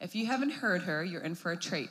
If 0.00 0.14
you 0.14 0.24
haven't 0.24 0.50
heard 0.50 0.82
her, 0.82 1.04
you're 1.04 1.20
in 1.20 1.34
for 1.34 1.52
a 1.52 1.56
treat. 1.58 1.90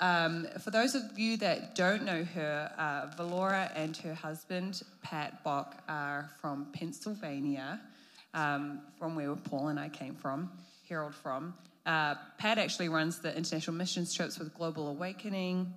Um, 0.00 0.48
for 0.60 0.72
those 0.72 0.96
of 0.96 1.16
you 1.16 1.36
that 1.36 1.76
don't 1.76 2.04
know 2.04 2.24
her, 2.24 2.72
uh, 2.76 3.16
Valora 3.16 3.70
and 3.76 3.96
her 3.98 4.14
husband, 4.14 4.82
Pat 5.02 5.44
Bock, 5.44 5.82
are 5.88 6.30
from 6.40 6.66
Pennsylvania, 6.72 7.80
um, 8.34 8.80
from 8.98 9.14
where 9.14 9.34
Paul 9.36 9.68
and 9.68 9.78
I 9.78 9.88
came 9.88 10.16
from, 10.16 10.50
Harold 10.88 11.14
from. 11.14 11.54
Uh, 11.86 12.16
Pat 12.38 12.58
actually 12.58 12.88
runs 12.88 13.20
the 13.20 13.36
international 13.36 13.76
missions 13.76 14.12
trips 14.12 14.38
with 14.38 14.52
Global 14.54 14.88
Awakening. 14.88 15.72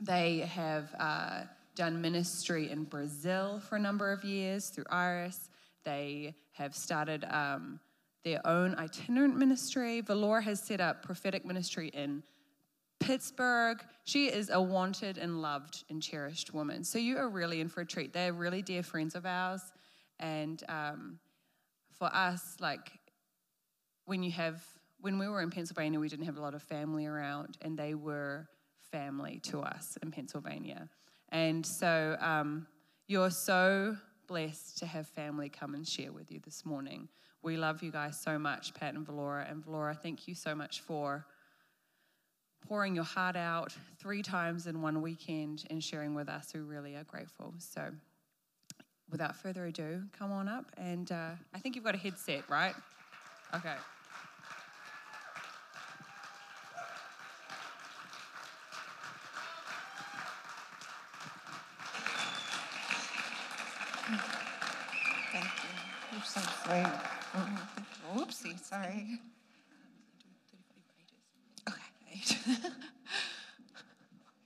They 0.00 0.40
have 0.40 0.94
uh, 0.98 1.42
done 1.74 2.00
ministry 2.00 2.70
in 2.70 2.84
Brazil 2.84 3.60
for 3.68 3.76
a 3.76 3.80
number 3.80 4.10
of 4.10 4.24
years 4.24 4.70
through 4.70 4.86
Iris. 4.90 5.50
They 5.84 6.34
have 6.52 6.74
started 6.74 7.24
um, 7.28 7.78
their 8.24 8.46
own 8.46 8.74
itinerant 8.76 9.36
ministry. 9.36 10.02
Valora 10.02 10.42
has 10.42 10.60
set 10.60 10.80
up 10.80 11.02
prophetic 11.02 11.44
ministry 11.44 11.88
in 11.88 12.22
Pittsburgh. 13.00 13.82
She 14.04 14.26
is 14.26 14.48
a 14.50 14.60
wanted 14.60 15.18
and 15.18 15.42
loved 15.42 15.84
and 15.90 16.02
cherished 16.02 16.54
woman. 16.54 16.84
So 16.84 16.98
you 16.98 17.18
are 17.18 17.28
really 17.28 17.60
in 17.60 17.68
for 17.68 17.80
a 17.80 17.86
treat. 17.86 18.12
They're 18.12 18.32
really 18.32 18.62
dear 18.62 18.82
friends 18.82 19.14
of 19.14 19.26
ours. 19.26 19.62
And 20.20 20.62
um, 20.68 21.18
for 21.98 22.06
us, 22.14 22.56
like 22.60 22.92
when 24.04 24.22
you 24.22 24.30
have, 24.32 24.62
when 25.00 25.18
we 25.18 25.28
were 25.28 25.42
in 25.42 25.50
Pennsylvania, 25.50 25.98
we 25.98 26.08
didn't 26.08 26.26
have 26.26 26.38
a 26.38 26.40
lot 26.40 26.54
of 26.54 26.62
family 26.62 27.06
around, 27.06 27.58
and 27.60 27.76
they 27.76 27.94
were 27.94 28.48
family 28.90 29.40
to 29.44 29.60
us 29.60 29.98
in 30.02 30.10
Pennsylvania. 30.10 30.88
And 31.30 31.64
so 31.64 32.16
um, 32.20 32.66
you're 33.08 33.30
so 33.30 33.96
blessed 34.28 34.78
to 34.78 34.86
have 34.86 35.08
family 35.08 35.48
come 35.48 35.74
and 35.74 35.86
share 35.86 36.12
with 36.12 36.30
you 36.30 36.40
this 36.44 36.64
morning. 36.64 37.08
We 37.42 37.56
love 37.56 37.82
you 37.82 37.90
guys 37.90 38.20
so 38.20 38.38
much, 38.38 38.72
Pat 38.72 38.94
and 38.94 39.04
Valora. 39.04 39.50
And 39.50 39.64
Valora, 39.64 39.98
thank 39.98 40.28
you 40.28 40.34
so 40.34 40.54
much 40.54 40.80
for 40.80 41.26
pouring 42.68 42.94
your 42.94 43.04
heart 43.04 43.34
out 43.34 43.74
three 43.98 44.22
times 44.22 44.68
in 44.68 44.80
one 44.80 45.02
weekend 45.02 45.64
and 45.68 45.82
sharing 45.82 46.14
with 46.14 46.28
us. 46.28 46.52
We 46.54 46.60
really 46.60 46.94
are 46.94 47.02
grateful. 47.04 47.52
So, 47.58 47.90
without 49.10 49.34
further 49.34 49.66
ado, 49.66 50.04
come 50.16 50.30
on 50.30 50.48
up. 50.48 50.66
And 50.76 51.10
uh, 51.10 51.30
I 51.52 51.58
think 51.58 51.74
you've 51.74 51.84
got 51.84 51.96
a 51.96 51.98
headset, 51.98 52.48
right? 52.48 52.74
Okay. 53.54 53.74
Thank 65.32 65.44
you. 65.44 66.12
You're 66.12 66.22
so 66.22 66.40
sweet. 66.40 67.21
Whoopsie, 67.32 68.62
sorry. 68.62 69.18
Okay. 71.68 72.36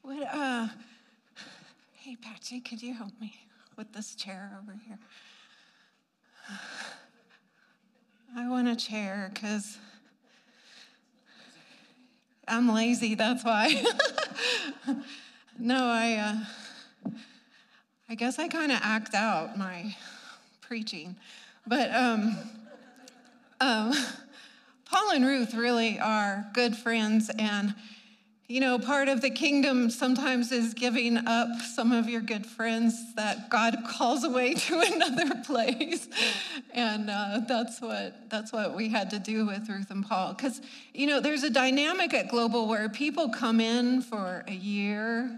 what, 0.03 0.29
uh, 0.33 0.69
hey, 1.95 2.17
Patsy, 2.17 2.61
could 2.61 2.81
you 2.83 2.95
help 2.95 3.13
me 3.21 3.35
with 3.77 3.93
this 3.93 4.15
chair 4.15 4.59
over 4.63 4.79
here? 4.87 4.99
I 8.37 8.49
want 8.49 8.69
a 8.69 8.77
chair 8.77 9.33
because 9.35 9.79
I'm 12.47 12.73
lazy, 12.73 13.17
that's 13.17 13.45
why. 13.45 13.83
no, 15.59 15.87
I, 15.87 16.45
uh, 17.05 17.11
I 18.09 18.15
guess 18.15 18.39
I 18.39 18.47
kind 18.47 18.71
of 18.71 18.79
act 18.81 19.15
out 19.15 19.59
my 19.59 19.97
preaching. 20.61 21.17
But 21.67 21.93
um, 21.93 22.37
um, 23.61 23.93
Paul 24.85 25.11
and 25.13 25.25
Ruth 25.25 25.55
really 25.55 25.99
are 25.99 26.47
good 26.53 26.77
friends. 26.77 27.31
And, 27.39 27.75
you 28.47 28.61
know, 28.61 28.79
part 28.79 29.09
of 29.09 29.21
the 29.21 29.31
kingdom 29.31 29.91
sometimes 29.91 30.53
is 30.53 30.75
giving 30.75 31.19
up 31.27 31.49
some 31.61 31.91
of 31.91 32.09
your 32.09 32.21
good 32.21 32.47
friends 32.47 33.15
that 33.15 33.51
God 33.51 33.79
calls 33.89 34.25
away 34.25 34.55
to 34.55 34.81
another 34.93 35.43
place. 35.43 36.09
And 36.73 37.11
uh, 37.11 37.41
that's, 37.49 37.81
what, 37.81 38.31
that's 38.31 38.53
what 38.53 38.77
we 38.77 38.89
had 38.89 39.11
to 39.11 39.19
do 39.19 39.47
with 39.47 39.69
Ruth 39.69 39.91
and 39.91 40.07
Paul. 40.07 40.35
Because, 40.35 40.61
you 40.95 41.07
know, 41.07 41.21
there's 41.21 41.43
a 41.43 41.51
dynamic 41.51 42.15
at 42.15 42.29
Global 42.29 42.69
where 42.69 42.89
people 42.89 43.29
come 43.31 43.61
in 43.61 44.03
for 44.03 44.45
a 44.47 44.55
year, 44.55 45.37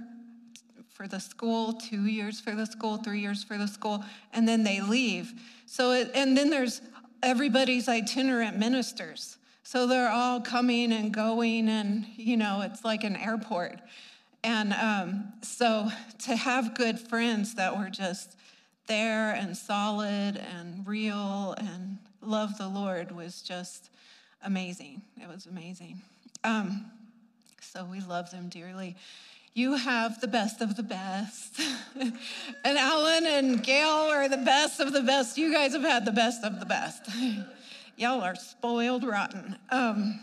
for 0.99 1.07
the 1.07 1.21
school, 1.21 1.75
two 1.75 2.07
years 2.07 2.41
for 2.41 2.57
the 2.57 2.67
school, 2.67 2.97
three 2.97 3.21
years 3.21 3.45
for 3.45 3.57
the 3.57 3.69
school, 3.69 4.05
and 4.33 4.49
then 4.49 4.65
they 4.65 4.81
leave. 4.81 5.33
So, 5.65 5.93
it, 5.93 6.11
and 6.13 6.37
then 6.37 6.51
there's 6.51 6.83
everybody's 7.23 7.89
itinerant 7.89 8.57
ministers. 8.57 9.39
So 9.63 9.87
they're 9.87 10.11
all 10.11 10.41
coming 10.41 10.93
and 10.93 11.13
going, 11.13 11.69
and 11.69 12.07
you 12.17 12.37
know, 12.37 12.63
it's 12.63 12.85
like 12.85 13.05
an 13.05 13.17
airport. 13.17 13.81
And 14.43 14.73
um, 14.73 15.33
so 15.43 15.89
to 16.25 16.37
have 16.37 16.75
good 16.75 16.99
friends 16.99 17.57
that 17.57 17.77
were 17.77 17.91
just 17.91 18.37
there 18.87 19.33
and 19.33 19.57
solid 19.57 20.37
and 20.37 20.87
real 20.87 21.55
and 21.59 21.99
love 22.23 22.57
the 22.57 22.69
Lord 22.69 23.13
was 23.13 23.43
just 23.43 23.91
amazing. 24.43 25.03
It 25.21 25.29
was 25.29 25.47
amazing. 25.47 26.01
Um, 26.45 26.87
so 27.61 27.85
we 27.85 28.01
love 28.01 28.31
them 28.31 28.49
dearly 28.49 28.97
you 29.59 29.75
have 29.75 30.21
the 30.21 30.29
best 30.29 30.61
of 30.61 30.77
the 30.77 30.85
best. 30.85 31.61
and 32.01 32.79
Alan 32.79 33.27
and 33.27 33.63
Gail 33.63 33.89
are 33.89 34.29
the 34.29 34.37
best 34.37 34.79
of 34.79 34.93
the 34.93 35.03
best. 35.03 35.37
You 35.37 35.53
guys 35.53 35.73
have 35.73 35.83
had 35.83 36.05
the 36.05 36.13
best 36.13 36.45
of 36.45 36.61
the 36.61 36.67
best. 36.67 37.07
Y'all 37.97 38.21
are 38.21 38.37
spoiled 38.37 39.03
rotten. 39.03 39.57
Um, 39.71 40.21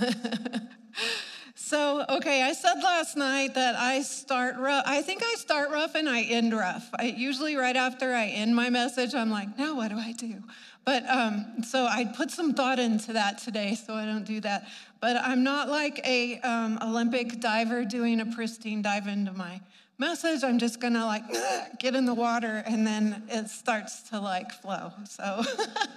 so, 1.54 2.04
okay, 2.08 2.42
I 2.42 2.52
said 2.52 2.82
last 2.82 3.16
night 3.16 3.54
that 3.54 3.76
I 3.76 4.02
start 4.02 4.56
rough. 4.56 4.82
I 4.86 5.02
think 5.02 5.22
I 5.22 5.34
start 5.38 5.70
rough 5.70 5.94
and 5.94 6.08
I 6.08 6.22
end 6.22 6.52
rough. 6.52 6.90
I, 6.98 7.04
usually, 7.04 7.54
right 7.54 7.76
after 7.76 8.12
I 8.12 8.26
end 8.26 8.56
my 8.56 8.70
message, 8.70 9.14
I'm 9.14 9.30
like, 9.30 9.56
now 9.56 9.76
what 9.76 9.92
do 9.92 9.96
I 9.96 10.10
do? 10.10 10.42
But 10.84 11.08
um, 11.08 11.62
so 11.62 11.86
I 11.86 12.06
put 12.16 12.32
some 12.32 12.54
thought 12.54 12.80
into 12.80 13.12
that 13.12 13.38
today, 13.38 13.76
so 13.76 13.94
I 13.94 14.04
don't 14.04 14.24
do 14.24 14.40
that. 14.40 14.66
But 15.02 15.16
I'm 15.16 15.42
not 15.42 15.68
like 15.68 16.00
a 16.06 16.38
um, 16.42 16.78
Olympic 16.80 17.40
diver 17.40 17.84
doing 17.84 18.20
a 18.20 18.26
pristine 18.26 18.82
dive 18.82 19.08
into 19.08 19.32
my 19.32 19.60
message. 19.98 20.44
I'm 20.44 20.60
just 20.60 20.80
gonna 20.80 21.04
like 21.04 21.24
get 21.80 21.96
in 21.96 22.06
the 22.06 22.14
water, 22.14 22.62
and 22.64 22.86
then 22.86 23.24
it 23.28 23.48
starts 23.48 24.02
to 24.10 24.20
like 24.20 24.52
flow. 24.52 24.92
So, 25.10 25.42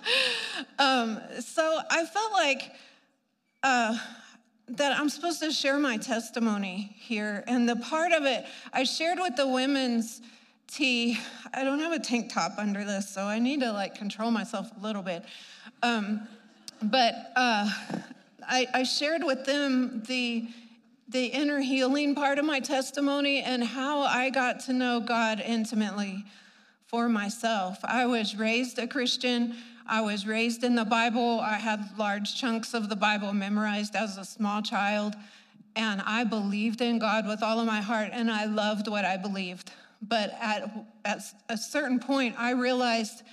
um, 0.80 1.22
so 1.40 1.80
I 1.90 2.06
felt 2.06 2.34
like. 2.34 2.74
Uh, 3.64 3.98
that 4.68 5.00
I'm 5.00 5.10
supposed 5.10 5.42
to 5.42 5.52
share 5.52 5.78
my 5.78 5.98
testimony 5.98 6.96
here. 6.98 7.44
And 7.46 7.70
the 7.70 7.76
part 7.76 8.12
of 8.14 8.26
it, 8.26 8.46
I 8.74 8.84
shared 8.84 9.20
with 9.20 9.36
the 9.36 9.48
women's 9.48 10.22
tea. 10.68 11.20
I 11.54 11.64
don't 11.64 11.78
have 11.78 11.94
a 11.94 12.00
tank 12.00 12.34
top 12.34 12.54
under 12.58 12.84
this, 12.84 13.08
so 13.08 13.26
I 13.26 13.38
need 13.38 13.60
to 13.60 13.72
like 13.72 13.94
control 13.94 14.32
myself 14.32 14.72
a 14.76 14.82
little 14.82 15.04
bit. 15.04 15.24
Um, 15.84 16.28
but 16.82 17.14
uh, 17.36 17.70
I, 18.48 18.68
I 18.74 18.84
shared 18.84 19.24
with 19.24 19.46
them 19.46 20.04
the 20.08 20.48
the 21.08 21.28
inner 21.28 21.60
healing 21.60 22.16
part 22.16 22.40
of 22.40 22.46
my 22.46 22.60
testimony 22.60 23.42
and 23.42 23.64
how 23.64 24.02
I 24.02 24.32
got 24.32 24.62
to 24.62 24.74
know 24.74 25.00
God 25.00 25.40
intimately 25.40 26.26
for 26.88 27.08
myself. 27.08 27.78
I 27.84 28.08
was 28.08 28.36
raised 28.36 28.80
a 28.80 28.88
Christian. 28.88 29.56
I 29.86 30.02
was 30.02 30.26
raised 30.26 30.64
in 30.64 30.76
the 30.76 30.86
Bible. 30.86 31.40
I 31.40 31.54
had 31.54 31.98
large 31.98 32.36
chunks 32.36 32.74
of 32.74 32.90
the 32.90 32.96
Bible 32.96 33.34
memorized 33.34 33.96
as 33.96 34.18
a 34.18 34.26
small 34.26 34.64
child. 34.64 35.16
And 35.76 36.02
I 36.02 36.24
believed 36.24 36.82
in 36.82 36.98
God 36.98 37.28
with 37.28 37.44
all 37.44 37.60
of 37.60 37.68
my 37.68 37.82
heart, 37.82 38.10
and 38.14 38.32
I 38.32 38.46
loved 38.46 38.88
what 38.88 39.06
I 39.06 39.18
believed. 39.18 39.72
But 40.02 40.36
at, 40.42 40.72
at 41.04 41.22
a 41.50 41.58
certain 41.58 42.00
point, 42.00 42.36
I 42.38 42.52
realized 42.52 43.24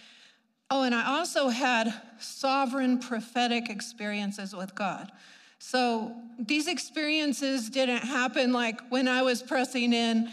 oh, 0.73 0.85
and 0.85 0.95
I 0.95 1.19
also 1.19 1.49
had 1.51 1.93
sovereign 2.19 2.99
prophetic 2.99 3.69
experiences 3.69 4.57
with 4.57 4.75
God. 4.75 5.13
So 5.59 6.17
these 6.39 6.67
experiences 6.67 7.69
didn't 7.69 8.05
happen 8.05 8.55
like 8.55 8.81
when 8.89 9.07
I 9.07 9.21
was 9.21 9.43
pressing 9.43 9.93
in, 9.93 10.31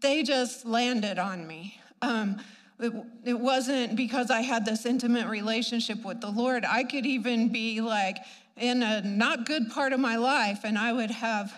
they 0.00 0.22
just 0.22 0.64
landed 0.64 1.18
on 1.18 1.48
me. 1.48 1.80
Um, 2.00 2.40
it, 2.78 2.92
it 3.24 3.38
wasn't 3.38 3.96
because 3.96 4.30
I 4.30 4.42
had 4.42 4.64
this 4.64 4.86
intimate 4.86 5.26
relationship 5.26 6.04
with 6.04 6.20
the 6.20 6.30
Lord. 6.30 6.64
I 6.64 6.84
could 6.84 7.04
even 7.04 7.48
be 7.48 7.80
like 7.80 8.18
in 8.56 8.84
a 8.84 9.02
not 9.02 9.46
good 9.46 9.68
part 9.68 9.92
of 9.92 9.98
my 9.98 10.14
life, 10.14 10.60
and 10.62 10.78
I 10.78 10.92
would 10.92 11.10
have 11.10 11.52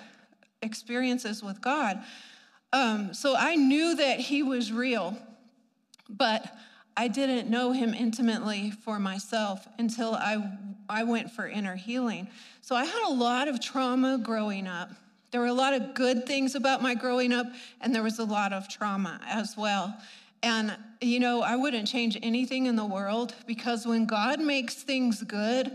experiences 0.63 1.43
with 1.43 1.61
God. 1.61 2.03
Um, 2.73 3.13
so 3.13 3.37
I 3.37 3.55
knew 3.55 3.97
that 3.97 4.19
He 4.19 4.43
was 4.43 4.73
real, 4.73 5.15
but 6.09 6.51
I 6.97 7.09
didn't 7.09 7.51
know 7.51 7.73
Him 7.73 7.93
intimately 7.95 8.71
for 8.71 8.99
myself 8.99 9.67
until 9.79 10.15
I, 10.15 10.57
I 10.89 11.05
went 11.05 11.31
for 11.31 11.49
inner 11.49 11.77
healing. 11.77 12.29
So 12.61 12.77
I 12.77 12.85
had 12.85 13.09
a 13.09 13.13
lot 13.13 13.49
of 13.49 13.61
trauma 13.61 14.19
growing 14.19 14.67
up. 14.67 14.91
There 15.31 15.41
were 15.41 15.49
a 15.49 15.53
lot 15.53 15.75
of 15.75 15.95
good 15.95 16.27
things 16.27 16.55
about 16.55 16.81
my 16.81 16.95
growing 16.95 17.33
up, 17.33 17.47
and 17.81 17.93
there 17.93 18.05
was 18.05 18.21
a 18.21 18.25
lot 18.25 18.53
of 18.53 18.69
trauma 18.69 19.21
as 19.27 19.57
well. 19.57 19.97
And, 20.45 20.77
you 21.01 21.21
know, 21.21 21.43
I 21.43 21.57
wouldn't 21.57 21.89
change 21.89 22.17
anything 22.23 22.67
in 22.67 22.77
the 22.77 22.85
world 22.85 23.35
because 23.47 23.87
when 23.87 24.07
God 24.07 24.41
makes 24.41 24.75
things 24.75 25.23
good, 25.23 25.73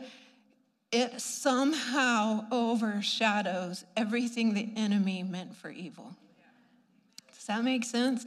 it 0.92 1.20
somehow 1.20 2.46
overshadows 2.52 3.84
everything 3.98 4.54
the 4.54 4.70
enemy 4.76 5.24
meant 5.24 5.56
for 5.56 5.70
evil. 5.70 6.16
Does 7.36 7.46
that 7.46 7.64
make 7.64 7.84
sense? 7.84 8.26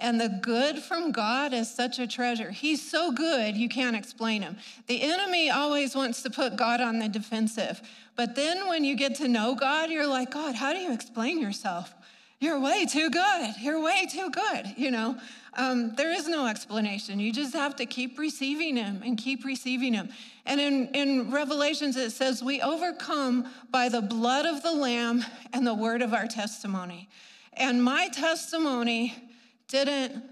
And 0.00 0.20
the 0.20 0.28
good 0.28 0.78
from 0.78 1.10
God 1.10 1.52
is 1.52 1.68
such 1.68 1.98
a 1.98 2.06
treasure. 2.06 2.50
He's 2.50 2.88
so 2.88 3.10
good, 3.10 3.56
you 3.56 3.68
can't 3.68 3.96
explain 3.96 4.42
him. 4.42 4.56
The 4.86 5.02
enemy 5.02 5.50
always 5.50 5.96
wants 5.96 6.22
to 6.22 6.30
put 6.30 6.56
God 6.56 6.80
on 6.80 7.00
the 7.00 7.08
defensive. 7.08 7.82
But 8.14 8.36
then 8.36 8.68
when 8.68 8.84
you 8.84 8.96
get 8.96 9.16
to 9.16 9.28
know 9.28 9.54
God, 9.54 9.90
you're 9.90 10.06
like, 10.06 10.30
God, 10.30 10.54
how 10.54 10.72
do 10.72 10.78
you 10.78 10.92
explain 10.92 11.40
yourself? 11.40 11.94
You're 12.40 12.60
way 12.60 12.86
too 12.86 13.10
good. 13.10 13.54
You're 13.60 13.82
way 13.82 14.06
too 14.06 14.30
good. 14.30 14.74
You 14.76 14.92
know, 14.92 15.18
um, 15.54 15.96
there 15.96 16.12
is 16.12 16.28
no 16.28 16.46
explanation. 16.46 17.18
You 17.18 17.32
just 17.32 17.52
have 17.54 17.74
to 17.76 17.86
keep 17.86 18.16
receiving 18.16 18.76
Him 18.76 19.02
and 19.04 19.18
keep 19.18 19.44
receiving 19.44 19.92
Him. 19.92 20.10
And 20.46 20.60
in, 20.60 20.86
in 20.94 21.30
Revelations, 21.32 21.96
it 21.96 22.10
says, 22.10 22.40
We 22.40 22.62
overcome 22.62 23.48
by 23.70 23.88
the 23.88 24.00
blood 24.00 24.46
of 24.46 24.62
the 24.62 24.72
Lamb 24.72 25.24
and 25.52 25.66
the 25.66 25.74
word 25.74 26.00
of 26.00 26.14
our 26.14 26.28
testimony. 26.28 27.08
And 27.54 27.82
my 27.82 28.06
testimony 28.08 29.27
didn't 29.68 30.22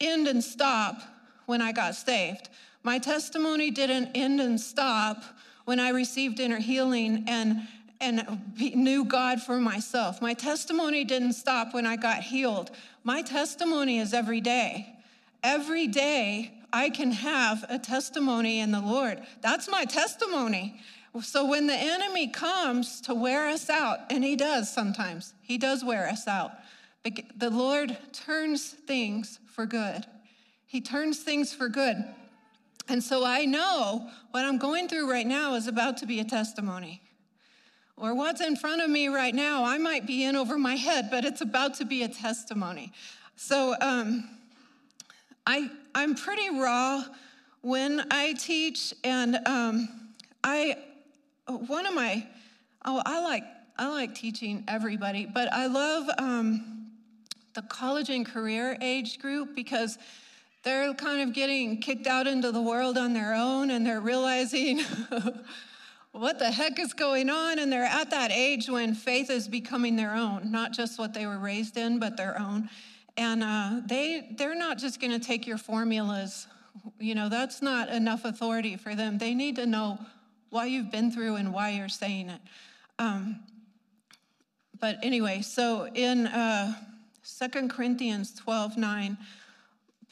end 0.00 0.28
and 0.28 0.42
stop 0.42 1.02
when 1.46 1.60
I 1.60 1.72
got 1.72 1.94
saved. 1.94 2.48
My 2.82 2.98
testimony 2.98 3.70
didn't 3.70 4.12
end 4.14 4.40
and 4.40 4.58
stop 4.58 5.22
when 5.64 5.78
I 5.78 5.90
received 5.90 6.40
inner 6.40 6.58
healing 6.58 7.24
and, 7.28 7.68
and 8.00 8.40
knew 8.58 9.04
God 9.04 9.42
for 9.42 9.58
myself. 9.58 10.22
My 10.22 10.32
testimony 10.32 11.04
didn't 11.04 11.34
stop 11.34 11.74
when 11.74 11.86
I 11.86 11.96
got 11.96 12.22
healed. 12.22 12.70
My 13.04 13.22
testimony 13.22 13.98
is 13.98 14.14
every 14.14 14.40
day. 14.40 14.96
Every 15.42 15.86
day, 15.86 16.54
I 16.72 16.90
can 16.90 17.12
have 17.12 17.64
a 17.68 17.78
testimony 17.78 18.60
in 18.60 18.70
the 18.70 18.80
Lord. 18.80 19.20
That's 19.42 19.68
my 19.68 19.84
testimony. 19.84 20.80
So 21.22 21.44
when 21.44 21.66
the 21.66 21.74
enemy 21.74 22.28
comes 22.28 23.00
to 23.02 23.14
wear 23.14 23.48
us 23.48 23.68
out, 23.68 23.98
and 24.10 24.22
he 24.22 24.36
does 24.36 24.72
sometimes, 24.72 25.34
he 25.42 25.58
does 25.58 25.84
wear 25.84 26.06
us 26.06 26.28
out. 26.28 26.52
The 27.04 27.50
Lord 27.50 27.96
turns 28.12 28.68
things 28.68 29.38
for 29.46 29.64
good. 29.64 30.04
He 30.66 30.80
turns 30.80 31.20
things 31.20 31.52
for 31.52 31.68
good. 31.68 31.96
And 32.88 33.02
so 33.02 33.24
I 33.24 33.44
know 33.44 34.08
what 34.32 34.44
I'm 34.44 34.58
going 34.58 34.88
through 34.88 35.10
right 35.10 35.26
now 35.26 35.54
is 35.54 35.66
about 35.66 35.96
to 35.98 36.06
be 36.06 36.20
a 36.20 36.24
testimony. 36.24 37.00
Or 37.96 38.14
what's 38.14 38.40
in 38.40 38.56
front 38.56 38.82
of 38.82 38.90
me 38.90 39.08
right 39.08 39.34
now, 39.34 39.64
I 39.64 39.78
might 39.78 40.06
be 40.06 40.24
in 40.24 40.34
over 40.34 40.58
my 40.58 40.74
head, 40.74 41.08
but 41.10 41.24
it's 41.24 41.40
about 41.40 41.74
to 41.74 41.84
be 41.84 42.02
a 42.02 42.08
testimony. 42.08 42.92
So 43.36 43.74
um, 43.80 44.28
I, 45.46 45.70
I'm 45.94 46.14
pretty 46.14 46.50
raw 46.50 47.04
when 47.62 48.06
I 48.10 48.32
teach, 48.34 48.94
and 49.04 49.38
um, 49.46 49.88
I, 50.42 50.76
one 51.46 51.86
of 51.86 51.94
my, 51.94 52.26
oh, 52.84 53.02
I 53.04 53.20
like, 53.22 53.44
I 53.78 53.88
like 53.88 54.14
teaching 54.14 54.64
everybody, 54.66 55.26
but 55.26 55.52
I 55.52 55.66
love 55.66 56.08
um, 56.18 56.79
the 57.54 57.62
college 57.62 58.10
and 58.10 58.24
career 58.24 58.76
age 58.80 59.18
group 59.18 59.54
because 59.54 59.98
they're 60.62 60.92
kind 60.94 61.26
of 61.28 61.34
getting 61.34 61.80
kicked 61.80 62.06
out 62.06 62.26
into 62.26 62.52
the 62.52 62.60
world 62.60 62.98
on 62.98 63.14
their 63.14 63.34
own 63.34 63.70
and 63.70 63.86
they're 63.86 64.00
realizing 64.00 64.80
what 66.12 66.38
the 66.38 66.50
heck 66.50 66.78
is 66.78 66.92
going 66.92 67.30
on? 67.30 67.58
And 67.58 67.72
they're 67.72 67.84
at 67.84 68.10
that 68.10 68.30
age 68.30 68.68
when 68.68 68.94
faith 68.94 69.30
is 69.30 69.48
becoming 69.48 69.96
their 69.96 70.14
own 70.14 70.50
not 70.50 70.72
just 70.72 70.98
what 70.98 71.14
they 71.14 71.26
were 71.26 71.38
raised 71.38 71.76
in 71.76 71.98
but 71.98 72.16
their 72.16 72.38
own. 72.38 72.68
And 73.16 73.42
uh, 73.42 73.80
they 73.86 74.34
they're 74.36 74.54
not 74.54 74.78
just 74.78 75.00
going 75.00 75.12
to 75.12 75.24
take 75.24 75.46
your 75.46 75.58
formulas. 75.58 76.46
You 76.98 77.14
know 77.14 77.28
that's 77.28 77.62
not 77.62 77.88
enough 77.88 78.24
authority 78.24 78.76
for 78.76 78.94
them. 78.94 79.18
They 79.18 79.34
need 79.34 79.56
to 79.56 79.66
know 79.66 79.98
why 80.50 80.66
you've 80.66 80.90
been 80.90 81.10
through 81.10 81.36
and 81.36 81.52
why 81.52 81.70
you're 81.70 81.88
saying 81.88 82.28
it. 82.28 82.40
Um, 82.98 83.40
but 84.78 84.98
anyway 85.02 85.42
so 85.42 85.88
in 85.94 86.26
uh, 86.26 86.74
2 87.38 87.68
Corinthians 87.68 88.32
12 88.34 88.76
9, 88.76 89.18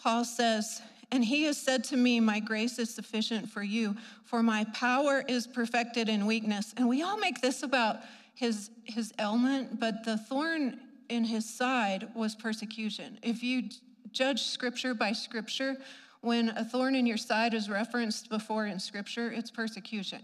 Paul 0.03 0.25
says, 0.25 0.83
And 1.11 1.25
he 1.25 1.45
has 1.45 1.57
said 1.57 1.85
to 1.85 1.97
me, 1.97 2.21
My 2.21 2.41
grace 2.41 2.79
is 2.79 2.95
sufficient 2.95 3.49
for 3.49 3.63
you, 3.63 3.97
for 4.25 4.43
my 4.43 4.65
power 4.75 5.25
is 5.27 5.47
perfected 5.47 6.09
in 6.09 6.27
weakness. 6.27 6.75
And 6.77 6.89
we 6.89 7.03
all 7.03 7.19
make 7.19 7.41
this 7.41 7.63
about 7.63 8.01
his, 8.35 8.71
his 8.85 9.13
ailment, 9.19 9.81
but 9.81 10.05
the 10.05 10.17
thorn 10.17 10.81
in 11.09 11.25
his 11.25 11.49
side 11.49 12.09
was 12.15 12.35
persecution. 12.35 13.19
If 13.23 13.43
you 13.43 13.71
judge 14.13 14.43
scripture 14.43 14.95
by 14.95 15.13
scripture, 15.13 15.77
when 16.21 16.51
a 16.51 16.65
thorn 16.65 16.95
in 16.95 17.07
your 17.07 17.17
side 17.17 17.55
is 17.55 17.69
referenced 17.69 18.29
before 18.29 18.67
in 18.67 18.79
scripture, 18.79 19.31
it's 19.31 19.51
persecution. 19.51 20.21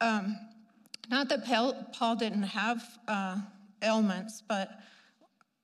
Um, 0.00 0.38
not 1.10 1.28
that 1.28 1.44
Paul 1.92 2.16
didn't 2.16 2.42
have 2.42 2.98
uh, 3.08 3.38
ailments, 3.82 4.42
but 4.46 4.80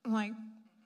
like, 0.07 0.33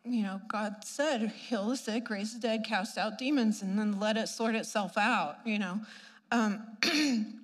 you 0.05 0.23
know, 0.23 0.41
God 0.49 0.85
said, 0.85 1.33
heal 1.49 1.69
the 1.69 1.77
sick, 1.77 2.11
raise 2.11 2.35
the 2.35 2.41
dead, 2.41 2.65
cast 2.65 2.99
out 2.99 3.19
demons, 3.19 3.63
and 3.63 3.79
then 3.79 3.99
let 3.99 4.17
it 4.17 4.29
sort 4.29 4.55
itself 4.55 4.99
out, 4.99 5.37
you 5.45 5.59
know. 5.59 5.81
Um, 6.31 6.63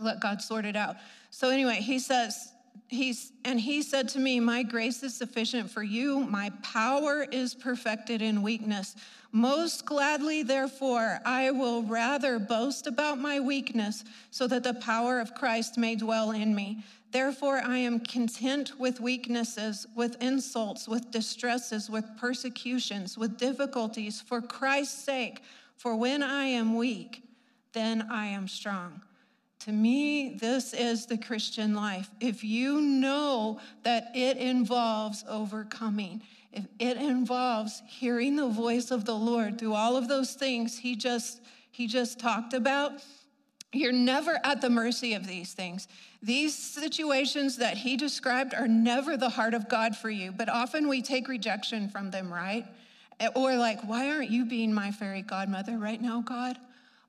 let 0.00 0.20
God 0.20 0.42
sort 0.42 0.64
it 0.64 0.76
out. 0.76 0.96
So, 1.30 1.50
anyway, 1.50 1.76
he 1.76 1.98
says, 1.98 2.52
He's, 2.88 3.32
and 3.44 3.60
he 3.60 3.82
said 3.82 4.08
to 4.10 4.18
me, 4.18 4.40
My 4.40 4.62
grace 4.62 5.02
is 5.02 5.14
sufficient 5.14 5.70
for 5.70 5.82
you. 5.82 6.20
My 6.20 6.50
power 6.62 7.26
is 7.30 7.54
perfected 7.54 8.22
in 8.22 8.42
weakness. 8.42 8.96
Most 9.30 9.84
gladly, 9.84 10.42
therefore, 10.42 11.20
I 11.24 11.50
will 11.50 11.82
rather 11.82 12.38
boast 12.38 12.86
about 12.86 13.18
my 13.18 13.40
weakness 13.40 14.04
so 14.30 14.46
that 14.46 14.62
the 14.62 14.72
power 14.74 15.20
of 15.20 15.34
Christ 15.34 15.76
may 15.76 15.96
dwell 15.96 16.30
in 16.30 16.54
me. 16.54 16.82
Therefore, 17.10 17.60
I 17.64 17.78
am 17.78 18.00
content 18.00 18.78
with 18.78 19.00
weaknesses, 19.00 19.86
with 19.94 20.22
insults, 20.22 20.86
with 20.86 21.10
distresses, 21.10 21.88
with 21.88 22.04
persecutions, 22.18 23.16
with 23.16 23.38
difficulties 23.38 24.20
for 24.20 24.42
Christ's 24.42 25.04
sake. 25.04 25.42
For 25.76 25.96
when 25.96 26.22
I 26.22 26.44
am 26.44 26.74
weak, 26.74 27.22
then 27.72 28.06
I 28.10 28.26
am 28.26 28.46
strong. 28.46 29.00
To 29.60 29.72
me, 29.72 30.34
this 30.34 30.74
is 30.74 31.06
the 31.06 31.18
Christian 31.18 31.74
life. 31.74 32.10
If 32.20 32.44
you 32.44 32.80
know 32.80 33.60
that 33.82 34.10
it 34.14 34.36
involves 34.36 35.24
overcoming, 35.28 36.22
if 36.52 36.66
it 36.78 36.96
involves 36.96 37.82
hearing 37.86 38.36
the 38.36 38.48
voice 38.48 38.90
of 38.90 39.04
the 39.04 39.14
Lord 39.14 39.58
through 39.58 39.74
all 39.74 39.96
of 39.96 40.08
those 40.08 40.34
things 40.34 40.78
he 40.78 40.96
just 40.96 41.40
he 41.70 41.86
just 41.86 42.18
talked 42.18 42.54
about, 42.54 43.04
you're 43.72 43.92
never 43.92 44.40
at 44.42 44.60
the 44.60 44.70
mercy 44.70 45.14
of 45.14 45.26
these 45.26 45.52
things. 45.52 45.86
These 46.22 46.56
situations 46.56 47.56
that 47.58 47.76
he 47.76 47.96
described 47.96 48.52
are 48.54 48.66
never 48.66 49.16
the 49.16 49.28
heart 49.28 49.54
of 49.54 49.68
God 49.68 49.96
for 49.96 50.10
you, 50.10 50.32
but 50.32 50.48
often 50.48 50.88
we 50.88 51.00
take 51.00 51.28
rejection 51.28 51.88
from 51.88 52.10
them, 52.10 52.32
right? 52.32 52.66
Or 53.34 53.56
like, 53.56 53.82
why 53.82 54.10
aren't 54.10 54.30
you 54.30 54.44
being 54.44 54.72
my 54.72 54.90
fairy 54.90 55.22
godmother 55.22 55.78
right 55.78 56.00
now, 56.00 56.20
God? 56.20 56.56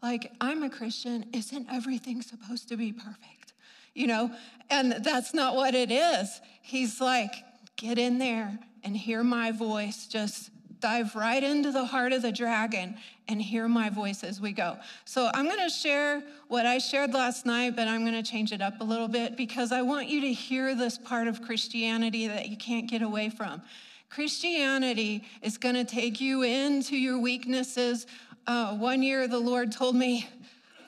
Like, 0.02 0.32
I'm 0.40 0.64
a 0.64 0.70
Christian. 0.70 1.26
Isn't 1.34 1.68
everything 1.72 2.22
supposed 2.22 2.70
to 2.70 2.78
be 2.78 2.94
perfect? 2.94 3.54
You 3.94 4.08
know? 4.08 4.32
And 4.70 4.92
that's 5.04 5.34
not 5.34 5.56
what 5.56 5.76
it 5.76 5.92
is. 5.92 6.40
He's 6.62 7.02
like, 7.02 7.34
get 7.76 7.98
in 7.98 8.20
there 8.20 8.60
and 8.84 8.96
hear 8.96 9.24
my 9.24 9.52
voice. 9.52 10.08
Just 10.08 10.52
dive 10.80 11.16
right 11.16 11.44
into 11.44 11.72
the 11.72 11.86
heart 11.86 12.14
of 12.14 12.22
the 12.22 12.32
dragon 12.32 12.96
and 13.28 13.42
hear 13.42 13.68
my 13.68 13.90
voice 13.90 14.24
as 14.24 14.42
we 14.42 14.52
go. 14.52 14.78
So 15.06 15.30
I'm 15.34 15.46
going 15.46 15.60
to 15.60 15.70
share 15.70 16.24
what 16.48 16.66
I 16.66 16.78
shared 16.78 17.14
last 17.14 17.46
night, 17.46 17.76
but 17.76 17.88
I'm 17.88 18.02
going 18.02 18.22
to 18.22 18.30
change 18.30 18.52
it 18.52 18.62
up 18.62 18.82
a 18.82 18.84
little 18.84 19.08
bit 19.08 19.38
because 19.38 19.72
I 19.72 19.82
want 19.82 20.08
you 20.08 20.22
to 20.22 20.34
hear 20.34 20.76
this 20.76 20.98
part 20.98 21.28
of 21.28 21.42
Christianity 21.42 22.28
that 22.28 22.50
you 22.50 22.58
can't 22.58 22.90
get 22.90 23.02
away 23.02 23.30
from. 23.30 23.62
Christianity 24.10 25.24
is 25.42 25.58
going 25.58 25.76
to 25.76 25.86
take 25.86 26.20
you 26.20 26.42
into 26.42 26.98
your 26.98 27.20
weaknesses. 27.20 28.08
Uh, 28.48 28.76
one 28.76 29.04
year, 29.04 29.28
the 29.28 29.40
Lord 29.40 29.72
told 29.72 29.96
me, 29.96 30.28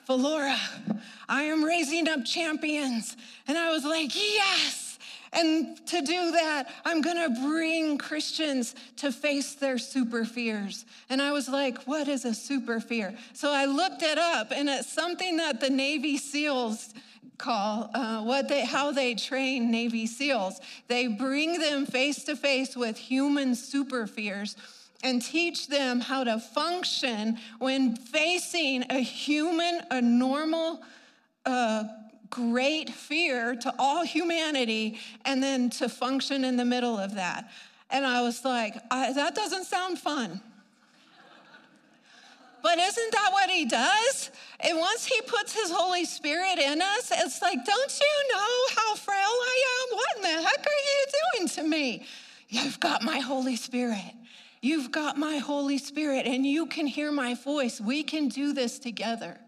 Valora, 0.08 0.58
I 1.28 1.44
am 1.44 1.62
raising 1.62 2.08
up 2.08 2.24
champions. 2.24 3.16
And 3.46 3.56
I 3.56 3.70
was 3.70 3.84
like, 3.84 4.14
yes. 4.14 4.91
And 5.32 5.78
to 5.86 6.02
do 6.02 6.32
that, 6.32 6.70
I'm 6.84 7.00
gonna 7.00 7.30
bring 7.30 7.96
Christians 7.96 8.74
to 8.96 9.10
face 9.10 9.54
their 9.54 9.78
super 9.78 10.24
fears. 10.24 10.84
And 11.08 11.22
I 11.22 11.32
was 11.32 11.48
like, 11.48 11.84
what 11.84 12.06
is 12.06 12.24
a 12.24 12.34
super 12.34 12.80
fear? 12.80 13.14
So 13.32 13.50
I 13.50 13.64
looked 13.64 14.02
it 14.02 14.18
up, 14.18 14.52
and 14.54 14.68
it's 14.68 14.92
something 14.92 15.38
that 15.38 15.60
the 15.60 15.70
Navy 15.70 16.18
SEALs 16.18 16.92
call 17.38 17.90
uh, 17.94 18.22
what 18.22 18.48
they 18.48 18.64
how 18.64 18.92
they 18.92 19.14
train 19.14 19.70
Navy 19.70 20.06
SEALs. 20.06 20.60
They 20.88 21.06
bring 21.08 21.58
them 21.58 21.86
face 21.86 22.24
to 22.24 22.36
face 22.36 22.76
with 22.76 22.98
human 22.98 23.54
super 23.54 24.06
fears 24.06 24.54
and 25.02 25.20
teach 25.20 25.68
them 25.68 26.00
how 26.00 26.24
to 26.24 26.38
function 26.38 27.38
when 27.58 27.96
facing 27.96 28.84
a 28.90 29.00
human, 29.00 29.80
a 29.90 30.00
normal 30.00 30.82
uh, 31.44 31.84
great 32.32 32.88
fear 32.90 33.54
to 33.54 33.72
all 33.78 34.02
humanity 34.04 34.98
and 35.24 35.42
then 35.42 35.68
to 35.68 35.88
function 35.88 36.44
in 36.44 36.56
the 36.56 36.64
middle 36.64 36.98
of 36.98 37.14
that. 37.14 37.50
And 37.90 38.06
I 38.06 38.22
was 38.22 38.42
like, 38.44 38.74
I, 38.90 39.12
that 39.12 39.34
doesn't 39.34 39.64
sound 39.64 39.98
fun. 39.98 40.40
But 42.62 42.78
isn't 42.78 43.12
that 43.12 43.28
what 43.32 43.50
he 43.50 43.66
does? 43.66 44.30
And 44.60 44.78
once 44.78 45.04
he 45.04 45.20
puts 45.22 45.52
his 45.52 45.70
Holy 45.70 46.04
Spirit 46.04 46.58
in 46.58 46.80
us, 46.80 47.12
it's 47.12 47.42
like, 47.42 47.64
don't 47.64 48.00
you 48.00 48.34
know 48.34 48.76
how 48.76 48.94
frail 48.94 49.16
I 49.18 49.64
am? 49.78 49.96
What 49.96 50.16
in 50.16 50.22
the 50.22 50.48
heck 50.48 50.66
are 50.66 50.70
you 50.70 51.06
doing 51.36 51.48
to 51.48 51.62
me? 51.64 52.06
You've 52.48 52.80
got 52.80 53.02
my 53.02 53.18
Holy 53.18 53.56
Spirit. 53.56 54.14
You've 54.60 54.92
got 54.92 55.18
my 55.18 55.38
Holy 55.38 55.76
Spirit, 55.76 56.24
and 56.24 56.46
you 56.46 56.66
can 56.66 56.86
hear 56.86 57.10
my 57.10 57.34
voice. 57.34 57.80
We 57.80 58.04
can 58.04 58.28
do 58.28 58.52
this 58.52 58.78
together. 58.78 59.38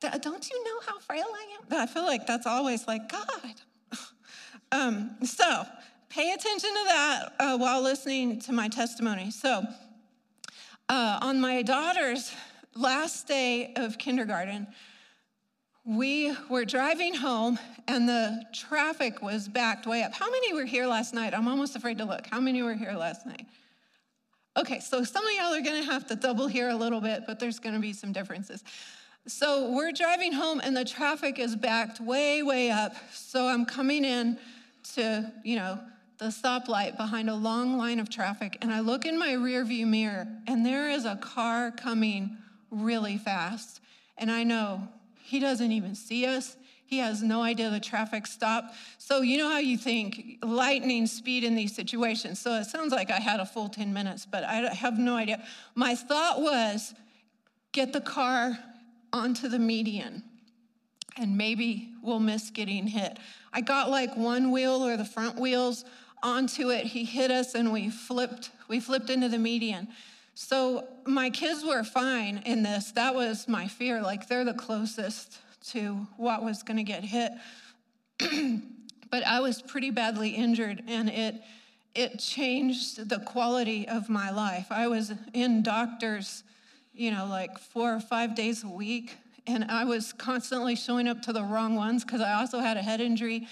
Don't 0.00 0.50
you 0.50 0.64
know 0.64 0.80
how 0.86 0.98
frail 1.00 1.26
I 1.28 1.56
am? 1.56 1.80
I 1.80 1.86
feel 1.86 2.04
like 2.04 2.26
that's 2.26 2.46
always 2.46 2.86
like, 2.86 3.10
God. 3.10 3.54
um, 4.72 5.16
so 5.24 5.64
pay 6.08 6.32
attention 6.32 6.70
to 6.70 6.84
that 6.86 7.32
uh, 7.38 7.58
while 7.58 7.82
listening 7.82 8.40
to 8.40 8.52
my 8.52 8.68
testimony. 8.68 9.30
So, 9.30 9.62
uh, 10.88 11.18
on 11.22 11.40
my 11.40 11.62
daughter's 11.62 12.32
last 12.74 13.28
day 13.28 13.74
of 13.76 13.98
kindergarten, 13.98 14.66
we 15.84 16.34
were 16.48 16.64
driving 16.64 17.14
home 17.14 17.58
and 17.86 18.08
the 18.08 18.44
traffic 18.52 19.22
was 19.22 19.48
backed 19.48 19.86
way 19.86 20.02
up. 20.02 20.12
How 20.14 20.30
many 20.30 20.52
were 20.52 20.64
here 20.64 20.86
last 20.86 21.14
night? 21.14 21.34
I'm 21.34 21.48
almost 21.48 21.76
afraid 21.76 21.98
to 21.98 22.04
look. 22.04 22.26
How 22.26 22.40
many 22.40 22.62
were 22.62 22.74
here 22.74 22.92
last 22.92 23.26
night? 23.26 23.46
Okay, 24.56 24.80
so 24.80 25.04
some 25.04 25.24
of 25.24 25.32
y'all 25.32 25.54
are 25.54 25.62
gonna 25.62 25.84
have 25.84 26.06
to 26.08 26.16
double 26.16 26.48
here 26.48 26.70
a 26.70 26.74
little 26.74 27.00
bit, 27.00 27.22
but 27.26 27.38
there's 27.38 27.58
gonna 27.58 27.78
be 27.78 27.92
some 27.92 28.12
differences. 28.12 28.64
So 29.26 29.70
we're 29.70 29.92
driving 29.92 30.32
home 30.32 30.60
and 30.62 30.76
the 30.76 30.84
traffic 30.84 31.38
is 31.38 31.54
backed 31.54 32.00
way, 32.00 32.42
way 32.42 32.70
up. 32.70 32.94
So 33.12 33.46
I'm 33.46 33.64
coming 33.64 34.04
in 34.04 34.38
to, 34.94 35.30
you 35.44 35.56
know, 35.56 35.78
the 36.20 36.26
stoplight 36.26 36.98
behind 36.98 37.30
a 37.30 37.34
long 37.34 37.78
line 37.78 37.98
of 37.98 38.10
traffic, 38.10 38.58
and 38.60 38.70
I 38.70 38.80
look 38.80 39.06
in 39.06 39.18
my 39.18 39.30
rearview 39.30 39.86
mirror, 39.86 40.28
and 40.46 40.66
there 40.66 40.90
is 40.90 41.06
a 41.06 41.16
car 41.16 41.70
coming 41.70 42.36
really 42.70 43.16
fast. 43.16 43.80
And 44.18 44.30
I 44.30 44.44
know 44.44 44.86
he 45.22 45.40
doesn't 45.40 45.72
even 45.72 45.94
see 45.94 46.26
us. 46.26 46.58
He 46.84 46.98
has 46.98 47.22
no 47.22 47.42
idea 47.42 47.70
the 47.70 47.80
traffic 47.80 48.26
stopped. 48.26 48.74
So, 48.98 49.22
you 49.22 49.38
know 49.38 49.48
how 49.48 49.58
you 49.58 49.78
think 49.78 50.38
lightning 50.42 51.06
speed 51.06 51.42
in 51.42 51.54
these 51.54 51.74
situations. 51.74 52.38
So, 52.38 52.54
it 52.56 52.64
sounds 52.64 52.92
like 52.92 53.10
I 53.10 53.20
had 53.20 53.40
a 53.40 53.46
full 53.46 53.70
10 53.70 53.92
minutes, 53.94 54.26
but 54.26 54.44
I 54.44 54.74
have 54.74 54.98
no 54.98 55.16
idea. 55.16 55.42
My 55.74 55.94
thought 55.94 56.42
was 56.42 56.92
get 57.72 57.94
the 57.94 58.00
car 58.00 58.58
onto 59.12 59.48
the 59.48 59.58
median 59.58 60.22
and 61.16 61.36
maybe 61.36 61.90
we'll 62.02 62.20
miss 62.20 62.50
getting 62.50 62.86
hit. 62.86 63.18
I 63.52 63.60
got 63.60 63.90
like 63.90 64.16
one 64.16 64.50
wheel 64.50 64.84
or 64.86 64.96
the 64.96 65.04
front 65.04 65.38
wheels 65.38 65.84
onto 66.22 66.70
it. 66.70 66.86
He 66.86 67.04
hit 67.04 67.30
us 67.30 67.54
and 67.54 67.72
we 67.72 67.90
flipped, 67.90 68.50
we 68.68 68.80
flipped 68.80 69.10
into 69.10 69.28
the 69.28 69.38
median. 69.38 69.88
So 70.34 70.86
my 71.04 71.30
kids 71.30 71.64
were 71.64 71.84
fine 71.84 72.42
in 72.46 72.62
this. 72.62 72.92
That 72.92 73.14
was 73.14 73.48
my 73.48 73.68
fear. 73.68 74.00
Like 74.00 74.28
they're 74.28 74.44
the 74.44 74.54
closest 74.54 75.38
to 75.68 76.06
what 76.16 76.42
was 76.42 76.62
going 76.62 76.78
to 76.78 76.82
get 76.82 77.04
hit. 77.04 77.32
but 79.10 79.26
I 79.26 79.40
was 79.40 79.60
pretty 79.60 79.90
badly 79.90 80.30
injured 80.30 80.82
and 80.86 81.08
it 81.08 81.42
it 81.92 82.20
changed 82.20 83.08
the 83.08 83.18
quality 83.18 83.88
of 83.88 84.08
my 84.08 84.30
life. 84.30 84.68
I 84.70 84.86
was 84.86 85.12
in 85.34 85.62
doctors, 85.64 86.44
you 87.00 87.10
know, 87.10 87.26
like 87.26 87.58
4 87.58 87.94
or 87.94 88.00
5 88.00 88.34
days 88.34 88.62
a 88.62 88.68
week 88.68 89.16
and 89.46 89.64
I 89.64 89.84
was 89.84 90.12
constantly 90.12 90.76
showing 90.76 91.08
up 91.08 91.22
to 91.22 91.32
the 91.32 91.42
wrong 91.42 91.74
ones 91.74 92.04
because 92.04 92.20
I 92.20 92.34
also 92.34 92.60
had 92.60 92.76
a 92.76 92.82
head 92.82 93.00
injury 93.00 93.48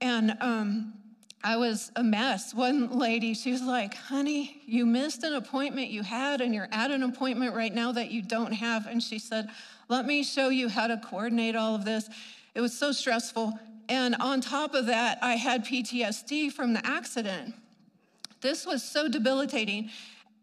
and 0.00 0.36
um, 0.40 0.94
I 1.44 1.56
was 1.56 1.92
a 1.96 2.02
mess. 2.02 2.54
One 2.54 2.98
lady, 2.98 3.34
she 3.34 3.52
was 3.52 3.62
like, 3.62 3.94
honey, 3.94 4.62
you 4.66 4.86
missed 4.86 5.22
an 5.22 5.34
appointment 5.34 5.90
you 5.90 6.02
had, 6.02 6.40
and 6.40 6.54
you're 6.54 6.68
at 6.72 6.90
an 6.90 7.02
appointment 7.02 7.54
right 7.54 7.72
now 7.72 7.92
that 7.92 8.10
you 8.10 8.20
don't 8.20 8.52
have. 8.52 8.86
And 8.86 9.02
she 9.02 9.18
said, 9.18 9.48
let 9.88 10.06
me 10.06 10.22
show 10.22 10.48
you 10.48 10.68
how 10.68 10.86
to 10.86 10.96
coordinate 10.96 11.54
all 11.54 11.74
of 11.74 11.84
this. 11.84 12.08
It 12.54 12.60
was 12.60 12.76
so 12.76 12.92
stressful. 12.92 13.58
And 13.88 14.16
on 14.16 14.40
top 14.40 14.74
of 14.74 14.86
that, 14.86 15.18
I 15.22 15.36
had 15.36 15.64
PTSD 15.64 16.52
from 16.52 16.72
the 16.72 16.84
accident. 16.84 17.54
This 18.40 18.66
was 18.66 18.82
so 18.82 19.08
debilitating. 19.08 19.90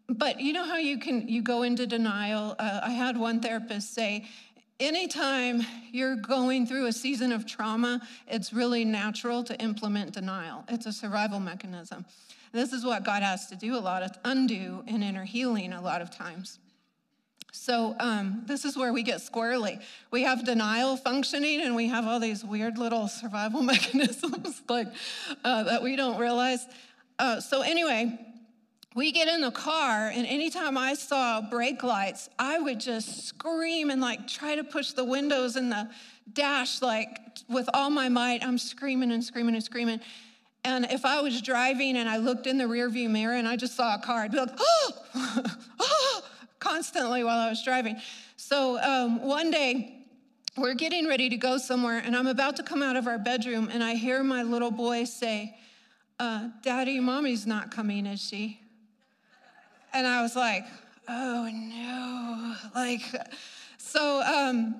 But 0.08 0.40
you 0.40 0.52
know 0.52 0.64
how 0.64 0.76
you 0.76 0.98
can 0.98 1.28
you 1.28 1.42
go 1.42 1.62
into 1.62 1.86
denial? 1.86 2.54
Uh, 2.58 2.80
I 2.82 2.90
had 2.90 3.16
one 3.16 3.40
therapist 3.40 3.94
say, 3.94 4.26
anytime 4.78 5.62
you're 5.92 6.16
going 6.16 6.66
through 6.66 6.86
a 6.86 6.92
season 6.92 7.32
of 7.32 7.46
trauma, 7.46 8.02
it's 8.26 8.52
really 8.52 8.84
natural 8.84 9.42
to 9.44 9.58
implement 9.60 10.12
denial. 10.12 10.64
It's 10.68 10.86
a 10.86 10.92
survival 10.92 11.40
mechanism. 11.40 12.04
This 12.52 12.72
is 12.72 12.84
what 12.84 13.02
God 13.04 13.22
has 13.22 13.46
to 13.46 13.56
do 13.56 13.76
a 13.76 13.80
lot 13.80 14.02
of 14.02 14.12
undo 14.24 14.84
in 14.86 15.02
inner 15.02 15.24
healing 15.24 15.72
a 15.72 15.80
lot 15.80 16.00
of 16.00 16.10
times. 16.10 16.58
So 17.50 17.94
um, 18.00 18.42
this 18.46 18.64
is 18.64 18.76
where 18.76 18.92
we 18.92 19.02
get 19.02 19.18
squirrely. 19.18 19.80
We 20.10 20.22
have 20.24 20.44
denial 20.44 20.96
functioning, 20.96 21.60
and 21.60 21.76
we 21.76 21.86
have 21.88 22.04
all 22.04 22.18
these 22.18 22.44
weird 22.44 22.78
little 22.78 23.08
survival 23.08 23.62
mechanisms 23.74 24.60
like 24.68 24.88
uh, 25.44 25.62
that 25.62 25.82
we 25.82 25.96
don't 25.96 26.18
realize. 26.18 26.66
Uh, 27.18 27.40
so 27.40 27.62
anyway, 27.62 28.18
we 28.94 29.10
get 29.10 29.26
in 29.26 29.40
the 29.40 29.50
car, 29.50 30.08
and 30.08 30.24
anytime 30.26 30.78
I 30.78 30.94
saw 30.94 31.40
brake 31.40 31.82
lights, 31.82 32.30
I 32.38 32.60
would 32.60 32.78
just 32.78 33.26
scream 33.26 33.90
and 33.90 34.00
like 34.00 34.28
try 34.28 34.54
to 34.54 34.62
push 34.62 34.92
the 34.92 35.04
windows 35.04 35.56
in 35.56 35.68
the 35.68 35.90
dash, 36.32 36.80
like 36.80 37.18
with 37.48 37.68
all 37.74 37.90
my 37.90 38.08
might. 38.08 38.44
I'm 38.44 38.56
screaming 38.56 39.10
and 39.10 39.22
screaming 39.22 39.56
and 39.56 39.64
screaming. 39.64 40.00
And 40.64 40.86
if 40.86 41.04
I 41.04 41.20
was 41.20 41.42
driving 41.42 41.96
and 41.96 42.08
I 42.08 42.18
looked 42.18 42.46
in 42.46 42.56
the 42.56 42.64
rearview 42.64 43.10
mirror 43.10 43.34
and 43.34 43.48
I 43.48 43.56
just 43.56 43.76
saw 43.76 43.96
a 43.96 43.98
car, 43.98 44.20
I'd 44.20 44.32
be 44.32 44.38
like, 44.38 44.56
oh, 44.58 44.92
oh, 45.80 46.22
constantly 46.60 47.24
while 47.24 47.38
I 47.38 47.50
was 47.50 47.62
driving. 47.64 47.96
So 48.36 48.78
um, 48.80 49.22
one 49.22 49.50
day, 49.50 49.90
we're 50.56 50.74
getting 50.74 51.08
ready 51.08 51.28
to 51.30 51.36
go 51.36 51.58
somewhere, 51.58 51.98
and 51.98 52.14
I'm 52.14 52.28
about 52.28 52.54
to 52.56 52.62
come 52.62 52.80
out 52.80 52.94
of 52.94 53.08
our 53.08 53.18
bedroom, 53.18 53.68
and 53.72 53.82
I 53.82 53.94
hear 53.94 54.22
my 54.22 54.44
little 54.44 54.70
boy 54.70 55.02
say, 55.02 55.56
uh, 56.20 56.50
Daddy, 56.62 57.00
mommy's 57.00 57.44
not 57.44 57.72
coming, 57.72 58.06
is 58.06 58.22
she? 58.22 58.63
And 59.94 60.08
I 60.08 60.22
was 60.22 60.34
like, 60.34 60.66
oh 61.08 61.48
no. 61.52 62.56
Like, 62.74 63.02
so 63.78 64.20
um, 64.22 64.74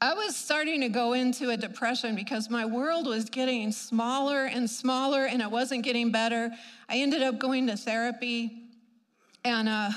I 0.00 0.14
was 0.14 0.34
starting 0.34 0.80
to 0.80 0.88
go 0.88 1.12
into 1.12 1.50
a 1.50 1.56
depression 1.56 2.14
because 2.14 2.48
my 2.48 2.64
world 2.64 3.06
was 3.06 3.26
getting 3.26 3.70
smaller 3.72 4.46
and 4.46 4.68
smaller 4.68 5.26
and 5.26 5.42
it 5.42 5.50
wasn't 5.50 5.84
getting 5.84 6.10
better. 6.10 6.50
I 6.88 6.96
ended 6.96 7.22
up 7.22 7.38
going 7.38 7.66
to 7.66 7.76
therapy. 7.76 8.62
And 9.44 9.68
uh, 9.68 9.90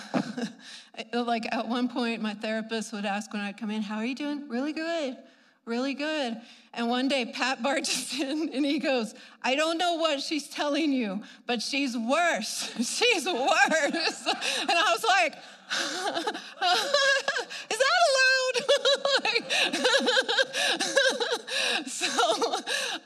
like 1.14 1.48
at 1.54 1.68
one 1.68 1.88
point, 1.88 2.22
my 2.22 2.34
therapist 2.34 2.92
would 2.92 3.06
ask 3.06 3.32
when 3.32 3.42
I'd 3.42 3.58
come 3.58 3.72
in, 3.72 3.82
How 3.82 3.98
are 3.98 4.06
you 4.06 4.16
doing? 4.16 4.50
Really 4.50 4.74
good 4.74 5.18
really 5.66 5.94
good. 5.94 6.42
And 6.74 6.88
one 6.88 7.08
day, 7.08 7.26
Pat 7.26 7.62
barges 7.62 8.20
in 8.20 8.50
and 8.54 8.66
he 8.66 8.80
goes, 8.80 9.14
I 9.44 9.56
don't 9.56 9.78
know 9.78 9.96
what 9.96 10.22
she's 10.22 10.48
telling 10.48 10.92
you, 10.92 11.22
but 11.46 11.62
she's 11.62 11.98
worse. 11.98 12.72
she's 12.78 13.26
worse. 13.26 14.28
And 14.62 14.72
I 14.72 14.92
was 14.94 15.04
like, 15.04 15.36
is 17.70 17.78
that 17.78 17.98
allowed? 18.10 18.58
so 21.88 22.08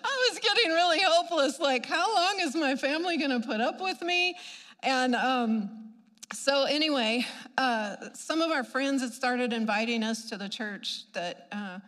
I 0.04 0.30
was 0.30 0.40
getting 0.40 0.72
really 0.72 1.00
hopeless. 1.02 1.60
Like, 1.60 1.86
how 1.86 2.14
long 2.16 2.40
is 2.42 2.56
my 2.56 2.76
family 2.76 3.18
going 3.18 3.42
to 3.42 3.46
put 3.46 3.62
up 3.62 3.82
with 3.82 4.02
me? 4.02 4.36
And, 4.84 5.16
um, 5.16 5.86
so 6.34 6.64
anyway, 6.64 7.26
uh, 7.58 7.96
some 8.14 8.42
of 8.42 8.52
our 8.52 8.64
friends 8.64 9.02
had 9.02 9.14
started 9.14 9.54
inviting 9.54 10.04
us 10.04 10.30
to 10.30 10.38
the 10.38 10.50
church 10.50 11.12
that 11.14 11.48
uh, 11.52 11.80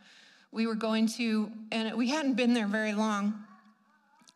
we 0.57 0.65
were 0.65 0.75
going 0.75 1.05
to, 1.05 1.51
and 1.71 1.95
we 1.95 2.09
hadn't 2.09 2.33
been 2.33 2.55
there 2.55 2.65
very 2.65 2.91
long. 2.91 3.45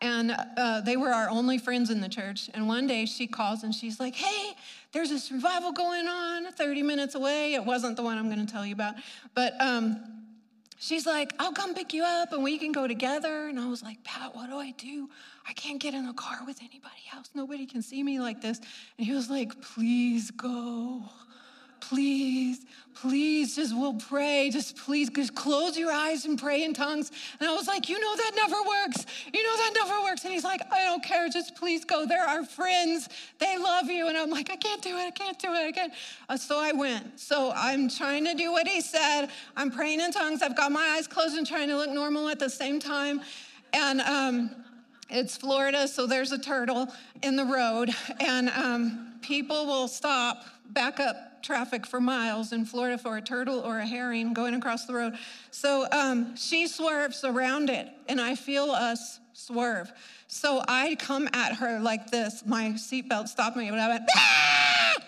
And 0.01 0.31
uh, 0.55 0.81
they 0.81 0.95
were 0.95 1.09
our 1.09 1.27
only 1.27 1.57
friends 1.57 1.89
in 1.89 1.99
the 1.99 2.09
church. 2.09 2.47
And 2.53 2.67
one 2.67 2.85
day 2.85 3.07
she 3.07 3.25
calls 3.25 3.63
and 3.63 3.73
she's 3.73 3.99
like, 3.99 4.13
Hey, 4.13 4.53
there's 4.91 5.09
this 5.09 5.31
revival 5.31 5.71
going 5.71 6.07
on 6.07 6.51
30 6.51 6.83
minutes 6.83 7.15
away. 7.15 7.55
It 7.55 7.65
wasn't 7.65 7.97
the 7.97 8.03
one 8.03 8.19
I'm 8.19 8.31
going 8.31 8.45
to 8.45 8.51
tell 8.51 8.63
you 8.63 8.73
about. 8.73 8.95
But 9.33 9.59
um, 9.59 9.99
she's 10.77 11.07
like, 11.07 11.33
I'll 11.39 11.53
come 11.53 11.73
pick 11.73 11.91
you 11.91 12.03
up 12.03 12.33
and 12.33 12.43
we 12.43 12.59
can 12.59 12.71
go 12.71 12.87
together. 12.87 13.47
And 13.47 13.59
I 13.59 13.67
was 13.67 13.81
like, 13.81 14.03
Pat, 14.03 14.35
what 14.35 14.47
do 14.47 14.57
I 14.57 14.71
do? 14.77 15.09
I 15.47 15.53
can't 15.53 15.79
get 15.79 15.95
in 15.95 16.05
a 16.05 16.13
car 16.13 16.41
with 16.45 16.59
anybody 16.59 17.03
else. 17.15 17.31
Nobody 17.33 17.65
can 17.65 17.81
see 17.81 18.03
me 18.03 18.19
like 18.19 18.41
this. 18.41 18.59
And 18.99 19.07
he 19.07 19.13
was 19.13 19.27
like, 19.27 19.59
Please 19.59 20.29
go 20.29 21.03
please, 21.81 22.65
please, 23.01 23.55
just 23.55 23.75
we'll 23.75 23.95
pray. 23.95 24.49
Just 24.51 24.77
please, 24.77 25.09
just 25.09 25.35
close 25.35 25.77
your 25.77 25.91
eyes 25.91 26.25
and 26.25 26.39
pray 26.39 26.63
in 26.63 26.73
tongues. 26.73 27.11
And 27.39 27.49
I 27.49 27.53
was 27.53 27.67
like, 27.67 27.89
you 27.89 27.99
know, 27.99 28.15
that 28.15 28.31
never 28.35 28.55
works. 28.61 29.05
You 29.33 29.43
know, 29.43 29.57
that 29.57 29.71
never 29.75 30.03
works. 30.03 30.23
And 30.23 30.33
he's 30.33 30.43
like, 30.43 30.61
I 30.71 30.83
don't 30.83 31.03
care. 31.03 31.27
Just 31.27 31.55
please 31.55 31.83
go. 31.83 32.05
They're 32.05 32.27
our 32.27 32.45
friends. 32.45 33.09
They 33.39 33.57
love 33.57 33.89
you. 33.89 34.07
And 34.07 34.17
I'm 34.17 34.29
like, 34.29 34.49
I 34.51 34.55
can't 34.55 34.81
do 34.81 34.95
it. 34.97 35.07
I 35.07 35.11
can't 35.11 35.39
do 35.39 35.51
it. 35.51 35.67
I 35.67 35.71
can't. 35.71 35.93
Uh, 36.29 36.37
so 36.37 36.59
I 36.59 36.71
went. 36.71 37.19
So 37.19 37.51
I'm 37.55 37.89
trying 37.89 38.25
to 38.25 38.35
do 38.35 38.51
what 38.51 38.67
he 38.67 38.81
said. 38.81 39.27
I'm 39.57 39.71
praying 39.71 39.99
in 39.99 40.11
tongues. 40.11 40.41
I've 40.41 40.55
got 40.55 40.71
my 40.71 40.95
eyes 40.97 41.07
closed 41.07 41.35
and 41.35 41.45
trying 41.45 41.69
to 41.69 41.75
look 41.75 41.89
normal 41.89 42.29
at 42.29 42.39
the 42.39 42.49
same 42.49 42.79
time. 42.79 43.21
And, 43.73 44.01
um, 44.01 44.51
it's 45.13 45.35
Florida, 45.35 45.89
so 45.89 46.07
there's 46.07 46.31
a 46.31 46.37
turtle 46.37 46.87
in 47.21 47.35
the 47.35 47.43
road, 47.43 47.89
and 48.21 48.49
um, 48.49 49.15
people 49.21 49.65
will 49.65 49.89
stop, 49.89 50.45
back 50.69 51.01
up 51.01 51.30
traffic 51.41 51.85
for 51.85 51.99
miles 51.99 52.51
in 52.51 52.65
Florida 52.65 52.97
for 52.97 53.17
a 53.17 53.21
turtle 53.21 53.59
or 53.59 53.79
a 53.79 53.85
herring 53.85 54.33
going 54.33 54.53
across 54.53 54.85
the 54.85 54.93
road. 54.93 55.17
So 55.51 55.87
um, 55.91 56.35
she 56.35 56.67
swerves 56.67 57.23
around 57.23 57.69
it, 57.69 57.87
and 58.07 58.19
I 58.19 58.35
feel 58.35 58.71
us 58.71 59.19
swerve. 59.33 59.91
So 60.27 60.63
I 60.67 60.95
come 60.95 61.27
at 61.33 61.55
her 61.55 61.79
like 61.79 62.11
this. 62.11 62.43
My 62.45 62.69
seatbelt 62.71 63.27
stopped 63.27 63.57
me, 63.57 63.69
but 63.69 63.79
I 63.79 63.87
went, 63.89 64.03
ah! 64.15 64.51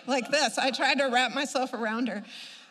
like 0.06 0.30
this. 0.30 0.58
I 0.58 0.70
tried 0.70 0.98
to 0.98 1.06
wrap 1.06 1.34
myself 1.34 1.72
around 1.72 2.08
her. 2.08 2.22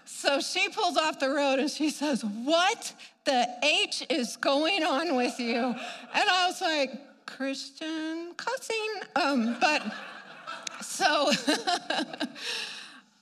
So 0.05 0.41
she 0.41 0.70
pulls 0.70 0.98
off 0.98 1.20
the 1.20 1.29
road 1.29 1.60
and 1.60 1.70
she 1.70 1.89
says, 1.89 2.24
What 2.24 2.93
the 3.25 3.48
H 3.63 4.05
is 4.10 4.36
going 4.38 4.84
on 4.84 5.15
with 5.15 5.39
you? 5.39 5.55
And 5.55 6.29
I 6.29 6.48
was 6.48 6.62
like, 6.62 6.91
Christian 7.25 8.34
cussing. 8.36 8.93
Um, 9.15 9.58
but 9.62 9.82
so 10.82 11.32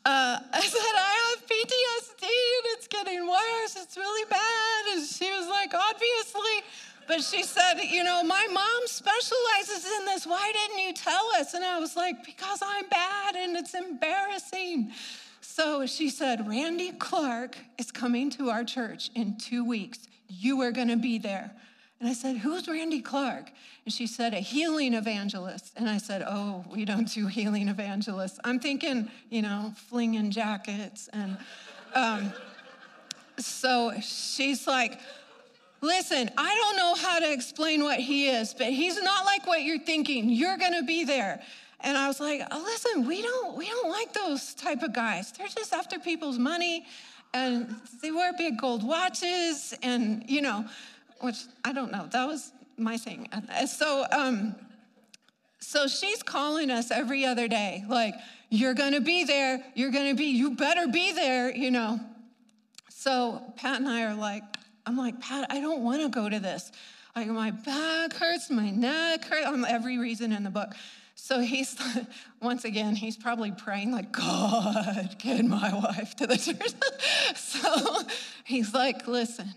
uh, 0.06 0.40
I 0.54 0.62
said, 0.62 0.96
I 0.96 1.36
have 1.36 1.46
PTSD 1.46 2.24
and 2.24 2.66
it's 2.78 2.88
getting 2.88 3.28
worse. 3.28 3.76
It's 3.78 3.98
really 3.98 4.30
bad. 4.30 4.94
And 4.94 5.08
she 5.08 5.30
was 5.32 5.48
like, 5.48 5.74
Obviously. 5.74 6.68
But 7.08 7.22
she 7.24 7.44
said, 7.44 7.82
You 7.84 8.04
know, 8.04 8.24
my 8.24 8.48
mom 8.52 8.82
specializes 8.86 9.86
in 10.00 10.06
this. 10.06 10.26
Why 10.26 10.52
didn't 10.54 10.86
you 10.86 10.94
tell 10.94 11.30
us? 11.38 11.54
And 11.54 11.64
I 11.64 11.80
was 11.80 11.96
like, 11.96 12.26
Because 12.26 12.60
I'm 12.64 12.88
bad 12.90 13.36
and 13.36 13.58
it's 13.58 13.74
embarrassing. 13.74 14.92
So 15.42 15.86
she 15.86 16.10
said, 16.10 16.48
Randy 16.48 16.92
Clark 16.94 17.58
is 17.78 17.92
coming 17.92 18.30
to 18.32 18.50
our 18.50 18.64
church 18.64 19.12
in 19.16 19.38
two 19.38 19.66
weeks. 19.66 20.00
You 20.28 20.62
are 20.62 20.72
going 20.72 20.88
to 20.88 20.98
be 20.98 21.18
there. 21.18 21.52
And 22.02 22.10
I 22.10 22.14
said, 22.14 22.38
Who's 22.38 22.68
Randy 22.68 23.00
Clark? 23.00 23.52
And 23.86 23.94
she 23.94 24.08
said, 24.08 24.34
A 24.34 24.40
healing 24.40 24.96
evangelist. 24.96 25.72
And 25.78 25.88
I 25.88 26.00
said, 26.00 26.24
Oh, 26.28 26.66
we 26.70 26.84
don't 26.84 27.08
do 27.08 27.28
healing 27.28 27.70
evangelists. 27.70 28.40
I'm 28.44 28.60
thinking, 28.60 29.10
you 29.30 29.44
know, 29.44 29.72
flinging 29.88 30.32
jackets. 30.32 31.10
And 31.14 31.38
um, 31.94 32.34
so 33.38 33.94
she's 34.02 34.66
like, 34.66 35.00
Listen, 35.82 36.32
I 36.38 36.56
don't 36.56 36.76
know 36.76 36.96
how 36.96 37.20
to 37.20 37.32
explain 37.32 37.84
what 37.84 38.00
he 38.00 38.30
is, 38.30 38.56
but 38.56 38.68
he's 38.68 39.02
not 39.02 39.24
like 39.26 39.46
what 39.46 39.62
you're 39.62 39.80
thinking. 39.80 40.30
You're 40.30 40.58
going 40.58 40.74
to 40.74 40.84
be 40.84 41.06
there. 41.06 41.42
And 41.80 41.98
I 41.98 42.08
was 42.08 42.20
like, 42.20 42.42
oh, 42.52 42.62
listen, 42.64 43.08
we 43.08 43.24
don't, 43.24 43.58
we 43.58 43.66
don't 43.66 43.90
like 43.90 44.14
those 44.14 44.54
type 44.54 44.84
of 44.84 44.94
guys. 44.94 45.32
They're 45.32 45.48
just 45.48 45.74
after 45.74 45.98
people's 45.98 46.38
money 46.38 46.86
and 47.34 47.76
they 48.02 48.12
wear 48.12 48.34
big 48.38 48.60
gold 48.60 48.84
watches 48.84 49.74
and, 49.82 50.24
you 50.28 50.42
know, 50.42 50.66
which 51.22 51.38
I 51.64 51.74
don't 51.74 51.92
know. 51.92 52.08
That 52.12 52.28
was 52.28 52.52
my 52.78 52.98
thing. 52.98 53.28
So, 53.68 54.06
um, 54.12 54.56
so 55.60 55.88
she's 55.88 56.24
calling 56.24 56.72
us 56.72 56.92
every 56.92 57.26
other 57.26 57.48
day, 57.48 57.86
like, 57.88 58.16
you're 58.50 58.74
gonna 58.74 59.02
be 59.02 59.24
there, 59.24 59.64
you're 59.76 59.92
gonna 59.92 60.16
be, 60.16 60.26
you 60.26 60.56
better 60.56 60.88
be 60.88 61.14
there, 61.14 61.56
you 61.56 61.72
know. 61.72 62.00
So 62.90 63.42
Pat 63.56 63.80
and 63.80 63.88
I 63.88 64.04
are 64.04 64.16
like, 64.16 64.44
I'm 64.86 64.98
like, 64.98 65.22
Pat, 65.22 65.48
I 65.50 65.62
don't 65.62 65.84
wanna 65.84 66.10
go 66.10 66.28
to 66.28 66.40
this. 66.40 66.72
Like, 67.16 67.28
my 67.28 67.52
back 67.52 68.14
hurts, 68.14 68.50
my 68.50 68.70
neck 68.70 69.26
hurts, 69.26 69.48
I'm 69.48 69.64
every 69.66 69.98
reason 69.98 70.32
in 70.32 70.44
the 70.44 70.50
book. 70.50 70.74
So 71.16 71.40
he's, 71.40 71.78
once 72.42 72.66
again, 72.66 72.96
he's 72.96 73.16
probably 73.16 73.52
praying, 73.52 73.92
like, 73.92 74.12
God, 74.12 75.16
get 75.20 75.46
my 75.46 75.74
wife 75.74 76.16
to 76.16 76.28
the 76.28 76.38
church. 76.38 76.74
so 77.36 78.02
he's 78.44 78.74
like, 78.74 79.08
listen, 79.08 79.54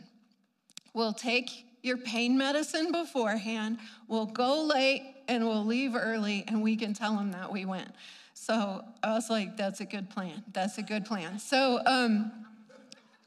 we'll 0.95 1.13
take 1.13 1.67
your 1.83 1.99
pain 1.99 2.39
medicine 2.39 2.91
beforehand, 2.91 3.79
we'll 4.09 4.27
go 4.27 4.63
late 4.63 5.15
and 5.29 5.47
we'll 5.47 5.65
leave 5.65 5.95
early, 5.95 6.45
and 6.49 6.63
we 6.63 6.77
can 6.77 6.95
tell 6.95 7.17
them 7.17 7.33
that 7.33 7.53
we 7.53 7.65
went. 7.65 7.91
So 8.33 8.83
I 9.03 9.13
was 9.13 9.29
like, 9.29 9.57
that's 9.57 9.81
a 9.81 9.85
good 9.85 10.09
plan. 10.11 10.43
That's 10.53 10.79
a 10.79 10.83
good 10.83 11.05
plan. 11.05 11.39
So, 11.39 11.81
um, 11.87 12.33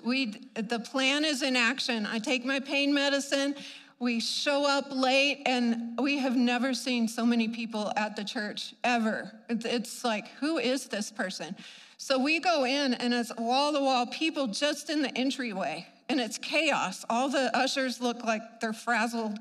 we 0.03 0.41
the 0.53 0.79
plan 0.79 1.25
is 1.25 1.41
in 1.41 1.55
action. 1.55 2.05
I 2.05 2.19
take 2.19 2.45
my 2.45 2.59
pain 2.59 2.93
medicine 2.93 3.55
we 3.99 4.19
show 4.19 4.65
up 4.67 4.85
late, 4.91 5.41
and 5.47 5.97
we 5.97 6.19
have 6.19 6.35
never 6.35 6.73
seen 6.73 7.07
so 7.07 7.25
many 7.25 7.47
people 7.47 7.91
at 7.95 8.15
the 8.15 8.23
church 8.23 8.75
ever. 8.83 9.31
It's 9.49 10.03
like, 10.03 10.27
who 10.39 10.59
is 10.59 10.85
this 10.85 11.11
person? 11.11 11.55
So 11.97 12.19
we 12.19 12.39
go 12.39 12.63
in, 12.65 12.93
and 12.93 13.11
it's 13.11 13.35
wall 13.37 13.73
to 13.73 13.79
wall 13.79 14.05
people 14.05 14.47
just 14.47 14.91
in 14.91 15.01
the 15.01 15.17
entryway, 15.17 15.87
and 16.09 16.19
it's 16.19 16.37
chaos. 16.37 17.05
All 17.09 17.29
the 17.29 17.55
ushers 17.55 18.01
look 18.01 18.23
like 18.23 18.41
they're 18.59 18.73
frazzled. 18.73 19.39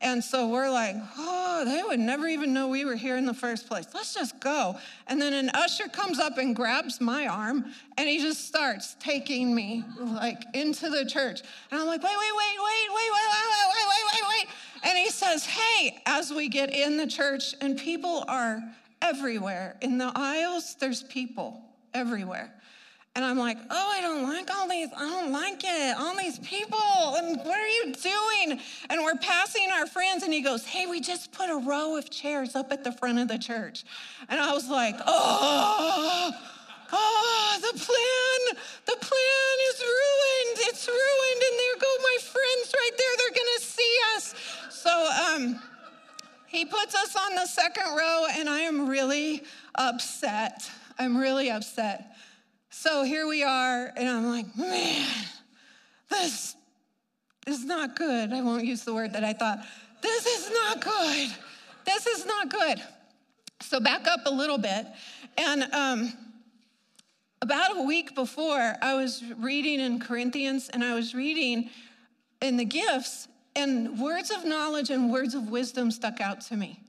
And 0.00 0.22
so 0.22 0.48
we're 0.48 0.70
like, 0.70 0.94
oh, 1.16 1.64
they 1.64 1.82
would 1.82 1.98
never 1.98 2.28
even 2.28 2.54
know 2.54 2.68
we 2.68 2.84
were 2.84 2.94
here 2.94 3.16
in 3.16 3.26
the 3.26 3.34
first 3.34 3.66
place. 3.66 3.86
Let's 3.92 4.14
just 4.14 4.38
go. 4.38 4.76
And 5.08 5.20
then 5.20 5.32
an 5.32 5.50
usher 5.54 5.88
comes 5.88 6.20
up 6.20 6.38
and 6.38 6.54
grabs 6.54 7.00
my 7.00 7.26
arm 7.26 7.64
and 7.96 8.08
he 8.08 8.20
just 8.20 8.46
starts 8.46 8.94
taking 9.00 9.52
me 9.52 9.84
like 9.98 10.44
into 10.54 10.88
the 10.88 11.04
church. 11.04 11.40
And 11.72 11.80
I'm 11.80 11.86
like, 11.88 12.02
wait, 12.02 12.16
wait, 12.16 12.32
wait, 12.36 12.58
wait, 12.62 12.88
wait, 12.94 13.10
wait, 13.10 13.28
wait, 13.32 13.68
wait, 13.74 13.86
wait, 13.88 14.04
wait, 14.12 14.28
wait. 14.28 14.48
And 14.84 14.96
he 14.96 15.10
says, 15.10 15.44
hey, 15.44 16.00
as 16.06 16.32
we 16.32 16.48
get 16.48 16.72
in 16.72 16.96
the 16.96 17.06
church, 17.06 17.54
and 17.60 17.76
people 17.76 18.24
are 18.28 18.62
everywhere. 19.02 19.76
In 19.80 19.98
the 19.98 20.12
aisles, 20.14 20.76
there's 20.78 21.02
people 21.02 21.60
everywhere. 21.92 22.52
And 23.18 23.24
I'm 23.24 23.36
like, 23.36 23.58
oh, 23.68 23.92
I 23.96 24.00
don't 24.00 24.22
like 24.22 24.48
all 24.48 24.68
these, 24.68 24.90
I 24.96 25.00
don't 25.00 25.32
like 25.32 25.64
it, 25.64 25.96
all 25.98 26.16
these 26.16 26.38
people, 26.38 27.16
and 27.16 27.36
what 27.38 27.58
are 27.58 27.66
you 27.66 27.92
doing? 27.92 28.60
And 28.88 29.02
we're 29.02 29.16
passing 29.16 29.68
our 29.72 29.88
friends, 29.88 30.22
and 30.22 30.32
he 30.32 30.40
goes, 30.40 30.64
hey, 30.64 30.86
we 30.86 31.00
just 31.00 31.32
put 31.32 31.50
a 31.50 31.56
row 31.56 31.96
of 31.96 32.10
chairs 32.10 32.54
up 32.54 32.70
at 32.70 32.84
the 32.84 32.92
front 32.92 33.18
of 33.18 33.26
the 33.26 33.36
church. 33.36 33.82
And 34.28 34.38
I 34.38 34.52
was 34.52 34.68
like, 34.70 34.94
oh, 35.04 36.30
oh, 36.92 37.58
the 37.60 37.76
plan, 37.76 38.62
the 38.86 39.04
plan 39.04 39.56
is 39.68 39.80
ruined. 39.80 40.58
It's 40.68 40.86
ruined, 40.86 41.42
and 41.42 41.58
there 41.58 41.76
go 41.80 41.96
my 42.00 42.18
friends 42.20 42.72
right 42.72 42.90
there. 42.96 43.16
They're 43.18 43.30
gonna 43.30 43.60
see 43.60 43.96
us. 44.14 44.34
So 44.70 45.34
um, 45.34 45.60
he 46.46 46.64
puts 46.64 46.94
us 46.94 47.16
on 47.16 47.34
the 47.34 47.46
second 47.46 47.96
row, 47.96 48.26
and 48.30 48.48
I 48.48 48.60
am 48.60 48.88
really 48.88 49.42
upset. 49.74 50.70
I'm 51.00 51.16
really 51.16 51.50
upset. 51.50 52.14
So 52.70 53.02
here 53.02 53.26
we 53.26 53.42
are, 53.42 53.92
and 53.96 54.08
I'm 54.08 54.26
like, 54.26 54.56
man, 54.56 55.06
this 56.10 56.54
is 57.46 57.64
not 57.64 57.96
good. 57.96 58.32
I 58.32 58.42
won't 58.42 58.64
use 58.64 58.84
the 58.84 58.94
word 58.94 59.14
that 59.14 59.24
I 59.24 59.32
thought. 59.32 59.64
This 60.02 60.26
is 60.26 60.50
not 60.50 60.80
good. 60.80 61.30
This 61.84 62.06
is 62.06 62.26
not 62.26 62.50
good. 62.50 62.82
So 63.62 63.80
back 63.80 64.06
up 64.06 64.20
a 64.26 64.30
little 64.30 64.58
bit. 64.58 64.86
And 65.36 65.62
um, 65.72 66.12
about 67.42 67.76
a 67.76 67.82
week 67.82 68.14
before, 68.14 68.74
I 68.82 68.94
was 68.94 69.22
reading 69.38 69.80
in 69.80 69.98
Corinthians 70.00 70.68
and 70.68 70.84
I 70.84 70.94
was 70.94 71.14
reading 71.14 71.70
in 72.40 72.56
the 72.56 72.64
gifts, 72.64 73.26
and 73.56 73.98
words 73.98 74.30
of 74.30 74.44
knowledge 74.44 74.90
and 74.90 75.10
words 75.10 75.34
of 75.34 75.50
wisdom 75.50 75.90
stuck 75.90 76.20
out 76.20 76.40
to 76.42 76.56
me. 76.56 76.80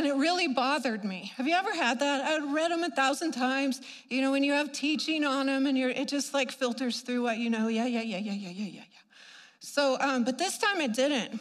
And 0.00 0.08
it 0.08 0.14
really 0.14 0.48
bothered 0.48 1.04
me. 1.04 1.30
Have 1.36 1.46
you 1.46 1.54
ever 1.54 1.74
had 1.74 2.00
that? 2.00 2.24
I 2.24 2.54
read 2.54 2.70
them 2.70 2.82
a 2.84 2.88
thousand 2.88 3.32
times. 3.32 3.82
You 4.08 4.22
know, 4.22 4.30
when 4.30 4.42
you 4.42 4.54
have 4.54 4.72
teaching 4.72 5.24
on 5.24 5.44
them 5.44 5.66
and 5.66 5.76
you're, 5.76 5.90
it 5.90 6.08
just 6.08 6.32
like 6.32 6.50
filters 6.50 7.02
through 7.02 7.22
what 7.24 7.36
you 7.36 7.50
know. 7.50 7.68
Yeah, 7.68 7.84
yeah, 7.84 8.00
yeah, 8.00 8.16
yeah, 8.16 8.32
yeah, 8.32 8.48
yeah, 8.48 8.64
yeah, 8.64 8.70
yeah. 8.76 9.00
So, 9.58 9.98
um, 10.00 10.24
but 10.24 10.38
this 10.38 10.56
time 10.56 10.80
it 10.80 10.94
didn't. 10.94 11.38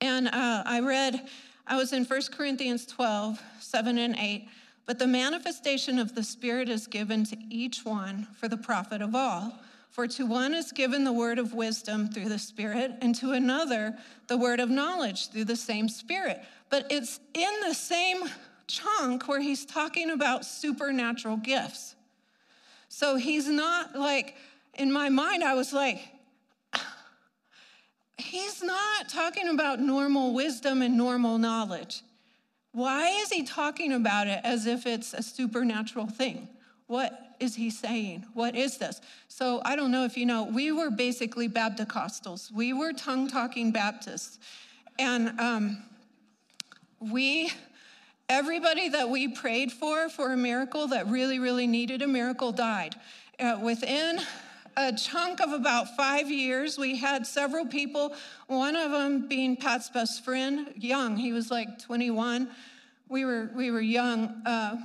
And 0.00 0.28
uh, 0.28 0.62
I 0.64 0.80
read, 0.80 1.28
I 1.66 1.76
was 1.76 1.92
in 1.92 2.06
1 2.06 2.20
Corinthians 2.32 2.86
12, 2.86 3.38
7 3.60 3.98
and 3.98 4.16
8. 4.18 4.48
But 4.86 4.98
the 4.98 5.06
manifestation 5.06 5.98
of 5.98 6.14
the 6.14 6.24
Spirit 6.24 6.70
is 6.70 6.86
given 6.86 7.24
to 7.26 7.36
each 7.50 7.84
one 7.84 8.28
for 8.40 8.48
the 8.48 8.56
profit 8.56 9.02
of 9.02 9.14
all. 9.14 9.60
For 9.90 10.06
to 10.06 10.24
one 10.24 10.54
is 10.54 10.72
given 10.72 11.04
the 11.04 11.12
word 11.12 11.38
of 11.38 11.52
wisdom 11.52 12.08
through 12.08 12.30
the 12.30 12.38
Spirit, 12.38 12.92
and 13.02 13.14
to 13.16 13.32
another 13.32 13.98
the 14.26 14.38
word 14.38 14.58
of 14.58 14.70
knowledge 14.70 15.28
through 15.28 15.44
the 15.44 15.56
same 15.56 15.90
Spirit. 15.90 16.42
But 16.68 16.86
it's 16.90 17.20
in 17.34 17.50
the 17.66 17.74
same 17.74 18.24
chunk 18.66 19.28
where 19.28 19.40
he's 19.40 19.64
talking 19.64 20.10
about 20.10 20.44
supernatural 20.44 21.36
gifts. 21.36 21.94
So 22.88 23.16
he's 23.16 23.48
not 23.48 23.96
like, 23.96 24.36
in 24.74 24.92
my 24.92 25.08
mind, 25.08 25.44
I 25.44 25.54
was 25.54 25.72
like, 25.72 26.00
he's 28.18 28.62
not 28.62 29.08
talking 29.08 29.48
about 29.48 29.80
normal 29.80 30.34
wisdom 30.34 30.82
and 30.82 30.96
normal 30.96 31.38
knowledge. 31.38 32.02
Why 32.72 33.08
is 33.08 33.30
he 33.30 33.42
talking 33.42 33.92
about 33.92 34.26
it 34.26 34.40
as 34.44 34.66
if 34.66 34.86
it's 34.86 35.14
a 35.14 35.22
supernatural 35.22 36.06
thing? 36.06 36.48
What 36.86 37.36
is 37.40 37.54
he 37.54 37.70
saying? 37.70 38.26
What 38.34 38.54
is 38.54 38.78
this? 38.78 39.00
So 39.28 39.60
I 39.64 39.76
don't 39.76 39.90
know 39.90 40.04
if 40.04 40.16
you 40.16 40.26
know, 40.26 40.44
we 40.44 40.72
were 40.72 40.90
basically 40.90 41.48
Baptist 41.48 42.52
We 42.54 42.72
were 42.72 42.92
tongue 42.92 43.28
talking 43.28 43.72
Baptists. 43.72 44.38
And 44.98 45.38
um, 45.40 45.82
we, 47.00 47.50
everybody 48.28 48.88
that 48.88 49.08
we 49.08 49.28
prayed 49.28 49.72
for, 49.72 50.08
for 50.08 50.32
a 50.32 50.36
miracle 50.36 50.88
that 50.88 51.06
really, 51.06 51.38
really 51.38 51.66
needed 51.66 52.02
a 52.02 52.06
miracle, 52.06 52.52
died. 52.52 52.94
Uh, 53.38 53.58
within 53.62 54.20
a 54.76 54.92
chunk 54.92 55.40
of 55.40 55.52
about 55.52 55.96
five 55.96 56.30
years, 56.30 56.78
we 56.78 56.96
had 56.96 57.26
several 57.26 57.66
people, 57.66 58.14
one 58.46 58.76
of 58.76 58.90
them 58.90 59.28
being 59.28 59.56
Pat's 59.56 59.88
best 59.90 60.24
friend, 60.24 60.72
young, 60.76 61.16
he 61.16 61.32
was 61.32 61.50
like 61.50 61.78
21. 61.78 62.48
We 63.08 63.24
were, 63.24 63.50
we 63.54 63.70
were 63.70 63.80
young. 63.80 64.42
Uh, 64.44 64.76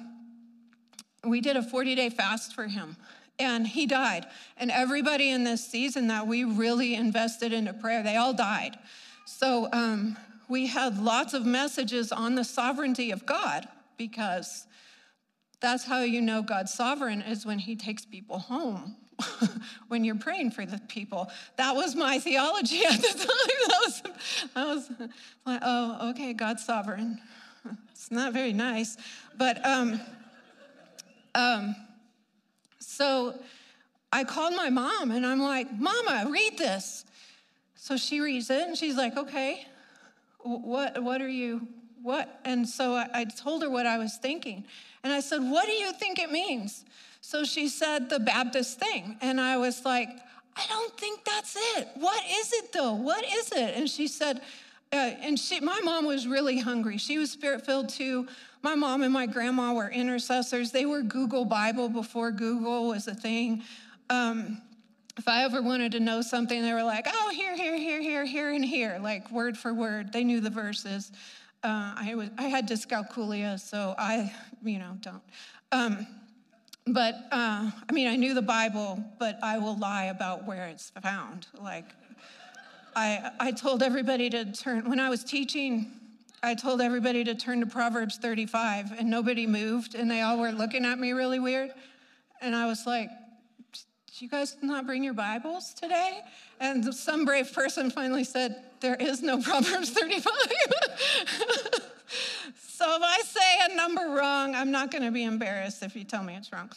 we 1.24 1.42
did 1.42 1.58
a 1.58 1.64
40 1.64 1.96
day 1.96 2.10
fast 2.10 2.54
for 2.54 2.68
him 2.68 2.98
and 3.40 3.68
he 3.68 3.86
died. 3.86 4.28
And 4.58 4.72
everybody 4.72 5.32
in 5.32 5.44
this 5.44 5.66
season 5.66 6.08
that 6.08 6.28
we 6.28 6.44
really 6.44 6.94
invested 6.94 7.54
into 7.54 7.74
prayer, 7.74 8.04
they 8.04 8.16
all 8.16 8.34
died. 8.34 8.78
So 9.26 9.68
um, 9.74 10.18
we 10.52 10.68
had 10.68 11.02
lots 11.02 11.34
of 11.34 11.46
messages 11.46 12.12
on 12.12 12.36
the 12.36 12.44
sovereignty 12.44 13.12
of 13.12 13.26
God 13.26 13.70
because 13.98 14.68
that's 15.62 15.86
how 15.86 16.02
you 16.02 16.22
know 16.22 16.42
God's 16.42 16.74
sovereign 16.74 17.22
is 17.22 17.46
when 17.46 17.58
he 17.58 17.78
takes 17.78 18.06
people 18.06 18.38
home. 18.38 18.98
when 19.88 20.04
you're 20.04 20.16
praying 20.16 20.52
for 20.52 20.66
the 20.66 20.80
people. 20.90 21.30
That 21.56 21.76
was 21.76 21.96
my 21.96 22.20
theology 22.20 22.84
at 22.84 23.02
the 23.02 23.08
time. 23.08 23.28
That 23.68 23.80
was, 23.86 24.02
that 24.56 24.68
was 24.68 25.10
like, 25.46 25.60
oh, 25.64 26.10
okay, 26.10 26.34
God's 26.34 26.66
sovereign. 26.66 27.20
It's 27.92 28.10
not 28.10 28.34
very 28.34 28.54
nice. 28.54 28.98
But 29.38 29.64
um, 29.64 30.02
um, 31.36 31.76
so 32.80 33.36
I 34.12 34.24
called 34.24 34.56
my 34.56 34.72
mom 34.72 35.12
and 35.12 35.24
I'm 35.26 35.40
like, 35.40 35.72
Mama, 35.72 36.28
read 36.30 36.58
this. 36.58 37.06
So 37.76 37.96
she 37.96 38.20
reads 38.20 38.50
it 38.50 38.68
and 38.68 38.76
she's 38.76 38.98
like, 38.98 39.16
okay, 39.16 39.68
what, 40.44 41.02
what 41.04 41.22
are 41.22 41.30
you, 41.30 41.68
what? 42.02 42.40
And 42.46 42.68
so 42.68 42.94
I, 42.94 43.08
I 43.14 43.26
told 43.26 43.64
her 43.64 43.70
what 43.70 43.86
I 43.86 43.98
was 43.98 44.18
thinking. 44.18 44.66
And 45.04 45.12
I 45.12 45.20
said, 45.20 45.40
what 45.40 45.66
do 45.66 45.72
you 45.72 45.92
think 45.94 46.20
it 46.20 46.32
means? 46.32 46.86
So 47.22 47.44
she 47.44 47.68
said 47.68 48.10
the 48.10 48.20
Baptist 48.20 48.80
thing. 48.80 49.18
And 49.22 49.40
I 49.40 49.58
was 49.58 49.86
like, 49.86 50.10
I 50.56 50.66
don't 50.68 50.98
think 50.98 51.24
that's 51.24 51.56
it. 51.78 51.88
What 51.96 52.24
is 52.30 52.54
it 52.54 52.74
though? 52.74 52.94
What 52.94 53.24
is 53.24 53.52
it? 53.52 53.76
And 53.76 53.90
she 53.90 54.08
said, 54.08 54.42
uh, 54.94 55.12
and 55.22 55.40
she, 55.40 55.60
my 55.62 55.80
mom 55.84 56.06
was 56.06 56.28
really 56.28 56.60
hungry. 56.60 56.98
She 56.98 57.18
was 57.18 57.32
spirit 57.32 57.66
filled 57.66 57.90
too. 57.90 58.28
My 58.62 58.76
mom 58.76 59.02
and 59.02 59.14
my 59.14 59.26
grandma 59.26 59.74
were 59.74 59.90
intercessors. 59.90 60.72
They 60.72 60.86
were 60.86 61.02
Google 61.02 61.46
Bible 61.46 61.88
before 61.88 62.32
Google 62.32 62.90
was 62.90 63.08
a 63.08 63.16
thing. 63.16 63.64
Um, 64.10 64.62
if 65.18 65.28
I 65.28 65.44
ever 65.44 65.62
wanted 65.62 65.92
to 65.94 66.00
know 66.00 66.22
something, 66.22 66.62
they 66.62 66.74
were 66.74 66.84
like, 66.84 67.08
oh, 67.10 67.32
here, 67.34 67.56
here, 67.56 67.78
here, 67.78 68.02
here, 68.02 68.26
here, 68.26 68.52
and 68.52 68.64
here, 68.64 69.00
like 69.02 69.30
word 69.32 69.58
for 69.58 69.74
word. 69.74 70.14
They 70.14 70.24
knew 70.24 70.40
the 70.40 70.50
verses. 70.50 71.12
Uh, 71.64 71.94
I, 71.96 72.16
was, 72.16 72.30
I 72.38 72.44
had 72.44 72.68
dyscalculia, 72.68 73.60
so 73.60 73.94
I, 73.98 74.34
you 74.64 74.80
know, 74.80 74.98
don't. 75.02 75.22
Um, 75.72 76.08
but 76.88 77.16
uh, 77.32 77.70
I 77.88 77.94
mean, 77.94 78.08
I 78.08 78.16
knew 78.16 78.34
the 78.34 78.42
Bible, 78.42 79.04
but 79.20 79.38
I 79.44 79.58
will 79.60 79.78
lie 79.78 80.06
about 80.06 80.46
where 80.46 80.68
it's 80.68 80.92
found. 81.02 81.48
Like, 81.62 81.86
I, 82.96 83.32
I 83.40 83.52
told 83.52 83.84
everybody 83.84 84.30
to 84.32 84.52
turn, 84.52 84.90
when 84.90 85.00
I 85.00 85.10
was 85.10 85.24
teaching, 85.24 85.92
I 86.42 86.56
told 86.56 86.82
everybody 86.82 87.24
to 87.26 87.36
turn 87.36 87.60
to 87.60 87.68
Proverbs 87.68 88.18
35, 88.18 88.94
and 88.98 89.10
nobody 89.10 89.46
moved, 89.46 89.94
and 89.94 90.10
they 90.10 90.22
all 90.22 90.40
were 90.40 90.52
looking 90.52 90.86
at 90.86 90.98
me 90.98 91.12
really 91.12 91.40
weird. 91.40 91.72
And 92.42 92.56
I 92.56 92.66
was 92.66 92.88
like, 92.88 93.10
you 94.22 94.30
guys 94.30 94.56
not 94.62 94.86
bring 94.86 95.04
your 95.04 95.14
Bibles 95.14 95.74
today? 95.74 96.22
And 96.60 96.94
some 96.94 97.26
brave 97.26 97.52
person 97.54 97.90
finally 97.90 98.24
said, 98.24 98.64
There 98.80 98.96
is 98.96 99.22
no 99.22 99.42
Proverbs 99.42 99.90
35. 99.90 100.24
so 102.56 102.96
if 102.96 103.02
I 103.02 103.22
say 103.26 103.72
a 103.72 103.76
number 103.76 104.02
wrong, 104.02 104.54
I'm 104.54 104.72
not 104.72 104.92
going 104.92 105.04
to 105.04 105.12
be 105.12 105.24
embarrassed 105.24 105.82
if 105.84 105.96
you 105.96 106.04
tell 106.04 106.24
me 106.24 106.36
it's 106.36 106.54
wrong. 106.54 106.70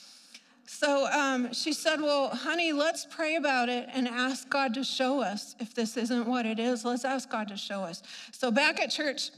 So 0.66 1.07
um, 1.12 1.52
she 1.52 1.72
said, 1.72 2.00
Well, 2.00 2.30
honey, 2.30 2.72
let's 2.72 3.07
pray 3.09 3.37
about 3.37 3.68
it 3.68 3.88
and 3.92 4.09
ask 4.09 4.48
God 4.48 4.74
to 4.74 4.85
show 4.85 5.20
us. 5.20 5.54
If 5.61 5.74
this 5.74 5.96
isn't 5.96 6.26
what 6.26 6.46
it 6.46 6.59
is, 6.59 6.85
let's 6.85 7.04
ask 7.04 7.30
God 7.30 7.48
to 7.48 7.57
show 7.57 7.83
us. 7.83 8.02
So 8.33 8.50
back 8.50 8.80
at 8.80 8.90
church, 8.90 9.30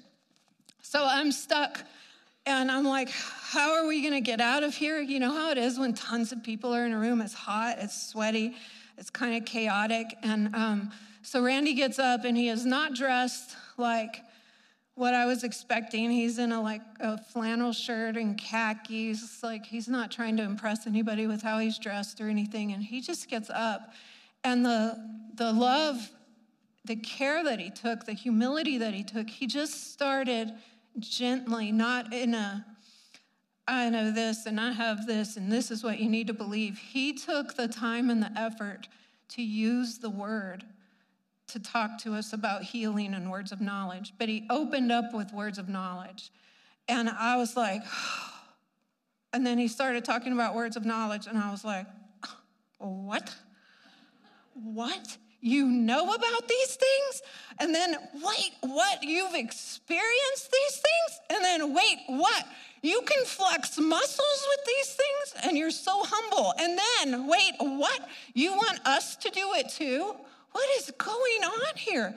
so 0.83 1.05
I'm 1.05 1.33
stuck 1.33 1.83
and 2.47 2.71
I'm 2.71 2.85
like, 2.85 3.11
how 3.11 3.75
are 3.75 3.87
we 3.87 4.01
going 4.03 4.15
to 4.15 4.21
get 4.21 4.41
out 4.41 4.63
of 4.63 4.75
here? 4.75 5.01
You 5.01 5.19
know 5.19 5.33
how 5.33 5.51
it 5.51 5.59
is 5.59 5.79
when 5.79 5.95
tons 5.95 6.31
of 6.31 6.45
people 6.45 6.73
are 6.73 6.87
in 6.87 6.93
a 6.93 6.99
room. 6.99 7.21
It's 7.21 7.35
hot, 7.35 7.79
it's 7.81 8.11
sweaty, 8.11 8.55
it's 8.97 9.11
kind 9.11 9.37
of 9.37 9.45
chaotic. 9.45 10.17
And 10.23 10.55
um, 10.55 10.93
so 11.23 11.43
Randy 11.43 11.75
gets 11.75 11.99
up 11.99 12.25
and 12.25 12.37
he 12.37 12.49
is 12.49 12.65
not 12.65 12.95
dressed 12.95 13.57
like 13.77 14.23
what 14.95 15.13
I 15.13 15.27
was 15.27 15.43
expecting. 15.43 16.11
He's 16.11 16.39
in 16.39 16.53
a 16.53 16.63
like 16.63 16.83
a 17.01 17.19
flannel 17.19 17.73
shirt 17.73 18.17
and 18.17 18.39
khakis. 18.39 19.43
like 19.43 19.67
he's 19.67 19.89
not 19.89 20.13
trying 20.13 20.37
to 20.37 20.45
impress 20.45 20.87
anybody 20.87 21.27
with 21.27 21.43
how 21.43 21.59
he's 21.59 21.79
dressed 21.79 22.21
or 22.21 22.29
anything. 22.29 22.73
And 22.73 22.83
he 22.83 23.01
just 23.01 23.29
gets 23.29 23.51
up. 23.51 23.93
And 24.45 24.65
the 24.65 24.97
the 25.35 25.53
love, 25.53 26.11
the 26.85 26.97
care 26.97 27.43
that 27.43 27.59
he 27.59 27.71
took, 27.71 28.05
the 28.07 28.13
humility 28.13 28.79
that 28.79 28.95
he 28.95 29.03
took, 29.03 29.29
he 29.29 29.47
just 29.47 29.93
started 29.93 30.53
gently, 30.99 31.73
not 31.73 32.13
in 32.13 32.35
a, 32.35 32.65
I 33.69 33.91
know 33.91 34.11
this 34.11 34.47
and 34.47 34.61
I 34.61 34.73
have 34.73 35.07
this 35.07 35.37
and 35.37 35.51
this 35.51 35.71
is 35.71 35.83
what 35.83 35.99
you 35.99 36.09
need 36.09 36.27
to 36.29 36.35
believe. 36.35 36.79
He 36.79 37.13
took 37.13 37.55
the 37.55 37.69
time 37.69 38.11
and 38.11 38.23
the 38.23 38.33
effort 38.37 38.89
to 39.31 39.43
use 39.43 39.99
the 39.99 40.11
word 40.11 40.65
to 41.49 41.61
talk 41.61 41.99
to 41.99 42.15
us 42.15 42.33
about 42.33 42.63
healing 42.63 43.15
and 43.15 43.31
words 43.31 43.53
of 43.53 43.61
knowledge, 43.61 44.13
but 44.19 44.29
he 44.29 44.47
opened 44.51 44.91
up 44.91 45.15
with 45.15 45.33
words 45.33 45.59
of 45.59 45.69
knowledge. 45.69 46.31
And 46.89 47.09
I 47.09 47.37
was 47.37 47.57
like, 47.57 47.83
and 49.33 49.47
then 49.47 49.59
he 49.59 49.69
started 49.69 50.05
talking 50.05 50.33
about 50.33 50.55
words 50.55 50.77
of 50.77 50.85
knowledge, 50.85 51.27
and 51.27 51.39
I 51.39 51.51
was 51.51 51.65
like, 51.65 51.87
what? 52.79 53.35
What? 54.55 55.19
You 55.40 55.66
know 55.66 56.14
about 56.14 56.49
these 56.49 56.77
things, 56.77 57.22
and 57.59 57.75
then 57.75 57.96
wait, 58.14 58.53
what? 58.61 59.03
You've 59.03 59.35
experienced 59.35 60.53
these 60.53 60.83
things, 60.83 61.20
and 61.31 61.44
then 61.44 61.75
wait, 61.75 61.99
what? 62.07 62.44
You 62.83 63.03
can 63.07 63.25
flex 63.25 63.79
muscles 63.79 64.46
with 64.49 64.66
these 64.66 64.94
things, 64.94 65.44
and 65.44 65.57
you're 65.57 65.70
so 65.70 66.03
humble. 66.05 66.53
And 66.59 66.79
then 66.79 67.27
wait, 67.27 67.55
what? 67.59 68.09
You 68.35 68.53
want 68.53 68.81
us 68.87 69.16
to 69.16 69.31
do 69.31 69.53
it 69.55 69.68
too? 69.68 70.14
What 70.53 70.68
is 70.79 70.90
going 70.96 71.44
on 71.44 71.77
here? 71.77 72.14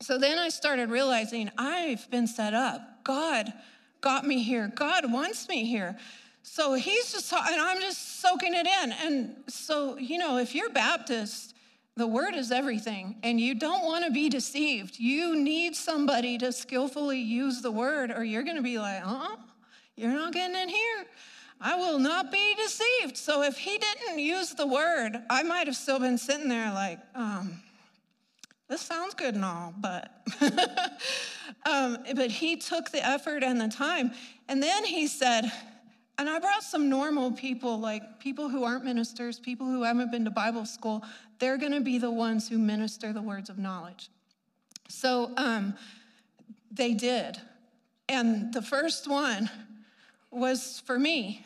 So 0.00 0.18
then 0.18 0.38
I 0.38 0.50
started 0.50 0.90
realizing 0.90 1.50
I've 1.56 2.10
been 2.10 2.26
set 2.26 2.52
up. 2.52 3.04
God 3.04 3.52
got 4.00 4.26
me 4.26 4.42
here, 4.42 4.70
God 4.74 5.10
wants 5.10 5.48
me 5.48 5.64
here. 5.64 5.96
So 6.42 6.74
he's 6.74 7.12
just, 7.12 7.32
and 7.32 7.60
I'm 7.60 7.80
just 7.80 8.20
soaking 8.20 8.54
it 8.54 8.66
in. 8.66 8.92
And 8.92 9.36
so, 9.48 9.96
you 9.98 10.16
know, 10.16 10.38
if 10.38 10.54
you're 10.54 10.70
Baptist, 10.70 11.55
the 11.96 12.06
word 12.06 12.34
is 12.34 12.52
everything, 12.52 13.16
and 13.22 13.40
you 13.40 13.54
don't 13.54 13.84
want 13.84 14.04
to 14.04 14.10
be 14.10 14.28
deceived. 14.28 14.98
You 14.98 15.34
need 15.34 15.74
somebody 15.74 16.36
to 16.38 16.52
skillfully 16.52 17.18
use 17.18 17.62
the 17.62 17.70
word, 17.70 18.10
or 18.10 18.22
you're 18.22 18.42
going 18.42 18.56
to 18.56 18.62
be 18.62 18.78
like, 18.78 19.04
uh 19.04 19.10
uh-uh, 19.10 19.36
you're 19.96 20.12
not 20.12 20.34
getting 20.34 20.56
in 20.56 20.68
here. 20.68 21.06
I 21.58 21.76
will 21.76 21.98
not 21.98 22.30
be 22.30 22.54
deceived. 22.54 23.16
So 23.16 23.42
if 23.42 23.56
he 23.56 23.78
didn't 23.78 24.18
use 24.18 24.50
the 24.50 24.66
word, 24.66 25.22
I 25.30 25.42
might 25.42 25.66
have 25.68 25.76
still 25.76 25.98
been 25.98 26.18
sitting 26.18 26.48
there 26.48 26.70
like, 26.72 26.98
um, 27.14 27.62
this 28.68 28.82
sounds 28.82 29.14
good 29.14 29.34
and 29.34 29.44
all, 29.44 29.72
but 29.78 30.10
um, 31.66 31.98
but 32.14 32.30
he 32.30 32.56
took 32.56 32.90
the 32.90 33.04
effort 33.06 33.42
and 33.42 33.60
the 33.60 33.68
time, 33.68 34.10
and 34.48 34.62
then 34.62 34.84
he 34.84 35.06
said, 35.06 35.50
and 36.18 36.30
I 36.30 36.38
brought 36.38 36.62
some 36.62 36.88
normal 36.88 37.30
people, 37.32 37.78
like 37.78 38.20
people 38.20 38.48
who 38.48 38.64
aren't 38.64 38.84
ministers, 38.84 39.38
people 39.38 39.66
who 39.66 39.82
haven't 39.82 40.10
been 40.10 40.24
to 40.24 40.30
Bible 40.30 40.64
school. 40.64 41.04
They're 41.38 41.58
going 41.58 41.72
to 41.72 41.80
be 41.80 41.98
the 41.98 42.10
ones 42.10 42.48
who 42.48 42.58
minister 42.58 43.12
the 43.12 43.22
words 43.22 43.50
of 43.50 43.58
knowledge. 43.58 44.08
So 44.88 45.32
um, 45.36 45.74
they 46.70 46.94
did. 46.94 47.38
And 48.08 48.52
the 48.52 48.62
first 48.62 49.08
one 49.08 49.50
was 50.30 50.82
for 50.86 50.98
me. 50.98 51.44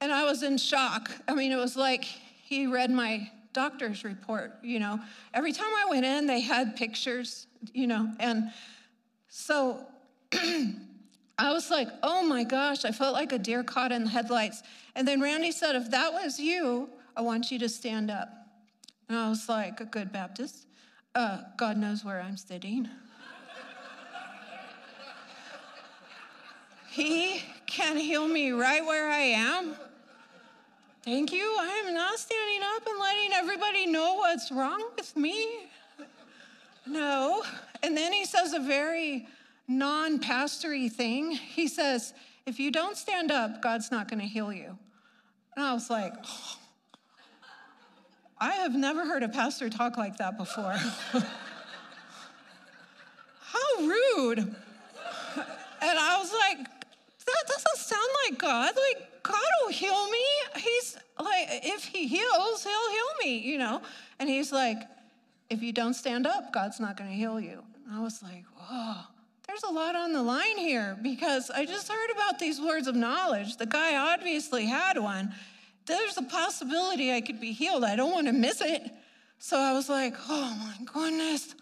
And 0.00 0.12
I 0.12 0.24
was 0.24 0.42
in 0.42 0.58
shock. 0.58 1.10
I 1.28 1.34
mean, 1.34 1.52
it 1.52 1.56
was 1.56 1.76
like 1.76 2.04
he 2.04 2.66
read 2.66 2.90
my 2.90 3.30
doctor's 3.52 4.04
report, 4.04 4.52
you 4.62 4.78
know. 4.78 5.00
Every 5.32 5.52
time 5.52 5.70
I 5.84 5.88
went 5.88 6.04
in, 6.04 6.26
they 6.26 6.40
had 6.40 6.76
pictures, 6.76 7.46
you 7.72 7.86
know. 7.86 8.12
And 8.18 8.50
so 9.28 9.86
I 10.32 11.52
was 11.52 11.70
like, 11.70 11.88
oh 12.02 12.26
my 12.26 12.44
gosh, 12.44 12.84
I 12.84 12.90
felt 12.92 13.14
like 13.14 13.32
a 13.32 13.38
deer 13.38 13.64
caught 13.64 13.92
in 13.92 14.04
the 14.04 14.10
headlights. 14.10 14.62
And 14.94 15.06
then 15.06 15.20
Randy 15.20 15.52
said, 15.52 15.74
if 15.74 15.90
that 15.90 16.12
was 16.12 16.38
you, 16.38 16.88
I 17.16 17.22
want 17.22 17.50
you 17.50 17.58
to 17.60 17.68
stand 17.68 18.10
up. 18.10 18.28
And 19.08 19.18
I 19.18 19.28
was 19.28 19.48
like, 19.48 19.80
a 19.80 19.84
good 19.84 20.12
Baptist. 20.12 20.66
Uh, 21.14 21.42
God 21.56 21.76
knows 21.76 22.04
where 22.04 22.20
I'm 22.20 22.36
sitting. 22.36 22.88
he 26.90 27.42
can 27.66 27.96
heal 27.96 28.26
me 28.26 28.50
right 28.50 28.84
where 28.84 29.08
I 29.08 29.18
am. 29.18 29.74
Thank 31.04 31.32
you. 31.32 31.44
I 31.60 31.84
am 31.86 31.94
not 31.94 32.18
standing 32.18 32.62
up 32.74 32.86
and 32.86 32.98
letting 32.98 33.32
everybody 33.34 33.86
know 33.86 34.14
what's 34.14 34.50
wrong 34.50 34.82
with 34.96 35.14
me. 35.16 35.68
No. 36.86 37.42
And 37.82 37.96
then 37.96 38.12
he 38.12 38.24
says 38.24 38.54
a 38.54 38.60
very 38.60 39.26
non 39.68 40.18
pastory 40.18 40.90
thing. 40.90 41.32
He 41.32 41.68
says, 41.68 42.14
if 42.46 42.58
you 42.58 42.70
don't 42.70 42.96
stand 42.96 43.30
up, 43.30 43.62
God's 43.62 43.90
not 43.90 44.08
going 44.08 44.20
to 44.20 44.26
heal 44.26 44.52
you. 44.52 44.78
And 45.56 45.64
I 45.64 45.74
was 45.74 45.90
like, 45.90 46.14
oh, 46.26 46.56
I 48.44 48.56
have 48.56 48.74
never 48.74 49.06
heard 49.06 49.22
a 49.22 49.28
pastor 49.30 49.70
talk 49.70 49.96
like 49.96 50.18
that 50.18 50.36
before. 50.36 50.74
How 53.40 53.58
rude. 53.78 54.38
And 54.38 54.54
I 55.80 56.18
was 56.18 56.30
like, 56.30 56.58
that 56.58 57.44
doesn't 57.46 57.76
sound 57.78 58.08
like 58.28 58.38
God. 58.38 58.74
Like, 58.76 59.22
God 59.22 59.48
will 59.62 59.72
heal 59.72 60.10
me? 60.10 60.22
He's 60.56 60.98
like, 61.18 61.48
if 61.64 61.84
he 61.86 62.06
heals, 62.06 62.62
he'll 62.64 62.90
heal 62.90 63.06
me, 63.22 63.38
you 63.38 63.56
know? 63.56 63.80
And 64.18 64.28
he's 64.28 64.52
like, 64.52 64.76
if 65.48 65.62
you 65.62 65.72
don't 65.72 65.94
stand 65.94 66.26
up, 66.26 66.52
God's 66.52 66.78
not 66.78 66.98
going 66.98 67.08
to 67.08 67.16
heal 67.16 67.40
you. 67.40 67.62
And 67.86 67.96
I 67.96 68.02
was 68.02 68.22
like, 68.22 68.44
whoa, 68.58 68.96
there's 69.46 69.62
a 69.62 69.72
lot 69.72 69.96
on 69.96 70.12
the 70.12 70.22
line 70.22 70.58
here 70.58 70.98
because 71.02 71.50
I 71.50 71.64
just 71.64 71.90
heard 71.90 72.10
about 72.10 72.38
these 72.38 72.60
words 72.60 72.88
of 72.88 72.94
knowledge. 72.94 73.56
The 73.56 73.64
guy 73.64 73.96
obviously 74.12 74.66
had 74.66 74.98
one. 74.98 75.32
There's 75.86 76.16
a 76.16 76.22
possibility 76.22 77.12
I 77.12 77.20
could 77.20 77.40
be 77.40 77.52
healed. 77.52 77.84
I 77.84 77.96
don't 77.96 78.12
want 78.12 78.26
to 78.26 78.32
miss 78.32 78.60
it. 78.60 78.82
So 79.38 79.58
I 79.58 79.72
was 79.72 79.88
like, 79.88 80.14
oh 80.28 80.56
my 80.58 80.84
goodness. 80.86 81.54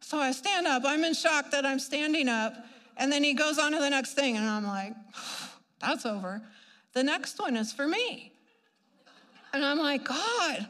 So 0.00 0.18
I 0.18 0.32
stand 0.32 0.66
up. 0.66 0.82
I'm 0.84 1.02
in 1.04 1.14
shock 1.14 1.50
that 1.50 1.66
I'm 1.66 1.80
standing 1.80 2.28
up. 2.28 2.54
And 2.96 3.10
then 3.10 3.24
he 3.24 3.34
goes 3.34 3.58
on 3.58 3.72
to 3.72 3.78
the 3.78 3.90
next 3.90 4.14
thing, 4.14 4.36
and 4.36 4.46
I'm 4.48 4.64
like, 4.64 4.94
that's 5.80 6.06
over. 6.06 6.42
The 6.94 7.02
next 7.02 7.38
one 7.38 7.56
is 7.56 7.72
for 7.72 7.86
me. 7.86 8.32
And 9.52 9.64
I'm 9.64 9.78
like, 9.78 10.04
God, 10.04 10.66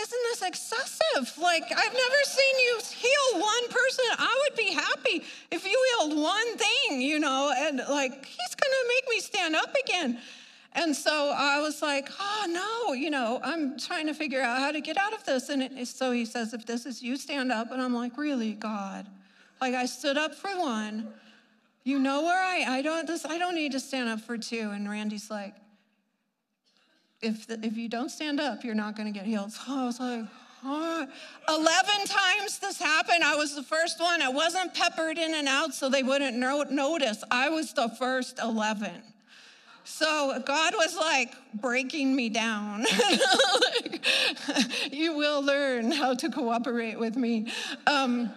isn't 0.00 0.22
this 0.30 0.42
excessive? 0.42 1.38
Like, 1.40 1.64
I've 1.64 1.92
never 1.92 2.22
seen 2.24 2.58
you 2.58 2.78
heal 2.94 3.40
one 3.40 3.68
person. 3.68 4.04
I 4.18 4.42
would 4.48 4.56
be 4.56 4.72
happy 4.72 5.22
if 5.50 5.64
you 5.64 5.86
healed 5.98 6.18
one 6.18 6.56
thing, 6.56 7.00
you 7.00 7.20
know, 7.20 7.52
and 7.56 7.78
like, 7.88 8.24
he's 8.24 8.54
gonna 8.54 8.88
make 8.88 9.08
me 9.10 9.20
stand 9.20 9.54
up 9.54 9.74
again. 9.84 10.18
And 10.74 10.96
so 10.96 11.34
I 11.36 11.60
was 11.60 11.82
like, 11.82 12.08
oh 12.18 12.46
no, 12.48 12.94
you 12.94 13.10
know, 13.10 13.40
I'm 13.44 13.78
trying 13.78 14.06
to 14.06 14.14
figure 14.14 14.40
out 14.40 14.58
how 14.58 14.72
to 14.72 14.80
get 14.80 14.96
out 14.96 15.12
of 15.12 15.24
this. 15.24 15.50
And 15.50 15.62
it, 15.62 15.86
so 15.86 16.12
he 16.12 16.24
says, 16.24 16.54
if 16.54 16.64
this 16.64 16.86
is 16.86 17.02
you, 17.02 17.16
stand 17.16 17.52
up. 17.52 17.70
And 17.70 17.82
I'm 17.82 17.94
like, 17.94 18.16
really, 18.16 18.54
God? 18.54 19.06
Like 19.60 19.74
I 19.74 19.84
stood 19.84 20.16
up 20.16 20.34
for 20.34 20.48
one. 20.58 21.08
You 21.84 21.98
know 21.98 22.22
where 22.22 22.40
I, 22.40 22.78
I 22.78 22.82
don't, 22.82 23.06
this, 23.06 23.26
I 23.26 23.38
don't 23.38 23.54
need 23.54 23.72
to 23.72 23.80
stand 23.80 24.08
up 24.08 24.20
for 24.20 24.38
two. 24.38 24.70
And 24.70 24.88
Randy's 24.88 25.30
like, 25.30 25.54
if, 27.20 27.46
the, 27.46 27.64
if 27.64 27.76
you 27.76 27.88
don't 27.88 28.10
stand 28.10 28.40
up, 28.40 28.64
you're 28.64 28.74
not 28.74 28.96
going 28.96 29.12
to 29.12 29.16
get 29.16 29.26
healed. 29.26 29.52
So 29.52 29.62
I 29.68 29.84
was 29.84 30.00
like, 30.00 30.24
oh. 30.64 31.06
11 31.48 32.06
times 32.06 32.58
this 32.60 32.78
happened. 32.78 33.22
I 33.22 33.34
was 33.34 33.54
the 33.54 33.62
first 33.62 34.00
one. 34.00 34.22
I 34.22 34.28
wasn't 34.30 34.74
peppered 34.74 35.18
in 35.18 35.34
and 35.34 35.48
out 35.48 35.74
so 35.74 35.90
they 35.90 36.02
wouldn't 36.02 36.36
no- 36.36 36.64
notice. 36.70 37.22
I 37.30 37.50
was 37.50 37.72
the 37.74 37.88
first 37.90 38.38
11. 38.38 39.02
So 39.84 40.40
God 40.44 40.74
was 40.76 40.96
like 40.96 41.34
breaking 41.54 42.14
me 42.14 42.28
down. 42.28 42.84
like, 43.82 44.04
you 44.92 45.16
will 45.16 45.42
learn 45.42 45.90
how 45.90 46.14
to 46.14 46.30
cooperate 46.30 46.98
with 46.98 47.16
me. 47.16 47.52
Um, 47.86 48.30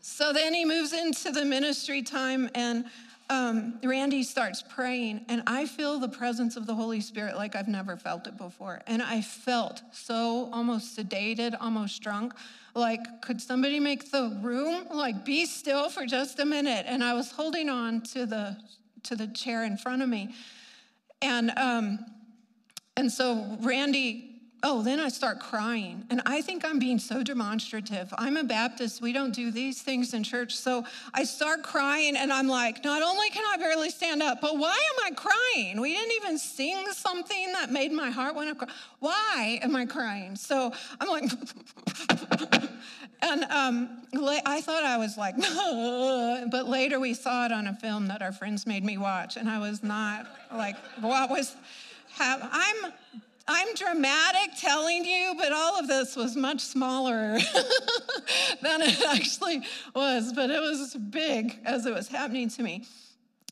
so 0.00 0.32
then 0.32 0.54
he 0.54 0.64
moves 0.64 0.92
into 0.92 1.30
the 1.30 1.44
ministry 1.44 2.02
time, 2.02 2.50
and 2.54 2.84
um, 3.30 3.78
Randy 3.84 4.22
starts 4.22 4.62
praying, 4.62 5.24
and 5.28 5.42
I 5.46 5.66
feel 5.66 5.98
the 5.98 6.08
presence 6.08 6.56
of 6.56 6.66
the 6.66 6.74
Holy 6.74 7.00
Spirit 7.00 7.36
like 7.36 7.54
I've 7.54 7.68
never 7.68 7.96
felt 7.96 8.26
it 8.26 8.36
before. 8.36 8.80
And 8.86 9.02
I 9.02 9.20
felt 9.20 9.82
so 9.92 10.50
almost 10.52 10.96
sedated, 10.98 11.56
almost 11.60 12.02
drunk. 12.02 12.34
Like, 12.74 13.22
could 13.22 13.40
somebody 13.40 13.78
make 13.78 14.10
the 14.10 14.36
room 14.42 14.86
like 14.92 15.24
be 15.24 15.46
still 15.46 15.88
for 15.90 16.06
just 16.06 16.40
a 16.40 16.44
minute? 16.44 16.86
And 16.88 17.04
I 17.04 17.14
was 17.14 17.30
holding 17.30 17.68
on 17.68 18.00
to 18.12 18.26
the 18.26 18.56
to 19.04 19.16
the 19.16 19.26
chair 19.28 19.64
in 19.64 19.76
front 19.76 20.02
of 20.02 20.08
me. 20.08 20.34
And 21.22 21.50
um, 21.56 21.98
and 22.96 23.10
so 23.10 23.56
Randy, 23.60 24.30
oh, 24.62 24.82
then 24.82 25.00
I 25.00 25.08
start 25.08 25.40
crying. 25.40 26.04
And 26.10 26.20
I 26.26 26.42
think 26.42 26.64
I'm 26.64 26.78
being 26.78 26.98
so 26.98 27.22
demonstrative. 27.22 28.12
I'm 28.18 28.36
a 28.36 28.44
Baptist. 28.44 29.00
We 29.00 29.12
don't 29.12 29.34
do 29.34 29.50
these 29.50 29.80
things 29.82 30.12
in 30.12 30.22
church. 30.22 30.54
So 30.56 30.84
I 31.14 31.24
start 31.24 31.62
crying 31.62 32.16
and 32.16 32.32
I'm 32.32 32.48
like, 32.48 32.84
not 32.84 33.02
only 33.02 33.30
can 33.30 33.44
I 33.52 33.56
barely 33.56 33.90
stand 33.90 34.22
up, 34.22 34.40
but 34.40 34.58
why 34.58 34.76
am 34.76 35.12
I 35.12 35.14
crying? 35.14 35.80
We 35.80 35.94
didn't 35.94 36.12
even 36.16 36.38
sing 36.38 36.86
something 36.92 37.52
that 37.52 37.70
made 37.70 37.92
my 37.92 38.10
heart 38.10 38.34
want 38.34 38.48
to 38.50 38.66
cry. 38.66 38.74
Why 38.98 39.60
am 39.62 39.74
I 39.76 39.86
crying? 39.86 40.36
So 40.36 40.72
I'm 41.00 41.08
like, 41.08 41.24
And 43.22 43.44
um, 43.44 44.02
I 44.46 44.60
thought 44.60 44.82
I 44.82 44.96
was 44.96 45.16
like, 45.16 45.36
but 46.50 46.68
later 46.68 46.98
we 46.98 47.14
saw 47.14 47.46
it 47.46 47.52
on 47.52 47.66
a 47.66 47.74
film 47.74 48.06
that 48.08 48.22
our 48.22 48.32
friends 48.32 48.66
made 48.66 48.84
me 48.84 48.98
watch, 48.98 49.36
and 49.36 49.48
I 49.48 49.58
was 49.58 49.82
not 49.82 50.26
like, 50.52 50.76
what 51.00 51.30
was, 51.30 51.54
I'm, 52.18 52.92
I'm 53.46 53.74
dramatic 53.74 54.56
telling 54.58 55.04
you, 55.04 55.34
but 55.36 55.52
all 55.52 55.78
of 55.78 55.88
this 55.88 56.16
was 56.16 56.36
much 56.36 56.60
smaller 56.60 57.38
than 58.62 58.82
it 58.82 59.02
actually 59.02 59.62
was, 59.94 60.32
but 60.32 60.50
it 60.50 60.60
was 60.60 60.94
big 60.94 61.58
as 61.64 61.86
it 61.86 61.92
was 61.92 62.08
happening 62.08 62.48
to 62.50 62.62
me. 62.62 62.86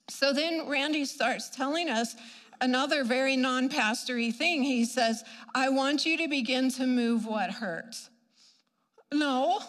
So 0.08 0.32
then 0.32 0.68
Randy 0.68 1.04
starts 1.04 1.50
telling 1.50 1.90
us 1.90 2.16
another 2.60 3.04
very 3.04 3.36
non 3.36 3.68
pastory 3.68 4.34
thing. 4.34 4.62
He 4.62 4.84
says, 4.84 5.24
I 5.54 5.68
want 5.68 6.06
you 6.06 6.16
to 6.18 6.28
begin 6.28 6.70
to 6.72 6.86
move 6.86 7.26
what 7.26 7.50
hurts. 7.50 8.10
No. 9.12 9.60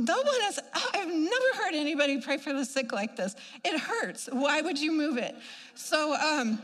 No 0.00 0.16
one 0.16 0.40
has, 0.42 0.58
I've 0.94 1.08
never 1.08 1.62
heard 1.62 1.74
anybody 1.74 2.20
pray 2.20 2.38
for 2.38 2.54
the 2.54 2.64
sick 2.64 2.90
like 2.90 3.16
this. 3.16 3.36
It 3.62 3.78
hurts. 3.78 4.30
Why 4.32 4.62
would 4.62 4.78
you 4.78 4.92
move 4.92 5.18
it? 5.18 5.34
So 5.74 6.14
um, 6.14 6.58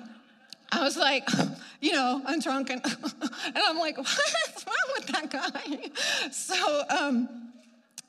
I 0.73 0.83
was 0.83 0.97
like, 0.97 1.29
you 1.81 1.93
know, 1.93 2.23
I'm 2.25 2.41
drunk 2.41 2.71
and, 2.71 2.81
and 2.85 3.59
I'm 3.67 3.79
like, 3.79 3.99
what's 3.99 4.67
wrong 4.67 4.97
with 4.97 5.07
that 5.09 5.31
guy? 5.31 6.31
So 6.31 6.83
um, 6.89 7.53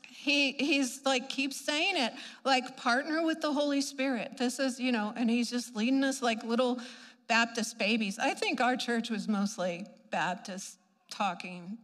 he, 0.07 0.53
he's 0.53 1.01
like, 1.05 1.27
keeps 1.27 1.57
saying 1.57 1.97
it, 1.97 2.13
like, 2.45 2.77
partner 2.77 3.25
with 3.25 3.41
the 3.41 3.51
Holy 3.51 3.81
Spirit. 3.81 4.37
This 4.37 4.59
is, 4.59 4.79
you 4.79 4.93
know, 4.93 5.13
and 5.17 5.29
he's 5.29 5.49
just 5.49 5.75
leading 5.75 6.05
us 6.05 6.21
like 6.21 6.43
little 6.43 6.79
Baptist 7.27 7.77
babies. 7.77 8.17
I 8.17 8.33
think 8.33 8.61
our 8.61 8.77
church 8.77 9.09
was 9.09 9.27
mostly 9.27 9.85
Baptist 10.09 10.77
talking 11.09 11.77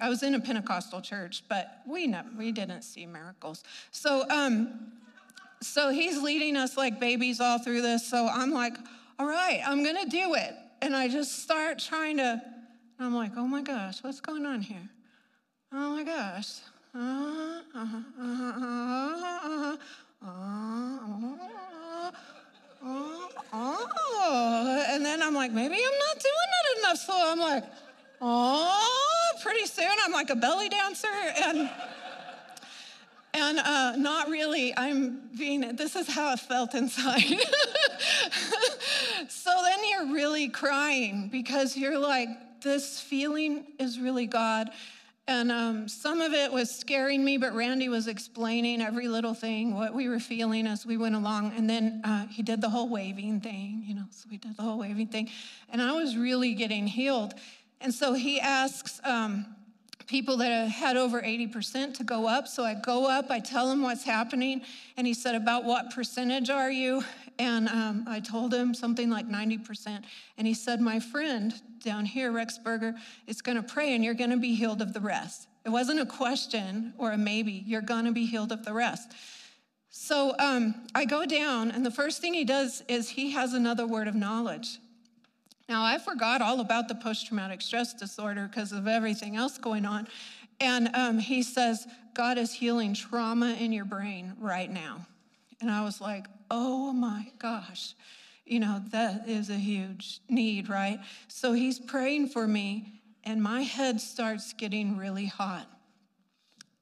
I 0.00 0.08
was 0.08 0.22
in 0.22 0.34
a 0.34 0.40
Pentecostal 0.40 1.00
church, 1.00 1.44
but 1.48 1.82
we 1.86 2.06
never, 2.06 2.28
we 2.36 2.52
didn't 2.52 2.82
see 2.82 3.06
miracles. 3.06 3.64
So, 3.90 4.28
um, 4.30 4.92
so 5.60 5.90
he's 5.90 6.20
leading 6.22 6.56
us 6.56 6.76
like 6.76 7.00
babies 7.00 7.40
all 7.40 7.58
through 7.58 7.82
this. 7.82 8.06
So 8.06 8.28
I'm 8.28 8.52
like, 8.52 8.76
all 9.18 9.26
right, 9.26 9.60
I'm 9.66 9.84
gonna 9.84 10.06
do 10.06 10.34
it. 10.34 10.54
And 10.82 10.94
I 10.94 11.08
just 11.08 11.42
start 11.42 11.78
trying 11.78 12.18
to, 12.18 12.40
I'm 13.00 13.14
like, 13.14 13.32
oh 13.36 13.46
my 13.46 13.62
gosh, 13.62 14.02
what's 14.02 14.20
going 14.20 14.46
on 14.46 14.60
here? 14.60 14.88
Oh 15.72 15.96
my 15.96 16.02
gosh. 16.04 16.60
Oh, 23.52 24.84
and 24.88 25.04
then 25.04 25.22
I'm 25.22 25.34
like, 25.34 25.52
maybe 25.52 25.74
I'm 25.74 25.98
not 25.98 26.14
doing 26.14 26.50
it 26.58 26.78
enough. 26.78 26.98
So 26.98 27.12
I'm 27.14 27.38
like, 27.38 27.64
oh, 28.20 29.17
pretty 29.42 29.66
soon 29.66 29.90
I'm 30.04 30.12
like 30.12 30.30
a 30.30 30.36
belly 30.36 30.68
dancer 30.68 31.08
and 31.36 31.70
and 33.34 33.58
uh, 33.58 33.96
not 33.96 34.28
really. 34.28 34.76
I'm 34.76 35.20
being. 35.36 35.76
This 35.76 35.96
is 35.96 36.08
how 36.08 36.28
I 36.28 36.36
felt 36.36 36.74
inside. 36.74 37.22
so 39.28 39.50
then 39.62 39.78
you're 39.88 40.12
really 40.12 40.48
crying 40.48 41.28
because 41.30 41.76
you're 41.76 41.98
like, 41.98 42.28
this 42.62 43.00
feeling 43.00 43.66
is 43.78 43.98
really 44.00 44.26
God. 44.26 44.70
And 45.28 45.52
um, 45.52 45.88
some 45.88 46.22
of 46.22 46.32
it 46.32 46.50
was 46.50 46.70
scaring 46.74 47.22
me, 47.22 47.36
but 47.36 47.54
Randy 47.54 47.90
was 47.90 48.08
explaining 48.08 48.80
every 48.80 49.08
little 49.08 49.34
thing, 49.34 49.74
what 49.74 49.92
we 49.92 50.08
were 50.08 50.20
feeling 50.20 50.66
as 50.66 50.86
we 50.86 50.96
went 50.96 51.14
along. 51.14 51.52
And 51.54 51.68
then 51.68 52.00
uh, 52.02 52.26
he 52.28 52.42
did 52.42 52.62
the 52.62 52.70
whole 52.70 52.88
waving 52.88 53.42
thing, 53.42 53.84
you 53.86 53.94
know, 53.94 54.06
so 54.10 54.26
we 54.30 54.38
did 54.38 54.56
the 54.56 54.62
whole 54.62 54.78
waving 54.78 55.08
thing. 55.08 55.28
And 55.68 55.82
I 55.82 55.92
was 55.92 56.16
really 56.16 56.54
getting 56.54 56.86
healed. 56.86 57.34
And 57.80 57.94
so 57.94 58.12
he 58.14 58.40
asks 58.40 59.00
um, 59.04 59.46
people 60.08 60.38
that 60.38 60.68
had 60.68 60.96
over 60.96 61.20
80% 61.20 61.94
to 61.98 62.04
go 62.04 62.26
up. 62.26 62.48
So 62.48 62.64
I 62.64 62.74
go 62.74 63.08
up, 63.08 63.30
I 63.30 63.38
tell 63.38 63.70
him 63.70 63.82
what's 63.82 64.04
happening. 64.04 64.62
And 64.96 65.06
he 65.06 65.14
said, 65.14 65.34
About 65.34 65.64
what 65.64 65.90
percentage 65.90 66.50
are 66.50 66.70
you? 66.70 67.04
And 67.38 67.68
um, 67.68 68.04
I 68.08 68.18
told 68.18 68.52
him 68.52 68.74
something 68.74 69.10
like 69.10 69.28
90%. 69.28 70.02
And 70.36 70.46
he 70.46 70.54
said, 70.54 70.80
My 70.80 70.98
friend 70.98 71.54
down 71.84 72.04
here, 72.04 72.32
Rex 72.32 72.58
Berger, 72.58 72.94
is 73.26 73.42
going 73.42 73.56
to 73.56 73.62
pray 73.62 73.94
and 73.94 74.04
you're 74.04 74.14
going 74.14 74.30
to 74.30 74.38
be 74.38 74.54
healed 74.54 74.82
of 74.82 74.92
the 74.92 75.00
rest. 75.00 75.46
It 75.64 75.70
wasn't 75.70 76.00
a 76.00 76.06
question 76.06 76.94
or 76.98 77.12
a 77.12 77.18
maybe. 77.18 77.62
You're 77.66 77.82
going 77.82 78.06
to 78.06 78.12
be 78.12 78.26
healed 78.26 78.50
of 78.50 78.64
the 78.64 78.72
rest. 78.72 79.12
So 79.90 80.34
um, 80.38 80.86
I 80.94 81.04
go 81.04 81.26
down, 81.26 81.70
and 81.70 81.84
the 81.84 81.90
first 81.90 82.20
thing 82.20 82.34
he 82.34 82.44
does 82.44 82.82
is 82.88 83.08
he 83.08 83.32
has 83.32 83.54
another 83.54 83.86
word 83.86 84.06
of 84.06 84.14
knowledge. 84.14 84.78
Now, 85.68 85.84
I 85.84 85.98
forgot 85.98 86.40
all 86.40 86.60
about 86.60 86.88
the 86.88 86.94
post 86.94 87.26
traumatic 87.26 87.60
stress 87.60 87.92
disorder 87.92 88.48
because 88.48 88.72
of 88.72 88.88
everything 88.88 89.36
else 89.36 89.58
going 89.58 89.84
on. 89.84 90.08
And 90.60 90.90
um, 90.94 91.18
he 91.18 91.42
says, 91.42 91.86
God 92.14 92.38
is 92.38 92.52
healing 92.52 92.94
trauma 92.94 93.52
in 93.52 93.72
your 93.72 93.84
brain 93.84 94.34
right 94.40 94.70
now. 94.70 95.06
And 95.60 95.70
I 95.70 95.84
was 95.84 96.00
like, 96.00 96.26
oh 96.50 96.92
my 96.92 97.30
gosh, 97.38 97.94
you 98.46 98.60
know, 98.60 98.82
that 98.92 99.28
is 99.28 99.50
a 99.50 99.56
huge 99.56 100.20
need, 100.28 100.68
right? 100.68 101.00
So 101.28 101.52
he's 101.52 101.78
praying 101.78 102.28
for 102.28 102.46
me, 102.46 103.00
and 103.24 103.42
my 103.42 103.62
head 103.62 104.00
starts 104.00 104.52
getting 104.54 104.96
really 104.96 105.26
hot. 105.26 105.66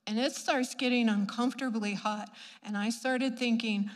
And 0.06 0.18
it 0.18 0.32
starts 0.32 0.76
getting 0.76 1.08
uncomfortably 1.08 1.94
hot. 1.94 2.30
And 2.62 2.76
I 2.76 2.90
started 2.90 3.36
thinking, 3.36 3.90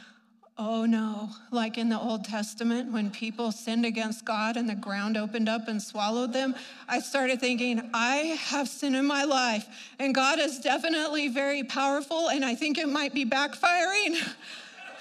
oh 0.63 0.85
no, 0.85 1.31
like 1.51 1.79
in 1.79 1.89
the 1.89 1.99
Old 1.99 2.23
Testament 2.23 2.93
when 2.93 3.11
people 3.11 3.51
sinned 3.51 3.87
against 3.87 4.27
God 4.27 4.59
and 4.59 4.69
the 4.69 4.75
ground 4.75 5.17
opened 5.17 5.49
up 5.49 5.69
and 5.69 5.81
swallowed 5.83 6.35
them, 6.35 6.55
I 6.87 7.01
started 7.01 7.41
thinking, 7.41 7.89
I 7.95 8.37
have 8.51 8.69
sin 8.69 8.95
in 8.95 9.07
my 9.07 9.25
life 9.25 9.67
and 9.99 10.15
God 10.15 10.39
is 10.39 10.61
definitely 10.61 11.29
very 11.29 11.65
powerful 11.65 12.29
and 12.29 12.45
I 12.45 12.55
think 12.55 12.77
it 12.77 12.91
might 12.91 13.15
be 13.15 13.25
backfiring. 13.25 14.17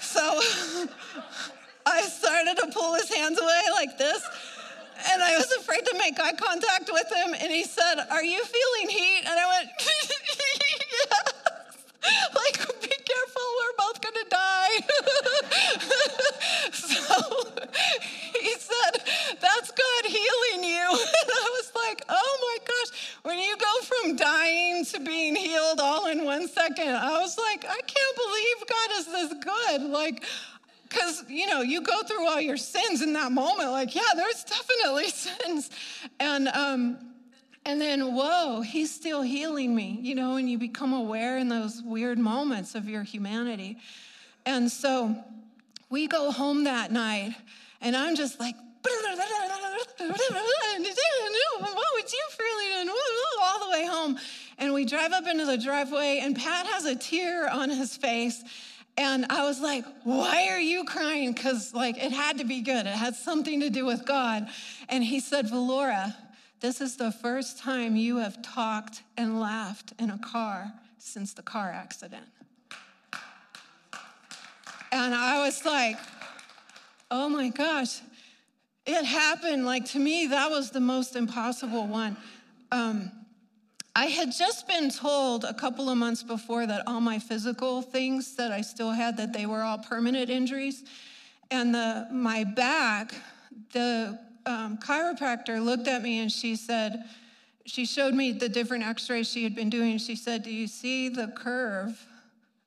So 0.02 0.18
I 1.84 2.00
started 2.00 2.56
to 2.56 2.70
pull 2.72 2.94
his 2.94 3.12
hands 3.14 3.38
away 3.38 3.60
like 3.74 3.98
this. 3.98 4.26
And 5.12 5.22
I 5.22 5.36
was 5.36 5.52
afraid 5.52 5.84
to 5.84 5.98
make 5.98 6.18
eye 6.18 6.32
contact 6.32 6.88
with 6.90 7.06
him. 7.12 7.34
And 7.34 7.52
he 7.52 7.64
said, 7.64 7.96
Are 8.10 8.24
you 8.24 8.42
feeling 8.42 8.88
heat? 8.88 9.24
And 9.26 9.38
I 9.38 9.46
went, 9.58 9.68
Yes. 11.12 12.30
Like, 12.34 12.99
careful, 13.10 13.42
we're 13.58 13.76
both 13.78 14.00
gonna 14.00 14.28
die. 14.30 14.76
so 16.72 17.06
he 18.40 18.54
said, 18.58 19.02
That's 19.40 19.70
God 19.70 20.04
healing 20.06 20.64
you. 20.64 20.86
And 21.20 21.30
I 21.30 21.50
was 21.58 21.72
like, 21.74 22.04
Oh 22.08 22.38
my 22.42 22.58
gosh, 22.66 23.16
when 23.22 23.38
you 23.38 23.56
go 23.56 23.80
from 23.82 24.16
dying 24.16 24.84
to 24.86 25.00
being 25.00 25.36
healed 25.36 25.80
all 25.80 26.06
in 26.06 26.24
one 26.24 26.48
second, 26.48 26.88
I 26.88 27.20
was 27.20 27.36
like, 27.38 27.64
I 27.64 27.80
can't 27.80 28.16
believe 28.16 28.56
God 28.68 28.90
is 28.98 29.06
this 29.06 29.44
good. 29.44 29.82
Like, 29.90 30.24
because 30.88 31.24
you 31.28 31.46
know 31.46 31.60
you 31.60 31.82
go 31.82 32.02
through 32.02 32.26
all 32.26 32.40
your 32.40 32.56
sins 32.56 33.00
in 33.00 33.12
that 33.12 33.30
moment 33.30 33.70
like 33.70 33.94
yeah 33.94 34.02
there's 34.16 34.42
definitely 34.42 35.08
sins 35.08 35.70
and 36.18 36.48
um 36.48 37.09
and 37.64 37.80
then 37.80 38.14
whoa 38.14 38.60
he's 38.62 38.94
still 38.94 39.22
healing 39.22 39.74
me 39.74 39.98
you 40.02 40.14
know 40.14 40.36
and 40.36 40.50
you 40.50 40.58
become 40.58 40.92
aware 40.92 41.38
in 41.38 41.48
those 41.48 41.82
weird 41.82 42.18
moments 42.18 42.74
of 42.74 42.88
your 42.88 43.02
humanity 43.02 43.76
and 44.46 44.70
so 44.70 45.14
we 45.90 46.06
go 46.06 46.30
home 46.30 46.64
that 46.64 46.90
night 46.90 47.34
and 47.80 47.96
i'm 47.96 48.16
just 48.16 48.40
like 48.40 48.54
what 48.82 48.94
would 51.94 52.12
you 52.12 52.24
feeling 52.30 52.88
all 53.42 53.64
the 53.66 53.70
way 53.70 53.86
home 53.86 54.18
and 54.58 54.72
we 54.72 54.84
drive 54.84 55.12
up 55.12 55.26
into 55.26 55.44
the 55.44 55.58
driveway 55.58 56.20
and 56.22 56.36
pat 56.36 56.66
has 56.66 56.84
a 56.86 56.96
tear 56.96 57.48
on 57.50 57.68
his 57.68 57.96
face 57.96 58.42
and 58.96 59.26
I 59.30 59.44
was 59.44 59.60
like, 59.60 59.86
why 60.04 60.48
are 60.50 60.60
you 60.60 60.84
crying? 60.84 61.32
Because, 61.32 61.72
like, 61.72 61.96
it 61.96 62.12
had 62.12 62.36
to 62.36 62.44
be 62.44 62.60
good. 62.60 62.86
It 62.86 62.92
had 62.92 63.14
something 63.14 63.60
to 63.60 63.70
do 63.70 63.86
with 63.86 64.04
God. 64.04 64.48
And 64.90 65.02
he 65.02 65.20
said, 65.20 65.46
Valora, 65.46 66.14
this 66.60 66.80
is 66.80 66.96
the 66.96 67.10
first 67.10 67.58
time 67.58 67.96
you 67.96 68.18
have 68.18 68.42
talked 68.42 69.02
and 69.16 69.40
laughed 69.40 69.92
in 69.98 70.10
a 70.10 70.18
car 70.18 70.72
since 70.98 71.32
the 71.32 71.42
car 71.42 71.70
accident. 71.70 72.26
And 74.92 75.14
I 75.14 75.44
was 75.44 75.64
like, 75.64 75.96
oh 77.10 77.28
my 77.28 77.48
gosh, 77.48 78.00
it 78.86 79.04
happened. 79.04 79.64
Like, 79.64 79.86
to 79.86 79.98
me, 79.98 80.26
that 80.26 80.50
was 80.50 80.70
the 80.70 80.80
most 80.80 81.16
impossible 81.16 81.86
one. 81.86 82.16
Um, 82.72 83.10
I 83.94 84.06
had 84.06 84.32
just 84.32 84.68
been 84.68 84.90
told 84.90 85.44
a 85.44 85.54
couple 85.54 85.88
of 85.88 85.96
months 85.96 86.22
before 86.22 86.66
that 86.66 86.84
all 86.86 87.00
my 87.00 87.18
physical 87.18 87.82
things 87.82 88.36
that 88.36 88.52
I 88.52 88.60
still 88.60 88.92
had 88.92 89.16
that 89.16 89.32
they 89.32 89.46
were 89.46 89.62
all 89.62 89.78
permanent 89.78 90.30
injuries, 90.30 90.84
and 91.50 91.74
the 91.74 92.06
my 92.12 92.44
back, 92.44 93.14
the 93.72 94.18
um, 94.46 94.78
chiropractor 94.78 95.62
looked 95.62 95.88
at 95.88 96.02
me 96.02 96.20
and 96.20 96.30
she 96.30 96.56
said, 96.56 97.04
she 97.66 97.84
showed 97.84 98.14
me 98.14 98.32
the 98.32 98.48
different 98.48 98.84
X-rays 98.84 99.30
she 99.30 99.44
had 99.44 99.54
been 99.54 99.70
doing. 99.70 99.98
She 99.98 100.16
said, 100.16 100.42
"Do 100.42 100.50
you 100.50 100.66
see 100.66 101.08
the 101.08 101.28
curve 101.28 102.04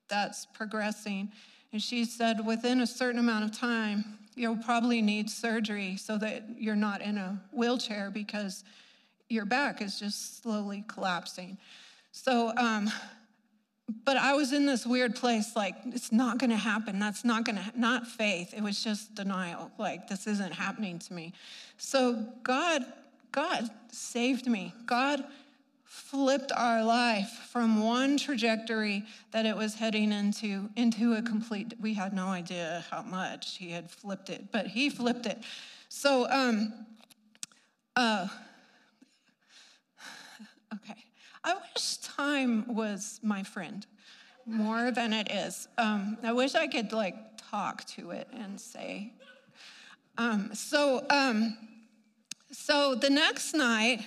that's 0.07 0.45
progressing?" 0.45 1.31
And 1.73 1.81
she 1.81 2.05
said, 2.05 2.45
"Within 2.45 2.79
a 2.79 2.87
certain 2.87 3.19
amount 3.19 3.43
of 3.43 3.51
time, 3.51 4.19
you'll 4.35 4.55
probably 4.55 5.01
need 5.01 5.29
surgery 5.29 5.97
so 5.97 6.17
that 6.19 6.43
you're 6.57 6.75
not 6.75 7.01
in 7.01 7.17
a 7.17 7.41
wheelchair 7.51 8.11
because." 8.11 8.63
your 9.33 9.45
back 9.45 9.81
is 9.81 9.99
just 9.99 10.41
slowly 10.41 10.83
collapsing. 10.87 11.57
So, 12.11 12.53
um, 12.55 12.89
but 14.05 14.17
I 14.17 14.33
was 14.33 14.53
in 14.53 14.65
this 14.65 14.85
weird 14.85 15.15
place 15.15 15.55
like, 15.55 15.75
it's 15.85 16.11
not 16.11 16.37
gonna 16.37 16.57
happen. 16.57 16.99
That's 16.99 17.23
not 17.25 17.45
gonna, 17.45 17.71
not 17.75 18.07
faith. 18.07 18.53
It 18.53 18.61
was 18.61 18.83
just 18.83 19.15
denial. 19.15 19.71
Like, 19.77 20.07
this 20.07 20.27
isn't 20.27 20.53
happening 20.53 20.99
to 20.99 21.13
me. 21.13 21.33
So, 21.77 22.25
God, 22.43 22.83
God 23.31 23.69
saved 23.91 24.47
me. 24.47 24.73
God 24.85 25.23
flipped 25.93 26.51
our 26.51 26.83
life 26.83 27.29
from 27.51 27.83
one 27.83 28.17
trajectory 28.17 29.03
that 29.31 29.45
it 29.45 29.55
was 29.55 29.75
heading 29.75 30.11
into 30.11 30.67
into 30.75 31.13
a 31.13 31.21
complete 31.21 31.71
we 31.79 31.93
had 31.93 32.13
no 32.13 32.29
idea 32.29 32.83
how 32.89 33.03
much 33.03 33.57
he 33.57 33.69
had 33.69 33.91
flipped 33.91 34.31
it 34.31 34.51
but 34.51 34.65
he 34.65 34.89
flipped 34.89 35.27
it 35.27 35.37
so 35.89 36.27
um 36.31 36.73
uh 37.95 38.27
Okay. 40.73 41.03
I 41.43 41.55
wish 41.55 41.97
time 41.97 42.73
was 42.73 43.19
my 43.21 43.43
friend 43.43 43.85
more 44.45 44.91
than 44.91 45.13
it 45.13 45.31
is. 45.31 45.67
Um, 45.77 46.17
I 46.23 46.31
wish 46.33 46.55
I 46.55 46.67
could 46.67 46.91
like 46.91 47.15
talk 47.37 47.85
to 47.85 48.11
it 48.11 48.27
and 48.33 48.59
say. 48.59 49.13
Um, 50.17 50.53
so, 50.53 51.05
um, 51.09 51.57
so 52.51 52.95
the 52.95 53.09
next 53.09 53.53
night 53.53 54.01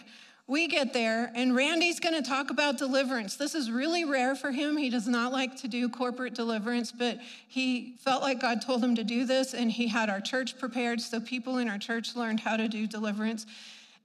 we 0.48 0.68
get 0.68 0.92
there 0.92 1.32
and 1.34 1.56
Randy's 1.56 1.98
going 1.98 2.14
to 2.14 2.28
talk 2.28 2.50
about 2.50 2.78
deliverance. 2.78 3.36
This 3.36 3.54
is 3.54 3.70
really 3.70 4.04
rare 4.04 4.36
for 4.36 4.52
him. 4.52 4.76
He 4.76 4.90
does 4.90 5.08
not 5.08 5.32
like 5.32 5.56
to 5.62 5.68
do 5.68 5.88
corporate 5.88 6.34
deliverance, 6.34 6.92
but 6.92 7.18
he 7.48 7.96
felt 7.98 8.22
like 8.22 8.40
God 8.40 8.62
told 8.62 8.82
him 8.82 8.94
to 8.94 9.02
do 9.02 9.24
this, 9.24 9.54
and 9.54 9.72
he 9.72 9.88
had 9.88 10.08
our 10.08 10.20
church 10.20 10.56
prepared 10.58 11.00
so 11.00 11.18
people 11.18 11.58
in 11.58 11.68
our 11.68 11.78
church 11.78 12.14
learned 12.14 12.40
how 12.40 12.56
to 12.56 12.68
do 12.68 12.86
deliverance. 12.86 13.44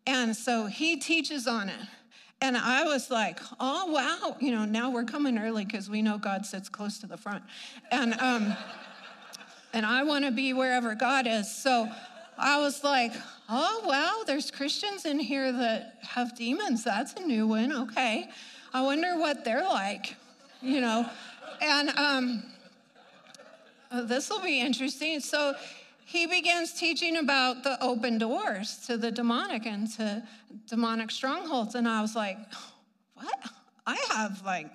And 0.08 0.36
so 0.36 0.66
he 0.66 0.98
teaches 0.98 1.48
on 1.48 1.70
it. 1.70 1.80
And 2.42 2.58
I 2.58 2.86
was 2.86 3.12
like, 3.12 3.40
oh, 3.60 3.92
wow. 3.92 4.36
You 4.40 4.52
know, 4.52 4.66
now 4.66 4.90
we're 4.90 5.04
coming 5.04 5.38
early 5.38 5.64
because 5.64 5.90
we 5.90 6.02
know 6.02 6.18
God 6.18 6.46
sits 6.46 6.70
close 6.70 6.98
to 7.00 7.08
the 7.08 7.18
front. 7.18 7.44
And, 7.92 8.14
um, 8.16 8.56
and 9.74 9.86
I 9.86 10.04
want 10.04 10.26
to 10.26 10.32
be 10.32 10.54
wherever 10.54 10.96
God 10.96 11.28
is. 11.28 11.54
So 11.54 11.88
I 12.40 12.60
was 12.60 12.84
like, 12.84 13.14
oh, 13.48 13.84
wow, 13.86 14.24
there's 14.26 14.50
Christians 14.50 15.06
in 15.06 15.20
here 15.20 15.52
that 15.52 16.00
have 16.02 16.36
demons. 16.36 16.84
That's 16.84 17.14
a 17.14 17.22
new 17.22 17.46
one. 17.46 17.72
Okay. 17.72 18.28
I 18.74 18.82
wonder 18.82 19.20
what 19.20 19.46
they're 19.46 19.64
like, 19.64 20.16
you 20.62 20.82
know. 20.82 21.08
And 21.62 21.90
um, 21.92 22.44
this 24.06 24.32
will 24.32 24.42
be 24.42 24.60
interesting. 24.62 25.20
So 25.20 25.54
he 26.06 26.26
begins 26.26 26.74
teaching 26.74 27.18
about 27.18 27.64
the 27.64 27.82
open 27.84 28.18
doors 28.18 28.78
to 28.88 28.98
the 28.98 29.12
demonic 29.12 29.66
and 29.66 29.90
to 29.94 30.24
demonic 30.68 31.12
strongholds. 31.12 31.76
And 31.76 31.88
I 31.88 32.02
was 32.02 32.16
like, 32.16 32.38
what? 33.16 33.36
I 33.86 33.98
have 34.10 34.42
like 34.46 34.70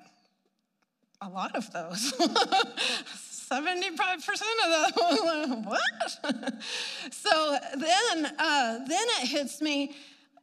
a 1.21 1.29
lot 1.29 1.55
of 1.55 1.71
those. 1.73 2.13
75% 3.51 4.43
of 4.65 4.95
them. 4.95 5.63
what? 5.65 6.63
so 7.11 7.59
then, 7.77 8.27
uh, 8.39 8.79
then 8.87 9.07
it 9.23 9.29
hits 9.29 9.63
me 9.63 9.95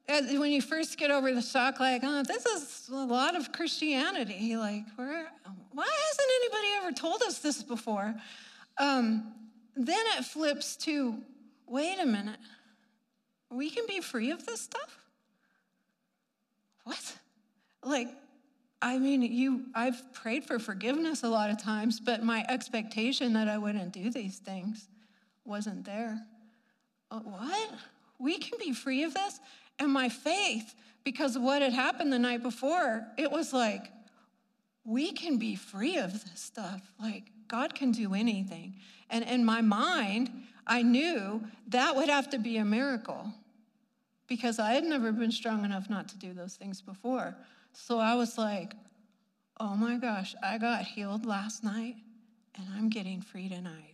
when 0.08 0.52
you 0.52 0.62
first 0.62 0.98
get 0.98 1.12
over 1.12 1.34
the 1.34 1.42
shock, 1.42 1.80
like, 1.80 2.02
oh, 2.04 2.24
this 2.24 2.46
is 2.46 2.90
a 2.92 2.96
lot 2.96 3.36
of 3.36 3.52
Christianity. 3.52 4.56
Like, 4.58 4.84
where, 4.96 5.32
why 5.72 5.88
hasn't 6.10 6.30
anybody 6.42 6.68
ever 6.78 6.92
told 6.92 7.22
us 7.24 7.40
this 7.40 7.64
before? 7.64 8.14
Um, 8.78 9.34
then 9.76 10.04
it 10.18 10.26
flips 10.26 10.76
to 10.78 11.16
wait 11.68 12.00
a 12.00 12.06
minute, 12.06 12.40
we 13.50 13.70
can 13.70 13.86
be 13.88 14.00
free 14.02 14.32
of 14.32 14.46
this 14.46 14.62
stuff? 14.62 14.98
What? 16.84 17.18
Like, 17.84 18.10
I 18.82 18.98
mean, 18.98 19.22
you 19.22 19.66
I've 19.74 20.14
prayed 20.14 20.44
for 20.44 20.60
forgiveness 20.60 21.24
a 21.24 21.30
lot 21.30 21.50
of 21.50 21.62
times, 21.62 22.00
but 22.00 22.24
my 22.24 22.46
expectation 22.50 23.34
that 23.34 23.48
I 23.48 23.58
wouldn't 23.58 23.94
do 23.94 24.10
these 24.10 24.38
things 24.38 24.88
wasn't 25.46 25.86
there. 25.86 26.20
Uh, 27.10 27.20
what? 27.20 27.70
We 28.20 28.38
can 28.38 28.60
be 28.60 28.74
free 28.74 29.04
of 29.04 29.14
this? 29.14 29.40
And 29.80 29.92
my 29.92 30.10
faith, 30.10 30.76
because 31.04 31.36
of 31.36 31.42
what 31.42 31.62
had 31.62 31.74
happened 31.74 32.12
the 32.12 32.20
night 32.20 32.44
before, 32.44 33.06
it 33.18 33.32
was 33.32 33.54
like, 33.54 33.92
we 34.86 35.12
can 35.14 35.38
be 35.38 35.56
free 35.56 35.98
of 35.98 36.12
this 36.12 36.42
stuff. 36.42 36.82
Like, 37.00 37.24
God 37.48 37.76
can 37.76 37.92
do 37.92 38.14
anything. 38.14 38.76
And 39.10 39.24
in 39.24 39.46
my 39.46 39.62
mind, 39.62 40.32
I 40.66 40.82
knew 40.82 41.44
that 41.68 41.96
would 41.96 42.10
have 42.10 42.30
to 42.32 42.38
be 42.38 42.58
a 42.58 42.66
miracle 42.66 43.34
because 44.28 44.60
I 44.60 44.74
had 44.74 44.84
never 44.84 45.12
been 45.12 45.32
strong 45.32 45.66
enough 45.66 45.90
not 45.90 46.08
to 46.10 46.18
do 46.18 46.34
those 46.34 46.56
things 46.56 46.82
before. 46.82 47.36
So 47.74 48.00
I 48.00 48.16
was 48.16 48.38
like, 48.38 48.74
oh 49.60 49.76
my 49.76 49.98
gosh, 49.98 50.36
I 50.44 50.58
got 50.58 50.84
healed 50.84 51.26
last 51.26 51.64
night 51.64 51.96
and 52.56 52.66
I'm 52.76 52.90
getting 52.90 53.22
free 53.22 53.50
tonight. 53.50 53.93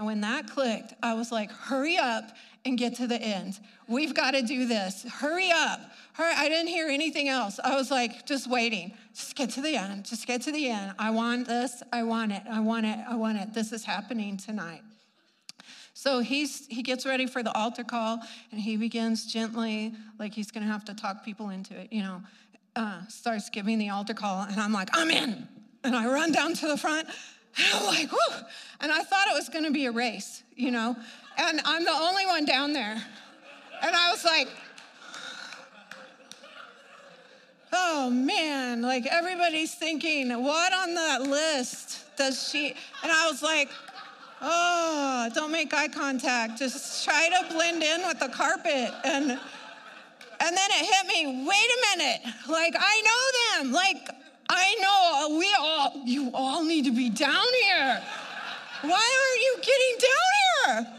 And 0.00 0.06
when 0.06 0.22
that 0.22 0.48
clicked, 0.48 0.94
I 1.02 1.12
was 1.12 1.30
like, 1.30 1.52
hurry 1.52 1.98
up 1.98 2.24
and 2.64 2.78
get 2.78 2.94
to 2.96 3.06
the 3.06 3.20
end. 3.20 3.60
We've 3.86 4.14
got 4.14 4.30
to 4.30 4.40
do 4.40 4.64
this. 4.64 5.02
Hurry 5.02 5.50
up. 5.52 5.78
Hurry. 6.14 6.32
I 6.34 6.48
didn't 6.48 6.68
hear 6.68 6.88
anything 6.88 7.28
else. 7.28 7.60
I 7.62 7.76
was 7.76 7.90
like, 7.90 8.24
just 8.24 8.48
waiting. 8.48 8.94
Just 9.14 9.36
get 9.36 9.50
to 9.50 9.60
the 9.60 9.76
end. 9.76 10.06
Just 10.06 10.26
get 10.26 10.40
to 10.40 10.52
the 10.52 10.70
end. 10.70 10.94
I 10.98 11.10
want 11.10 11.46
this. 11.46 11.82
I 11.92 12.02
want 12.04 12.32
it. 12.32 12.40
I 12.50 12.60
want 12.60 12.86
it. 12.86 12.98
I 13.06 13.14
want 13.14 13.36
it. 13.40 13.52
This 13.52 13.72
is 13.72 13.84
happening 13.84 14.38
tonight. 14.38 14.80
So 15.92 16.20
he's 16.20 16.66
he 16.68 16.82
gets 16.82 17.04
ready 17.04 17.26
for 17.26 17.42
the 17.42 17.54
altar 17.54 17.84
call 17.84 18.20
and 18.52 18.58
he 18.58 18.78
begins 18.78 19.30
gently, 19.30 19.92
like 20.18 20.32
he's 20.32 20.50
gonna 20.50 20.64
have 20.64 20.86
to 20.86 20.94
talk 20.94 21.26
people 21.26 21.50
into 21.50 21.78
it, 21.78 21.92
you 21.92 22.02
know, 22.02 22.22
uh, 22.74 23.06
starts 23.08 23.50
giving 23.50 23.76
the 23.76 23.90
altar 23.90 24.14
call, 24.14 24.44
and 24.44 24.58
I'm 24.58 24.72
like, 24.72 24.88
I'm 24.94 25.10
in. 25.10 25.46
And 25.84 25.94
I 25.94 26.06
run 26.06 26.32
down 26.32 26.54
to 26.54 26.68
the 26.68 26.78
front, 26.78 27.06
and 27.56 27.66
I'm 27.74 27.86
like, 27.86 28.12
whoo. 28.12 28.36
And 28.80 28.92
I 28.92 29.02
thought 29.02 29.28
it 29.28 29.34
was 29.34 29.48
gonna 29.48 29.70
be 29.70 29.86
a 29.86 29.92
race, 29.92 30.42
you 30.56 30.70
know, 30.70 30.96
and 31.36 31.60
I'm 31.64 31.84
the 31.84 31.92
only 31.92 32.26
one 32.26 32.44
down 32.44 32.72
there. 32.72 33.02
And 33.82 33.96
I 33.96 34.10
was 34.10 34.24
like, 34.24 34.48
oh 37.72 38.10
man, 38.10 38.82
like 38.82 39.06
everybody's 39.06 39.74
thinking, 39.74 40.30
what 40.42 40.72
on 40.72 40.94
that 40.94 41.22
list 41.22 42.16
does 42.16 42.48
she? 42.48 42.74
And 43.02 43.12
I 43.12 43.28
was 43.30 43.42
like, 43.42 43.70
oh, 44.40 45.28
don't 45.34 45.52
make 45.52 45.74
eye 45.74 45.88
contact. 45.88 46.58
Just 46.58 47.04
try 47.04 47.28
to 47.28 47.52
blend 47.52 47.82
in 47.82 48.00
with 48.06 48.18
the 48.18 48.28
carpet. 48.28 48.92
And 49.04 49.38
and 50.42 50.56
then 50.56 50.70
it 50.70 50.86
hit 50.86 51.06
me, 51.06 51.44
wait 51.46 51.48
a 51.48 51.98
minute, 51.98 52.22
like 52.48 52.74
I 52.78 53.02
know 53.02 53.62
them. 53.62 53.72
Like 53.72 54.08
I 54.60 54.74
know 54.80 55.38
we 55.38 55.48
all, 55.58 56.02
you 56.04 56.30
all 56.34 56.64
need 56.64 56.84
to 56.84 56.92
be 56.92 57.08
down 57.08 57.46
here. 57.62 58.02
Why 58.82 59.06
aren't 59.20 59.42
you 59.42 59.56
getting 59.56 59.96
down 59.98 60.84
here? 60.84 60.96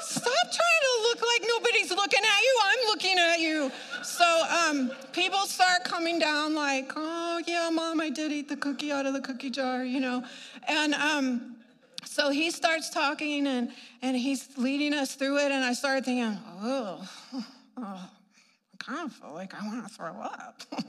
Stop 0.00 0.24
trying 0.24 0.82
to 0.82 1.02
look 1.02 1.22
like 1.22 1.48
nobody's 1.48 1.90
looking 1.90 2.20
at 2.20 2.40
you. 2.42 2.60
I'm 2.64 2.86
looking 2.86 3.18
at 3.18 3.40
you. 3.40 3.70
So 4.02 4.44
um, 4.50 4.90
people 5.12 5.38
start 5.46 5.84
coming 5.84 6.18
down 6.18 6.54
like, 6.54 6.92
oh, 6.96 7.40
yeah, 7.46 7.70
mom, 7.70 8.00
I 8.00 8.10
did 8.10 8.32
eat 8.32 8.48
the 8.48 8.56
cookie 8.56 8.90
out 8.90 9.06
of 9.06 9.14
the 9.14 9.20
cookie 9.20 9.50
jar, 9.50 9.84
you 9.84 10.00
know. 10.00 10.24
And 10.68 10.94
um, 10.94 11.56
so 12.04 12.30
he 12.30 12.50
starts 12.50 12.90
talking 12.90 13.46
and, 13.46 13.70
and 14.02 14.16
he's 14.16 14.48
leading 14.58 14.92
us 14.92 15.14
through 15.14 15.38
it. 15.38 15.52
And 15.52 15.64
I 15.64 15.72
started 15.72 16.04
thinking, 16.04 16.36
oh, 16.60 17.08
oh 17.78 18.10
I 18.10 18.84
kind 18.84 19.08
of 19.08 19.12
feel 19.12 19.32
like 19.34 19.54
I 19.54 19.64
want 19.66 19.86
to 19.86 19.94
throw 19.94 20.20
up. 20.20 20.62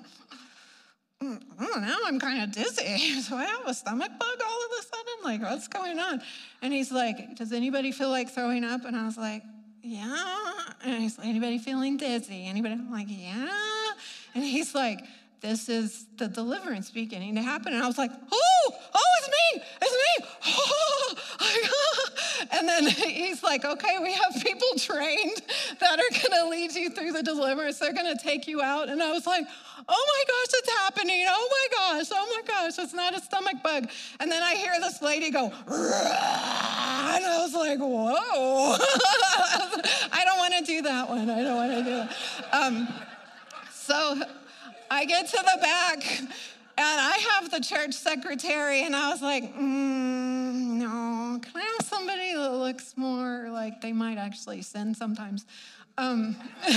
oh, 1.60 1.80
now 1.80 1.98
I'm 2.06 2.20
kind 2.20 2.44
of 2.44 2.52
dizzy. 2.52 3.22
So 3.24 3.36
I 3.36 3.46
have 3.46 3.66
a 3.66 3.74
stomach 3.74 4.12
bug 4.20 4.42
all 4.46 4.66
of 4.66 4.80
a 4.80 4.82
sudden. 4.82 5.24
Like, 5.24 5.42
what's 5.42 5.68
going 5.68 6.00
on? 6.00 6.22
And 6.62 6.74
he's 6.74 6.92
like, 6.92 7.36
Does 7.36 7.52
anybody 7.52 7.92
feel 7.92 8.10
like 8.10 8.30
throwing 8.30 8.64
up? 8.64 8.86
And 8.86 8.96
I 8.96 9.06
was 9.06 9.18
like, 9.18 9.44
Yeah. 9.82 10.54
And 10.84 11.02
he's 11.02 11.18
like, 11.18 11.28
Anybody 11.28 11.58
feeling 11.58 11.98
dizzy? 11.98 12.46
Anybody? 12.46 12.74
I'm 12.74 12.92
like, 12.92 13.08
Yeah. 13.10 13.50
And 14.36 14.44
he's 14.44 14.74
like, 14.76 15.00
this 15.44 15.68
is 15.68 16.06
the 16.18 16.30
deliverance 16.30 16.90
beginning 16.90 17.36
to 17.36 17.42
happen. 17.42 17.74
And 17.74 17.84
I 17.84 17.88
was 17.88 17.98
like, 17.98 18.12
oh, 18.32 18.74
oh, 18.96 19.02
it's 19.20 19.28
me, 19.28 19.64
it's 19.82 19.92
me. 19.92 20.28
Oh, 20.48 21.16
and 22.54 22.68
then 22.68 22.88
he's 22.88 23.44
like, 23.44 23.66
okay, 23.66 23.98
we 24.02 24.14
have 24.14 24.42
people 24.42 24.70
trained 24.78 25.42
that 25.82 26.00
are 26.00 26.30
to 26.30 26.50
lead 26.50 26.72
you 26.72 26.90
through 26.90 27.12
the 27.12 27.22
deliverance. 27.22 27.78
They're 27.78 27.92
to 27.92 28.16
take 28.24 28.48
you 28.48 28.62
out. 28.62 28.88
And 28.88 29.04
I 29.04 29.12
was 29.12 29.28
like, 29.28 29.46
oh 29.88 30.06
my 30.08 30.24
gosh, 30.28 30.60
it's 30.60 30.72
happening. 30.80 31.26
Oh 31.28 31.50
my 31.52 31.68
gosh, 31.78 32.08
oh 32.14 32.26
my 32.38 32.42
gosh, 32.48 32.80
it's 32.80 32.94
not 32.94 33.14
a 33.14 33.22
stomach 33.22 33.62
bug. 33.62 33.90
And 34.22 34.32
then 34.32 34.42
I 34.42 34.56
hear 34.56 34.72
this 34.80 35.02
lady 35.02 35.30
go, 35.30 35.48
and 35.48 37.26
I 37.26 37.40
was 37.42 37.54
like, 37.54 37.80
whoa. 37.80 38.78
I 40.14 40.24
don't 40.24 40.38
want 40.38 40.54
to 40.58 40.64
do 40.64 40.82
that 40.84 41.10
one. 41.10 41.30
I 41.30 41.44
don't 41.44 41.56
want 41.58 41.72
to 41.74 41.84
do 41.84 41.90
that. 41.98 42.16
Um, 42.54 42.88
so 43.72 44.22
I 44.94 45.06
get 45.06 45.28
to 45.28 45.38
the 45.38 45.58
back 45.60 46.20
and 46.20 46.30
I 46.78 47.18
have 47.32 47.50
the 47.52 47.60
church 47.60 47.94
secretary, 47.94 48.84
and 48.84 48.96
I 48.96 49.10
was 49.10 49.22
like, 49.22 49.44
mm, 49.56 50.54
no, 50.54 51.40
can 51.40 51.52
I 51.56 51.62
have 51.78 51.88
somebody 51.88 52.34
that 52.34 52.52
looks 52.54 52.96
more 52.96 53.50
like 53.52 53.82
they 53.82 53.92
might 53.92 54.18
actually 54.18 54.62
sin 54.64 54.96
sometimes? 54.96 55.46
Um, 55.98 56.36
and 56.66 56.76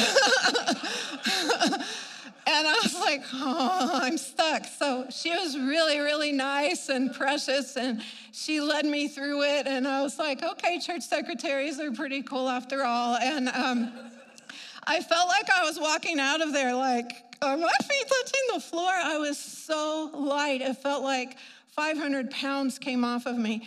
I 2.47 2.81
was 2.83 2.95
like, 2.95 3.23
oh, 3.35 4.01
I'm 4.03 4.19
stuck. 4.19 4.64
So 4.64 5.07
she 5.11 5.31
was 5.31 5.59
really, 5.59 5.99
really 5.99 6.33
nice 6.33 6.91
and 6.91 7.14
precious, 7.14 7.77
and 7.77 8.03
she 8.33 8.61
led 8.61 8.85
me 8.85 9.09
through 9.09 9.43
it. 9.45 9.67
And 9.67 9.89
I 9.89 10.03
was 10.03 10.19
like, 10.19 10.43
okay, 10.43 10.79
church 10.79 11.03
secretaries 11.03 11.81
are 11.81 11.93
pretty 11.93 12.23
cool 12.23 12.49
after 12.49 12.83
all. 12.83 13.17
And 13.17 13.49
um, 13.49 13.93
I 14.87 15.01
felt 15.01 15.29
like 15.29 15.49
I 15.51 15.64
was 15.64 15.79
walking 15.79 16.19
out 16.19 16.43
of 16.43 16.53
there 16.53 16.75
like, 16.75 17.26
are 17.43 17.57
my 17.57 17.70
feet 17.82 18.07
touching 18.09 18.55
the 18.55 18.61
floor? 18.61 18.91
I 18.91 19.18
was 19.18 19.39
so 19.39 20.11
light. 20.14 20.61
It 20.61 20.76
felt 20.78 21.03
like 21.03 21.37
500 21.68 22.30
pounds 22.30 22.78
came 22.78 23.05
off 23.05 23.26
of 23.26 23.37
me. 23.37 23.66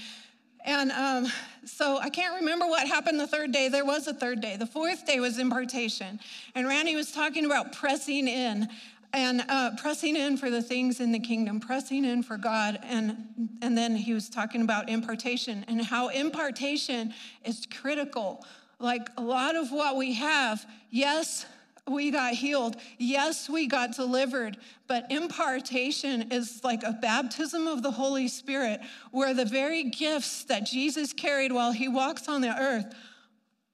And 0.65 0.91
um, 0.91 1.27
so 1.65 1.97
I 1.97 2.09
can't 2.09 2.41
remember 2.41 2.65
what 2.65 2.87
happened 2.87 3.19
the 3.19 3.27
third 3.27 3.51
day. 3.51 3.69
There 3.69 3.85
was 3.85 4.07
a 4.07 4.13
third 4.13 4.41
day. 4.41 4.57
The 4.57 4.65
fourth 4.65 5.05
day 5.05 5.19
was 5.19 5.39
impartation. 5.39 6.19
And 6.55 6.67
Randy 6.67 6.95
was 6.95 7.11
talking 7.11 7.45
about 7.45 7.73
pressing 7.73 8.27
in 8.27 8.67
and 9.13 9.43
uh, 9.49 9.71
pressing 9.77 10.15
in 10.15 10.37
for 10.37 10.49
the 10.49 10.61
things 10.61 10.99
in 10.99 11.11
the 11.11 11.19
kingdom, 11.19 11.59
pressing 11.59 12.05
in 12.05 12.21
for 12.21 12.37
God. 12.37 12.79
And, 12.83 13.57
and 13.61 13.77
then 13.77 13.95
he 13.95 14.13
was 14.13 14.29
talking 14.29 14.61
about 14.61 14.89
impartation 14.89 15.65
and 15.67 15.81
how 15.81 16.09
impartation 16.09 17.13
is 17.43 17.67
critical. 17.71 18.45
Like 18.79 19.09
a 19.17 19.21
lot 19.21 19.55
of 19.55 19.71
what 19.71 19.95
we 19.95 20.13
have, 20.13 20.65
yes, 20.89 21.45
we 21.89 22.11
got 22.11 22.33
healed. 22.33 22.75
Yes, 22.97 23.49
we 23.49 23.67
got 23.67 23.95
delivered, 23.95 24.57
but 24.87 25.11
impartation 25.11 26.31
is 26.31 26.61
like 26.63 26.83
a 26.83 26.93
baptism 26.93 27.67
of 27.67 27.83
the 27.83 27.91
Holy 27.91 28.27
Spirit, 28.27 28.81
where 29.11 29.33
the 29.33 29.45
very 29.45 29.83
gifts 29.83 30.43
that 30.45 30.65
Jesus 30.65 31.13
carried 31.13 31.51
while 31.51 31.71
he 31.71 31.87
walks 31.87 32.27
on 32.27 32.41
the 32.41 32.55
earth 32.55 32.93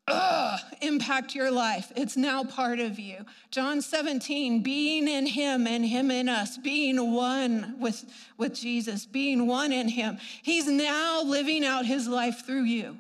ugh, 0.07 0.59
impact 0.82 1.36
your 1.36 1.51
life. 1.51 1.91
It's 1.95 2.18
now 2.18 2.43
part 2.43 2.80
of 2.80 2.99
you. 2.99 3.26
John 3.51 3.82
17, 3.82 4.61
being 4.61 5.07
in 5.07 5.26
him 5.26 5.68
and 5.68 5.86
him 5.86 6.11
in 6.11 6.30
us, 6.30 6.57
being 6.57 7.13
one 7.13 7.76
with, 7.80 8.05
with 8.38 8.53
Jesus, 8.53 9.05
being 9.05 9.47
one 9.47 9.72
in 9.72 9.88
him. 9.88 10.18
He's 10.41 10.68
now 10.68 11.24
living 11.24 11.66
out 11.66 11.86
his 11.86 12.07
life 12.07 12.45
through 12.45 12.63
you 12.63 12.97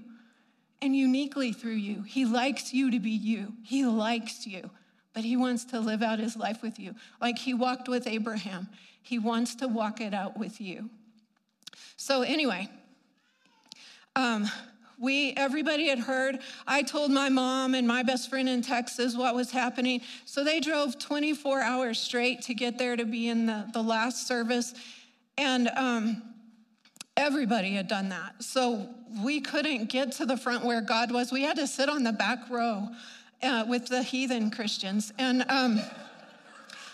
and 0.81 0.95
uniquely 0.95 1.51
through 1.51 1.73
you. 1.73 2.03
He 2.03 2.25
likes 2.25 2.73
you 2.73 2.91
to 2.91 2.99
be 2.99 3.11
you, 3.11 3.53
he 3.63 3.85
likes 3.85 4.47
you 4.47 4.69
but 5.15 5.23
he 5.23 5.37
wants 5.37 5.63
to 5.65 5.79
live 5.79 6.03
out 6.03 6.19
his 6.19 6.35
life 6.35 6.61
with 6.61 6.77
you. 6.77 6.93
Like 7.19 7.39
he 7.39 7.55
walked 7.55 7.87
with 7.87 8.05
Abraham, 8.05 8.67
he 9.01 9.17
wants 9.17 9.55
to 9.55 9.67
walk 9.67 10.01
it 10.01 10.13
out 10.13 10.37
with 10.37 10.61
you. 10.61 10.89
So, 11.97 12.21
anyway, 12.21 12.69
um, 14.15 14.49
we 14.97 15.33
everybody 15.35 15.89
had 15.89 15.99
heard 15.99 16.39
i 16.65 16.81
told 16.81 17.11
my 17.11 17.27
mom 17.27 17.75
and 17.75 17.85
my 17.85 18.01
best 18.01 18.29
friend 18.29 18.47
in 18.47 18.61
texas 18.61 19.13
what 19.13 19.35
was 19.35 19.51
happening 19.51 19.99
so 20.23 20.41
they 20.41 20.61
drove 20.61 20.97
24 20.97 21.59
hours 21.59 21.99
straight 21.99 22.41
to 22.41 22.53
get 22.53 22.77
there 22.77 22.95
to 22.95 23.03
be 23.03 23.27
in 23.27 23.45
the, 23.45 23.67
the 23.73 23.81
last 23.81 24.25
service 24.25 24.73
and 25.37 25.67
um, 25.75 26.23
everybody 27.17 27.73
had 27.73 27.89
done 27.89 28.07
that 28.07 28.41
so 28.41 28.87
we 29.21 29.41
couldn't 29.41 29.89
get 29.89 30.13
to 30.13 30.25
the 30.25 30.37
front 30.37 30.63
where 30.63 30.79
god 30.79 31.11
was 31.11 31.29
we 31.29 31.41
had 31.41 31.57
to 31.57 31.67
sit 31.67 31.89
on 31.89 32.03
the 32.03 32.13
back 32.13 32.49
row 32.49 32.87
uh, 33.43 33.65
with 33.67 33.87
the 33.87 34.03
heathen 34.03 34.51
Christians. 34.51 35.13
And 35.17 35.45
um, 35.49 35.79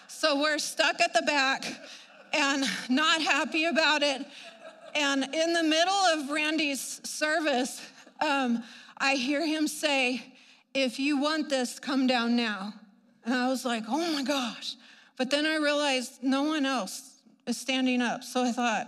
so 0.08 0.42
we're 0.42 0.60
stuck 0.60 1.02
at 1.02 1.14
the 1.14 1.22
back 1.24 1.66
and 2.34 2.66
not 2.90 3.22
happy 3.22 3.66
about 3.66 4.04
it. 4.04 4.26
And 4.94 5.24
in 5.34 5.54
the 5.54 5.64
middle 5.64 5.94
of 5.94 6.30
Randy's 6.30 7.02
service, 7.04 7.82
um, 8.20 8.64
I 8.98 9.16
hear 9.16 9.46
him 9.46 9.68
say, 9.68 10.34
If 10.74 11.00
you 11.00 11.20
want 11.20 11.50
this, 11.50 11.80
come 11.80 12.08
down 12.08 12.36
now. 12.36 12.74
And 13.26 13.34
I 13.34 13.48
was 13.48 13.66
like, 13.66 13.84
Oh 13.88 14.14
my 14.14 14.24
gosh. 14.24 14.76
But 15.18 15.30
then 15.30 15.46
I 15.46 15.58
realized 15.58 16.22
no 16.22 16.44
one 16.44 16.66
else 16.66 17.22
is 17.46 17.58
standing 17.58 18.02
up. 18.02 18.24
So 18.24 18.44
I 18.44 18.52
thought, 18.52 18.88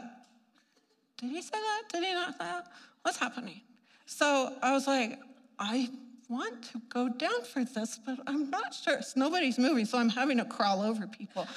Did 1.17 1.31
he 1.31 1.41
say 1.41 1.51
that? 1.53 1.83
Did 1.91 2.03
he 2.03 2.13
not 2.13 2.31
say 2.33 2.45
that? 2.45 2.67
What's 3.01 3.17
happening? 3.17 3.61
So 4.05 4.53
I 4.61 4.73
was 4.73 4.87
like, 4.87 5.19
I 5.57 5.89
want 6.29 6.63
to 6.71 6.81
go 6.89 7.09
down 7.09 7.43
for 7.43 7.63
this, 7.63 7.99
but 8.05 8.19
I'm 8.27 8.49
not 8.49 8.73
sure. 8.73 8.95
It's 8.95 9.15
nobody's 9.15 9.57
moving, 9.57 9.85
so 9.85 9.97
I'm 9.97 10.09
having 10.09 10.37
to 10.37 10.45
crawl 10.45 10.81
over 10.81 11.07
people. 11.07 11.47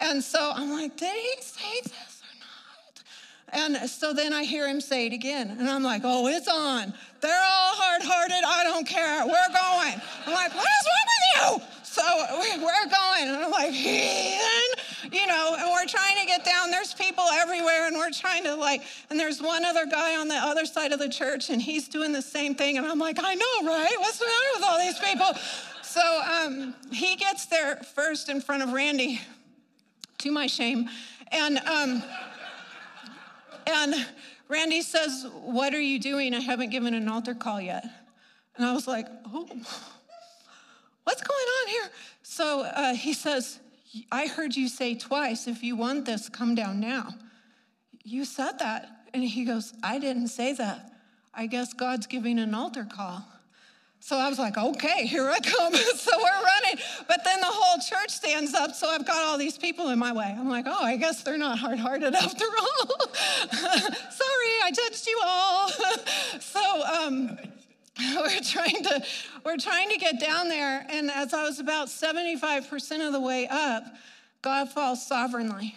And 0.00 0.22
so 0.22 0.52
I'm 0.54 0.70
like, 0.70 0.96
did 0.96 1.14
he 1.14 1.42
say 1.42 1.80
this 1.82 2.22
or 2.22 2.34
not? 2.40 3.78
And 3.80 3.90
so 3.90 4.12
then 4.12 4.32
I 4.32 4.44
hear 4.44 4.66
him 4.66 4.80
say 4.80 5.06
it 5.06 5.12
again, 5.12 5.56
and 5.58 5.68
I'm 5.68 5.82
like, 5.82 6.02
oh, 6.04 6.26
it's 6.28 6.48
on. 6.48 6.94
They're 7.20 7.30
all 7.32 7.74
hard 7.74 8.02
hearted. 8.02 8.42
I 8.44 8.64
don't 8.64 8.86
care. 8.86 9.24
We're 9.24 9.30
going. 9.30 10.00
I'm 10.26 10.32
like, 10.32 10.54
what 10.54 10.66
is 10.66 10.86
wrong 10.88 11.06
with 11.06 11.60
you? 11.60 11.66
So 11.82 12.02
we're 12.58 12.88
going. 12.88 13.28
And 13.28 13.44
I'm 13.44 13.50
like, 13.50 13.70
heathen, 13.70 14.81
you 15.10 15.26
know, 15.26 15.56
and 15.58 15.70
we're 15.70 15.86
trying 15.86 16.16
to 16.20 16.26
get 16.26 16.44
down. 16.44 16.70
There's 16.70 16.94
people 16.94 17.24
everywhere, 17.24 17.86
and 17.86 17.96
we're 17.96 18.10
trying 18.10 18.44
to 18.44 18.54
like, 18.54 18.82
and 19.10 19.18
there's 19.18 19.40
one 19.40 19.64
other 19.64 19.86
guy 19.86 20.16
on 20.16 20.28
the 20.28 20.36
other 20.36 20.66
side 20.66 20.92
of 20.92 20.98
the 20.98 21.08
church, 21.08 21.50
and 21.50 21.60
he's 21.60 21.88
doing 21.88 22.12
the 22.12 22.22
same 22.22 22.54
thing. 22.54 22.78
And 22.78 22.86
I'm 22.86 22.98
like, 22.98 23.18
I 23.22 23.34
know, 23.34 23.66
right? 23.66 23.94
What's 23.98 24.18
the 24.18 24.26
matter 24.26 24.48
with 24.56 24.64
all 24.64 24.78
these 24.78 24.98
people? 24.98 25.34
So 25.82 26.22
um, 26.22 26.74
he 26.92 27.16
gets 27.16 27.46
there 27.46 27.76
first 27.76 28.28
in 28.28 28.40
front 28.40 28.62
of 28.62 28.72
Randy, 28.72 29.20
to 30.18 30.30
my 30.30 30.46
shame. 30.46 30.88
And, 31.30 31.58
um, 31.58 32.02
and 33.66 34.06
Randy 34.48 34.82
says, 34.82 35.26
What 35.42 35.74
are 35.74 35.80
you 35.80 35.98
doing? 35.98 36.34
I 36.34 36.40
haven't 36.40 36.70
given 36.70 36.94
an 36.94 37.08
altar 37.08 37.34
call 37.34 37.60
yet. 37.60 37.84
And 38.56 38.66
I 38.66 38.72
was 38.72 38.86
like, 38.86 39.06
oh, 39.26 39.46
what's 41.04 41.22
going 41.22 41.46
on 41.62 41.68
here? 41.68 41.90
So 42.22 42.60
uh, 42.60 42.94
he 42.94 43.12
says, 43.12 43.58
I 44.10 44.26
heard 44.26 44.56
you 44.56 44.68
say 44.68 44.94
twice, 44.94 45.46
if 45.46 45.62
you 45.62 45.76
want 45.76 46.06
this, 46.06 46.28
come 46.28 46.54
down 46.54 46.80
now. 46.80 47.08
You 48.04 48.24
said 48.24 48.58
that. 48.58 48.88
And 49.14 49.22
he 49.22 49.44
goes, 49.44 49.74
I 49.82 49.98
didn't 49.98 50.28
say 50.28 50.54
that. 50.54 50.92
I 51.34 51.46
guess 51.46 51.72
God's 51.72 52.06
giving 52.06 52.38
an 52.38 52.54
altar 52.54 52.86
call. 52.90 53.24
So 54.00 54.16
I 54.16 54.28
was 54.28 54.38
like, 54.38 54.58
okay, 54.58 55.06
here 55.06 55.30
I 55.30 55.38
come. 55.38 55.74
so 55.96 56.10
we're 56.16 56.42
running. 56.42 56.82
But 57.06 57.22
then 57.24 57.38
the 57.40 57.46
whole 57.46 57.80
church 57.80 58.10
stands 58.10 58.52
up. 58.52 58.74
So 58.74 58.88
I've 58.88 59.06
got 59.06 59.24
all 59.24 59.38
these 59.38 59.56
people 59.56 59.90
in 59.90 59.98
my 59.98 60.12
way. 60.12 60.34
I'm 60.36 60.48
like, 60.48 60.64
oh, 60.66 60.84
I 60.84 60.96
guess 60.96 61.22
they're 61.22 61.38
not 61.38 61.58
hard 61.58 61.78
hearted 61.78 62.14
after 62.14 62.44
all. 62.44 62.86
Sorry, 63.52 64.54
I 64.64 64.72
judged 64.74 65.06
you 65.06 65.20
all. 65.24 65.68
so, 66.40 66.82
um, 66.82 67.38
we're 68.16 68.40
trying 68.40 68.82
to 68.82 69.02
we're 69.44 69.58
trying 69.58 69.90
to 69.90 69.98
get 69.98 70.18
down 70.18 70.48
there 70.48 70.86
and 70.88 71.10
as 71.10 71.34
i 71.34 71.42
was 71.42 71.60
about 71.60 71.88
75% 71.88 73.06
of 73.06 73.12
the 73.12 73.20
way 73.20 73.46
up 73.48 73.84
god 74.40 74.70
falls 74.70 75.06
sovereignly. 75.06 75.74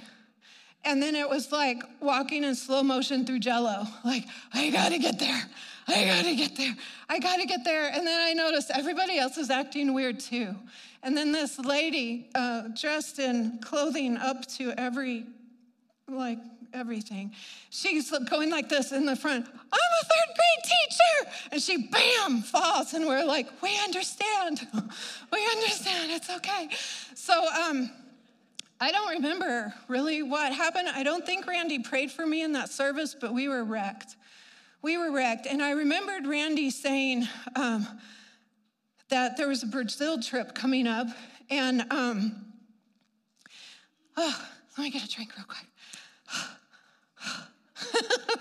And 0.87 1.01
then 1.01 1.15
it 1.15 1.27
was 1.27 1.51
like 1.51 1.81
walking 1.99 2.43
in 2.43 2.53
slow 2.53 2.83
motion 2.83 3.25
through 3.25 3.39
jello 3.39 3.85
like 4.03 4.23
i 4.53 4.69
gotta 4.69 4.97
get 4.97 5.19
there. 5.19 5.43
I 5.87 6.05
gotta 6.05 6.35
get 6.35 6.55
there. 6.55 6.75
I 7.09 7.19
gotta 7.19 7.45
get 7.45 7.63
there. 7.63 7.87
And 7.91 8.07
then 8.07 8.21
i 8.21 8.33
noticed 8.33 8.71
everybody 8.73 9.17
else 9.17 9.37
is 9.37 9.49
acting 9.49 9.93
weird 9.93 10.19
too. 10.19 10.55
And 11.03 11.15
then 11.15 11.31
this 11.31 11.59
lady 11.59 12.29
uh, 12.33 12.69
dressed 12.79 13.19
in 13.19 13.59
clothing 13.61 14.17
up 14.17 14.45
to 14.57 14.71
every 14.71 15.25
like 16.07 16.39
everything. 16.75 17.33
She's 17.69 18.11
going 18.29 18.51
like 18.51 18.69
this 18.69 18.91
in 18.91 19.05
the 19.05 19.15
front. 19.15 19.45
I'm 19.47 19.53
a 19.53 20.05
third 20.05 20.35
grade 20.35 20.63
teacher. 20.63 21.31
And 21.53 21.61
she, 21.61 21.87
bam, 21.87 22.41
falls. 22.41 22.93
And 22.93 23.07
we're 23.07 23.25
like, 23.25 23.47
we 23.63 23.71
understand. 23.83 24.67
we 25.31 25.45
understand. 25.53 26.11
It's 26.11 26.29
okay. 26.29 26.69
So, 27.15 27.47
um, 27.53 27.89
I 28.79 28.91
don't 28.91 29.09
remember 29.09 29.73
really 29.87 30.21
what 30.21 30.53
happened. 30.53 30.89
I 30.89 31.03
don't 31.03 31.25
think 31.25 31.47
Randy 31.47 31.79
prayed 31.79 32.11
for 32.11 32.25
me 32.25 32.43
in 32.43 32.51
that 32.53 32.69
service, 32.69 33.15
but 33.19 33.33
we 33.33 33.47
were 33.47 33.63
wrecked. 33.63 34.17
We 34.81 34.97
were 34.97 35.11
wrecked. 35.11 35.47
And 35.47 35.61
I 35.61 35.71
remembered 35.71 36.27
Randy 36.27 36.69
saying 36.69 37.27
um, 37.55 37.87
that 39.09 39.37
there 39.37 39.47
was 39.47 39.63
a 39.63 39.67
Brazil 39.67 40.21
trip 40.21 40.53
coming 40.53 40.87
up. 40.87 41.07
And 41.49 41.85
um, 41.89 42.45
oh, 44.17 44.45
let 44.77 44.83
me 44.83 44.89
get 44.91 45.05
a 45.05 45.09
drink 45.09 45.31
real 45.37 45.45
quick. 45.45 45.67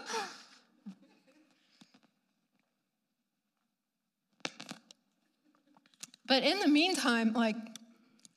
but 6.26 6.42
in 6.42 6.58
the 6.60 6.68
meantime, 6.68 7.32
like, 7.32 7.56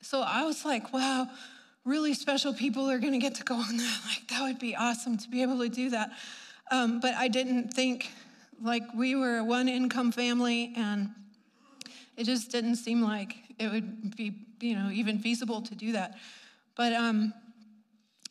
so 0.02 0.20
I 0.20 0.44
was 0.44 0.64
like, 0.64 0.92
wow, 0.92 1.28
really 1.84 2.14
special 2.14 2.54
people 2.54 2.90
are 2.90 2.98
gonna 2.98 3.18
get 3.18 3.34
to 3.36 3.44
go 3.44 3.56
on 3.56 3.76
that. 3.76 4.00
Like, 4.06 4.28
that 4.28 4.42
would 4.42 4.58
be 4.58 4.76
awesome 4.76 5.16
to 5.18 5.28
be 5.28 5.42
able 5.42 5.58
to 5.58 5.68
do 5.68 5.90
that. 5.90 6.10
Um, 6.70 7.00
but 7.00 7.14
I 7.14 7.28
didn't 7.28 7.74
think, 7.74 8.10
like, 8.62 8.82
we 8.94 9.14
were 9.14 9.38
a 9.38 9.44
one 9.44 9.68
income 9.68 10.12
family, 10.12 10.72
and 10.76 11.10
it 12.16 12.24
just 12.24 12.50
didn't 12.50 12.76
seem 12.76 13.00
like 13.00 13.36
it 13.58 13.70
would 13.70 14.16
be, 14.16 14.34
you 14.60 14.74
know, 14.74 14.90
even 14.90 15.18
feasible 15.18 15.62
to 15.62 15.74
do 15.74 15.92
that. 15.92 16.18
But 16.74 16.92
um, 16.92 17.32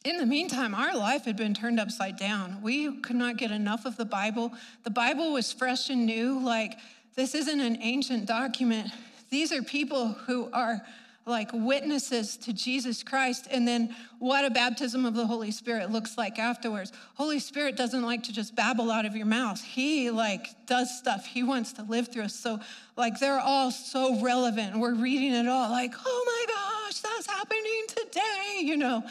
in 0.08 0.18
the 0.18 0.26
meantime, 0.26 0.74
our 0.74 0.96
life 0.96 1.26
had 1.26 1.36
been 1.36 1.54
turned 1.54 1.80
upside 1.80 2.18
down. 2.18 2.62
We 2.62 3.00
could 3.02 3.18
not 3.18 3.36
get 3.38 3.52
enough 3.52 3.86
of 3.86 3.98
the 3.98 4.06
Bible. 4.06 4.54
The 4.84 4.90
Bible 4.90 5.34
was 5.34 5.52
fresh 5.52 5.90
and 5.90 6.06
new. 6.06 6.40
Like, 6.40 6.78
this 7.16 7.36
isn't 7.36 7.60
an 7.60 7.78
ancient 7.82 8.26
document. 8.26 8.90
These 9.30 9.52
are 9.52 9.62
people 9.62 10.10
who 10.10 10.50
are 10.54 10.82
like 11.26 11.50
witnesses 11.52 12.38
to 12.38 12.54
Jesus 12.54 13.04
Christ 13.04 13.48
and 13.52 13.68
then 13.68 13.94
what 14.20 14.46
a 14.46 14.50
baptism 14.50 15.06
of 15.06 15.14
the 15.14 15.28
Holy 15.28 15.52
Spirit 15.52 15.92
looks 15.92 16.18
like 16.18 16.40
afterwards. 16.40 16.94
Holy 17.16 17.40
Spirit 17.40 17.76
doesn't 17.76 18.02
like 18.02 18.24
to 18.24 18.32
just 18.32 18.56
babble 18.56 18.90
out 18.90 19.06
of 19.06 19.14
your 19.14 19.26
mouth. 19.26 19.62
He 19.62 20.10
like 20.10 20.48
does 20.66 20.98
stuff. 20.98 21.26
He 21.26 21.44
wants 21.44 21.74
to 21.74 21.84
live 21.84 22.08
through 22.08 22.24
us. 22.24 22.36
So 22.36 22.62
like 22.96 23.20
they're 23.20 23.42
all 23.42 23.72
so 23.72 24.22
relevant. 24.22 24.80
We're 24.80 24.96
reading 24.96 25.34
it 25.34 25.48
all 25.50 25.70
like, 25.70 25.94
"Oh 26.06 26.24
my 26.26 26.54
gosh, 26.54 27.00
that's 27.02 27.28
happening 27.28 27.86
today," 27.90 28.62
you 28.62 28.78
know. 28.78 29.04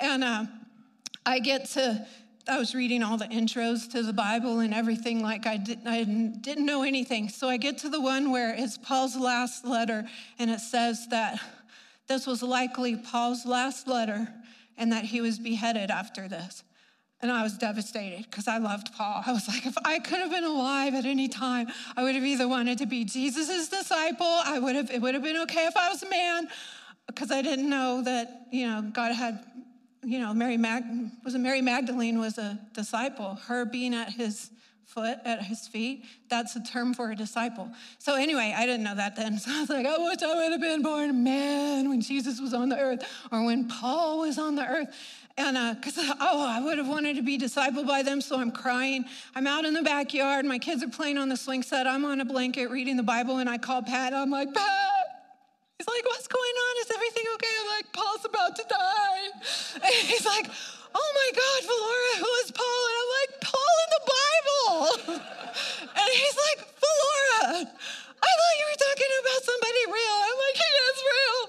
And 0.00 0.24
uh, 0.24 0.46
I 1.26 1.38
get 1.40 1.66
to, 1.70 2.06
I 2.48 2.58
was 2.58 2.74
reading 2.74 3.02
all 3.02 3.18
the 3.18 3.26
intros 3.26 3.90
to 3.92 4.02
the 4.02 4.12
Bible 4.12 4.60
and 4.60 4.72
everything 4.72 5.22
like 5.22 5.46
I, 5.46 5.58
did, 5.58 5.86
I 5.86 6.04
didn't 6.04 6.64
know 6.64 6.82
anything. 6.82 7.28
So 7.28 7.48
I 7.48 7.58
get 7.58 7.78
to 7.78 7.88
the 7.88 8.00
one 8.00 8.30
where 8.30 8.54
it's 8.56 8.78
Paul's 8.78 9.16
last 9.16 9.64
letter, 9.64 10.08
and 10.38 10.50
it 10.50 10.60
says 10.60 11.06
that 11.08 11.38
this 12.08 12.26
was 12.26 12.42
likely 12.42 12.96
Paul's 12.96 13.44
last 13.44 13.86
letter 13.86 14.28
and 14.76 14.90
that 14.92 15.04
he 15.04 15.20
was 15.20 15.38
beheaded 15.38 15.90
after 15.90 16.26
this. 16.26 16.64
And 17.22 17.30
I 17.30 17.42
was 17.42 17.58
devastated 17.58 18.24
because 18.24 18.48
I 18.48 18.56
loved 18.56 18.94
Paul. 18.94 19.22
I 19.26 19.32
was 19.32 19.46
like, 19.46 19.66
if 19.66 19.76
I 19.84 19.98
could 19.98 20.20
have 20.20 20.30
been 20.30 20.42
alive 20.42 20.94
at 20.94 21.04
any 21.04 21.28
time, 21.28 21.68
I 21.94 22.02
would 22.02 22.14
have 22.14 22.24
either 22.24 22.48
wanted 22.48 22.78
to 22.78 22.86
be 22.86 23.04
Jesus's 23.04 23.68
disciple. 23.68 24.26
I 24.26 24.58
would 24.58 24.74
have, 24.74 24.90
it 24.90 25.02
would 25.02 25.12
have 25.12 25.22
been 25.22 25.36
okay 25.42 25.66
if 25.66 25.76
I 25.76 25.90
was 25.90 26.02
a 26.02 26.08
man 26.08 26.48
because 27.06 27.30
I 27.30 27.42
didn't 27.42 27.68
know 27.68 28.02
that, 28.02 28.46
you 28.50 28.66
know, 28.66 28.90
God 28.90 29.12
had 29.12 29.44
you 30.02 30.18
know, 30.18 30.32
Mary 30.32 30.56
Mag 30.56 30.84
was 31.24 31.34
Mary 31.36 31.60
Magdalene 31.60 32.18
was 32.18 32.38
a 32.38 32.58
disciple. 32.72 33.34
Her 33.46 33.64
being 33.64 33.94
at 33.94 34.10
his 34.10 34.50
foot, 34.84 35.18
at 35.24 35.42
his 35.42 35.68
feet, 35.68 36.04
that's 36.28 36.56
a 36.56 36.62
term 36.62 36.94
for 36.94 37.10
a 37.10 37.16
disciple. 37.16 37.70
So 37.98 38.16
anyway, 38.16 38.54
I 38.56 38.66
didn't 38.66 38.82
know 38.82 38.96
that 38.96 39.14
then. 39.14 39.38
So 39.38 39.50
I 39.52 39.60
was 39.60 39.70
like, 39.70 39.86
I 39.86 39.96
wish 39.98 40.22
I 40.22 40.34
would 40.34 40.52
have 40.52 40.60
been 40.60 40.82
born 40.82 41.10
a 41.10 41.14
man 41.14 41.88
when 41.88 42.00
Jesus 42.00 42.40
was 42.40 42.52
on 42.52 42.68
the 42.68 42.78
earth 42.78 43.06
or 43.30 43.44
when 43.44 43.68
Paul 43.68 44.20
was 44.20 44.38
on 44.38 44.56
the 44.56 44.66
earth. 44.66 44.88
And 45.36 45.76
because, 45.76 45.96
uh, 45.96 46.14
oh, 46.20 46.46
I 46.46 46.60
would 46.60 46.76
have 46.76 46.88
wanted 46.88 47.16
to 47.16 47.22
be 47.22 47.38
discipled 47.38 47.86
by 47.86 48.02
them, 48.02 48.20
so 48.20 48.38
I'm 48.38 48.50
crying. 48.50 49.04
I'm 49.34 49.46
out 49.46 49.64
in 49.64 49.72
the 49.72 49.82
backyard. 49.82 50.44
My 50.44 50.58
kids 50.58 50.82
are 50.82 50.88
playing 50.88 51.16
on 51.16 51.28
the 51.28 51.36
swing 51.36 51.62
set. 51.62 51.86
I'm 51.86 52.04
on 52.04 52.20
a 52.20 52.24
blanket 52.24 52.68
reading 52.70 52.96
the 52.96 53.02
Bible, 53.02 53.38
and 53.38 53.48
I 53.48 53.56
call 53.56 53.82
Pat. 53.82 54.12
I'm 54.12 54.30
like, 54.30 54.52
Pat, 54.52 54.99
He's 55.80 55.88
like, 55.88 56.04
What's 56.04 56.28
going 56.28 56.56
on? 56.60 56.72
Is 56.84 56.90
everything 56.92 57.24
okay? 57.36 57.54
I'm 57.56 57.68
like, 57.80 57.88
Paul's 57.94 58.26
about 58.26 58.52
to 58.54 58.64
die. 58.68 59.32
And 59.80 59.94
he's 60.12 60.26
like, 60.26 60.44
Oh 60.94 61.10
my 61.16 61.28
God, 61.32 61.60
Valora, 61.64 62.14
who 62.20 62.32
is 62.44 62.50
Paul? 62.52 62.80
And 62.84 62.96
I'm 63.00 63.10
like, 63.16 63.32
Paul 63.48 63.74
in 63.80 63.88
the 63.96 64.04
Bible. 64.12 64.76
And 65.96 66.08
he's 66.12 66.36
like, 66.36 66.60
Valora, 66.84 67.64
I 67.64 68.28
thought 68.28 68.56
you 68.60 68.66
were 68.68 68.80
talking 68.84 69.12
about 69.24 69.40
somebody 69.48 69.82
real. 69.88 70.18
I'm 70.20 70.38
like, 70.44 70.58
He 70.60 70.70
is 70.84 70.98
real. 71.08 71.40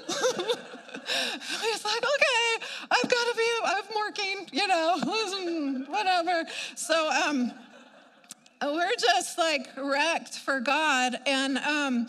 he's 1.68 1.84
like, 1.84 2.04
Okay, 2.16 2.48
I've 2.88 3.10
got 3.12 3.26
to 3.28 3.36
be, 3.36 3.50
I'm 3.66 3.90
working, 4.00 4.48
you 4.54 4.66
know, 4.66 4.96
whatever. 5.92 6.46
So, 6.76 7.12
um, 7.12 7.52
we're 8.64 8.96
just 8.98 9.38
like 9.38 9.68
wrecked 9.76 10.38
for 10.38 10.62
God. 10.62 11.20
And, 11.26 11.58
um, 11.58 12.08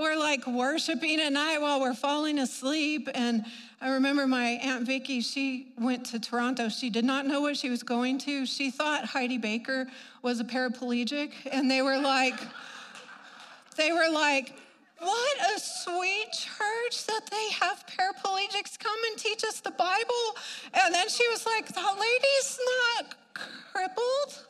we're 0.00 0.18
like 0.18 0.46
worshiping 0.46 1.20
at 1.20 1.32
night 1.32 1.60
while 1.60 1.78
we're 1.78 1.94
falling 1.94 2.38
asleep. 2.38 3.08
And 3.14 3.44
I 3.82 3.90
remember 3.90 4.26
my 4.26 4.58
Aunt 4.62 4.86
Vicky, 4.86 5.20
she 5.20 5.72
went 5.78 6.06
to 6.06 6.18
Toronto. 6.18 6.70
She 6.70 6.88
did 6.88 7.04
not 7.04 7.26
know 7.26 7.42
what 7.42 7.56
she 7.56 7.68
was 7.68 7.82
going 7.82 8.18
to. 8.20 8.46
She 8.46 8.70
thought 8.70 9.04
Heidi 9.04 9.36
Baker 9.36 9.86
was 10.22 10.40
a 10.40 10.44
paraplegic. 10.44 11.32
And 11.52 11.70
they 11.70 11.82
were 11.82 11.98
like, 11.98 12.34
they 13.76 13.92
were 13.92 14.10
like, 14.10 14.54
what 14.98 15.36
a 15.54 15.60
sweet 15.60 16.28
church 16.32 17.06
that 17.06 17.26
they 17.30 17.50
have 17.60 17.84
paraplegics 17.86 18.78
come 18.78 18.98
and 19.10 19.18
teach 19.18 19.44
us 19.44 19.60
the 19.60 19.70
Bible. 19.70 20.36
And 20.72 20.94
then 20.94 21.08
she 21.08 21.26
was 21.28 21.44
like, 21.44 21.66
the 21.68 21.80
lady's 21.80 22.58
not 22.98 23.14
crippled. 23.34 24.46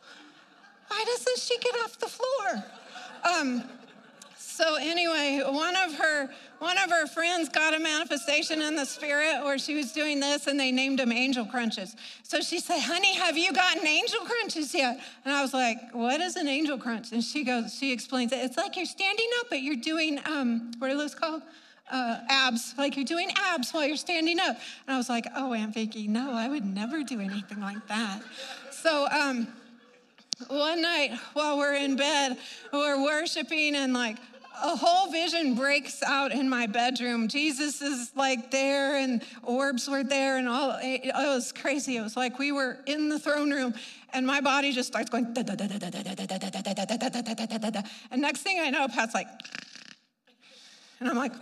Why 0.89 1.05
doesn't 1.05 1.39
she 1.39 1.59
get 1.59 1.75
off 1.85 1.99
the 1.99 2.09
floor? 2.09 2.65
Um, 3.25 3.65
so 4.61 4.75
anyway, 4.75 5.43
one 5.49 5.75
of 5.75 5.95
her 5.95 6.29
one 6.59 6.77
of 6.77 6.91
her 6.91 7.07
friends 7.07 7.49
got 7.49 7.73
a 7.73 7.79
manifestation 7.79 8.61
in 8.61 8.77
the 8.77 8.85
spirit 8.85 9.43
where 9.43 9.59
she 9.59 9.75
was 9.75 9.93
doing 9.93 10.21
this 10.21 10.47
and 10.47 10.61
they 10.61 10.71
named 10.71 10.99
them 10.99 11.13
angel 11.13 11.47
crunches. 11.47 11.97
So 12.25 12.43
she 12.43 12.61
said, 12.61 12.81
"Honey, 12.81 13.15
have 13.15 13.39
you 13.39 13.55
gotten 13.55 13.87
angel 13.87 14.21
crunches 14.21 14.75
yet?" 14.75 15.01
And 15.25 15.33
I 15.33 15.41
was 15.41 15.55
like, 15.55 15.79
"What 15.93 16.21
is 16.21 16.37
an 16.37 16.47
angel 16.47 16.77
crunch?" 16.77 17.13
And 17.13 17.25
she 17.25 17.43
goes, 17.43 17.75
she 17.75 17.91
explains 17.91 18.33
it. 18.33 18.41
It's 18.45 18.59
like 18.59 18.77
you're 18.77 18.85
standing 18.85 19.29
up, 19.41 19.47
but 19.49 19.63
you're 19.63 19.77
doing 19.77 20.21
um, 20.27 20.73
what 20.79 20.91
are 20.91 20.97
those 20.97 21.15
called? 21.15 21.43
Uh, 21.91 22.21
abs, 22.29 22.73
like 22.79 22.95
you're 22.95 23.05
doing 23.05 23.33
abs 23.37 23.73
while 23.73 23.85
you're 23.85 23.97
standing 23.97 24.39
up. 24.39 24.57
And 24.87 24.95
I 24.95 24.97
was 24.99 25.09
like, 25.09 25.27
"Oh, 25.35 25.55
Aunt 25.55 25.73
Vicky, 25.73 26.07
no, 26.07 26.33
I 26.33 26.49
would 26.49 26.65
never 26.65 27.03
do 27.03 27.19
anything 27.19 27.61
like 27.61 27.87
that." 27.89 28.21
So. 28.71 29.09
Um, 29.09 29.49
one 30.49 30.81
night 30.81 31.11
while 31.35 31.59
we're 31.59 31.75
in 31.75 31.97
bed, 31.97 32.39
we're 32.73 33.03
worshiping 33.05 33.75
and 33.75 33.93
like 33.93 34.17
a 34.63 34.77
whole 34.77 35.11
vision 35.11 35.55
breaks 35.55 36.03
out 36.03 36.33
in 36.33 36.49
my 36.49 36.67
bedroom. 36.67 37.29
Jesus 37.29 37.81
is 37.83 38.13
like 38.15 38.51
there, 38.51 38.97
and 38.97 39.23
orbs 39.43 39.89
were 39.89 40.05
there, 40.05 40.37
and 40.37 40.49
all. 40.49 40.77
It, 40.81 41.07
it 41.07 41.15
was 41.15 41.53
crazy. 41.53 41.97
It 41.97 42.03
was 42.03 42.17
like 42.17 42.39
we 42.39 42.53
were 42.53 42.79
in 42.87 43.09
the 43.09 43.19
throne 43.19 43.51
room, 43.51 43.75
and 44.13 44.27
my 44.27 44.41
body 44.41 44.73
just 44.73 44.89
starts 44.89 45.11
going. 45.11 45.27
And 48.11 48.23
next 48.23 48.43
thing 48.43 48.61
I 48.61 48.71
know, 48.71 48.89
Pat's 48.89 49.15
like, 49.15 49.29
and 51.01 51.09
I'm 51.09 51.17
like, 51.17 51.33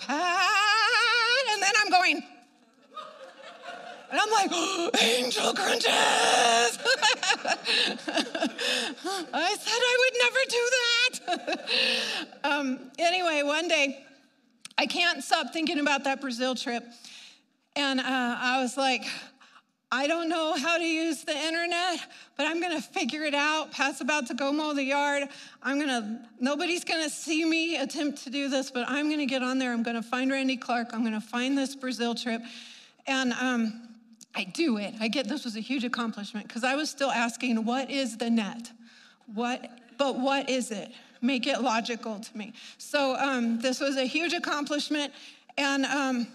Pat, 0.00 1.50
and 1.52 1.62
then 1.62 1.72
I'm 1.80 1.90
going. 1.90 2.22
And 4.10 4.20
I'm 4.20 4.30
like, 4.30 4.50
oh, 4.52 4.90
angel 5.02 5.54
crunches. 5.54 5.88
I 9.32 9.56
said 9.60 9.80
I 9.82 9.96
would 10.00 10.16
never 10.22 10.40
do 10.48 10.70
that. 10.70 11.60
um, 12.44 12.90
anyway, 12.98 13.42
one 13.42 13.68
day, 13.68 14.04
I 14.76 14.86
can't 14.86 15.22
stop 15.22 15.52
thinking 15.52 15.78
about 15.78 16.04
that 16.04 16.20
Brazil 16.20 16.54
trip. 16.54 16.84
And 17.76 18.00
uh, 18.00 18.04
I 18.06 18.60
was 18.62 18.76
like, 18.76 19.04
I 19.90 20.08
don't 20.08 20.28
know 20.28 20.56
how 20.56 20.76
to 20.76 20.84
use 20.84 21.22
the 21.22 21.36
internet, 21.36 22.00
but 22.36 22.46
I'm 22.46 22.60
gonna 22.60 22.80
figure 22.80 23.22
it 23.22 23.34
out. 23.34 23.70
Pat's 23.70 24.00
about 24.00 24.26
to 24.26 24.34
go 24.34 24.52
mow 24.52 24.74
the 24.74 24.82
yard. 24.82 25.28
I'm 25.62 25.78
gonna, 25.78 26.28
nobody's 26.40 26.82
gonna 26.82 27.08
see 27.08 27.44
me 27.44 27.76
attempt 27.76 28.24
to 28.24 28.30
do 28.30 28.48
this, 28.48 28.72
but 28.72 28.88
I'm 28.88 29.08
gonna 29.08 29.26
get 29.26 29.42
on 29.42 29.58
there. 29.58 29.72
I'm 29.72 29.84
gonna 29.84 30.02
find 30.02 30.32
Randy 30.32 30.56
Clark. 30.56 30.88
I'm 30.92 31.04
gonna 31.04 31.20
find 31.20 31.56
this 31.56 31.76
Brazil 31.76 32.14
trip. 32.14 32.42
And 33.06 33.32
um, 33.34 33.83
I 34.34 34.44
do 34.44 34.78
it. 34.78 34.94
I 35.00 35.08
get 35.08 35.28
this 35.28 35.44
was 35.44 35.56
a 35.56 35.60
huge 35.60 35.84
accomplishment 35.84 36.48
because 36.48 36.64
I 36.64 36.74
was 36.74 36.90
still 36.90 37.10
asking, 37.10 37.64
what 37.64 37.90
is 37.90 38.16
the 38.16 38.30
net? 38.30 38.70
What, 39.32 39.70
but 39.96 40.18
what 40.18 40.50
is 40.50 40.70
it? 40.70 40.90
Make 41.20 41.46
it 41.46 41.62
logical 41.62 42.18
to 42.18 42.36
me. 42.36 42.52
So 42.78 43.16
um, 43.16 43.60
this 43.60 43.80
was 43.80 43.96
a 43.96 44.04
huge 44.04 44.32
accomplishment. 44.32 45.12
And 45.56 45.86
um, 45.86 46.26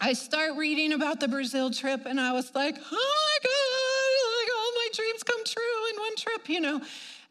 I 0.00 0.14
start 0.14 0.56
reading 0.56 0.92
about 0.92 1.20
the 1.20 1.28
Brazil 1.28 1.70
trip, 1.70 2.06
and 2.06 2.20
I 2.20 2.32
was 2.32 2.54
like, 2.54 2.76
oh 2.76 2.80
my 2.90 3.38
God, 3.44 4.40
like 4.40 4.50
all 4.58 4.72
my 4.74 4.88
dreams 4.94 5.22
come 5.22 5.44
true 5.44 5.90
in 5.90 6.00
one 6.00 6.16
trip, 6.16 6.48
you 6.48 6.60
know. 6.60 6.80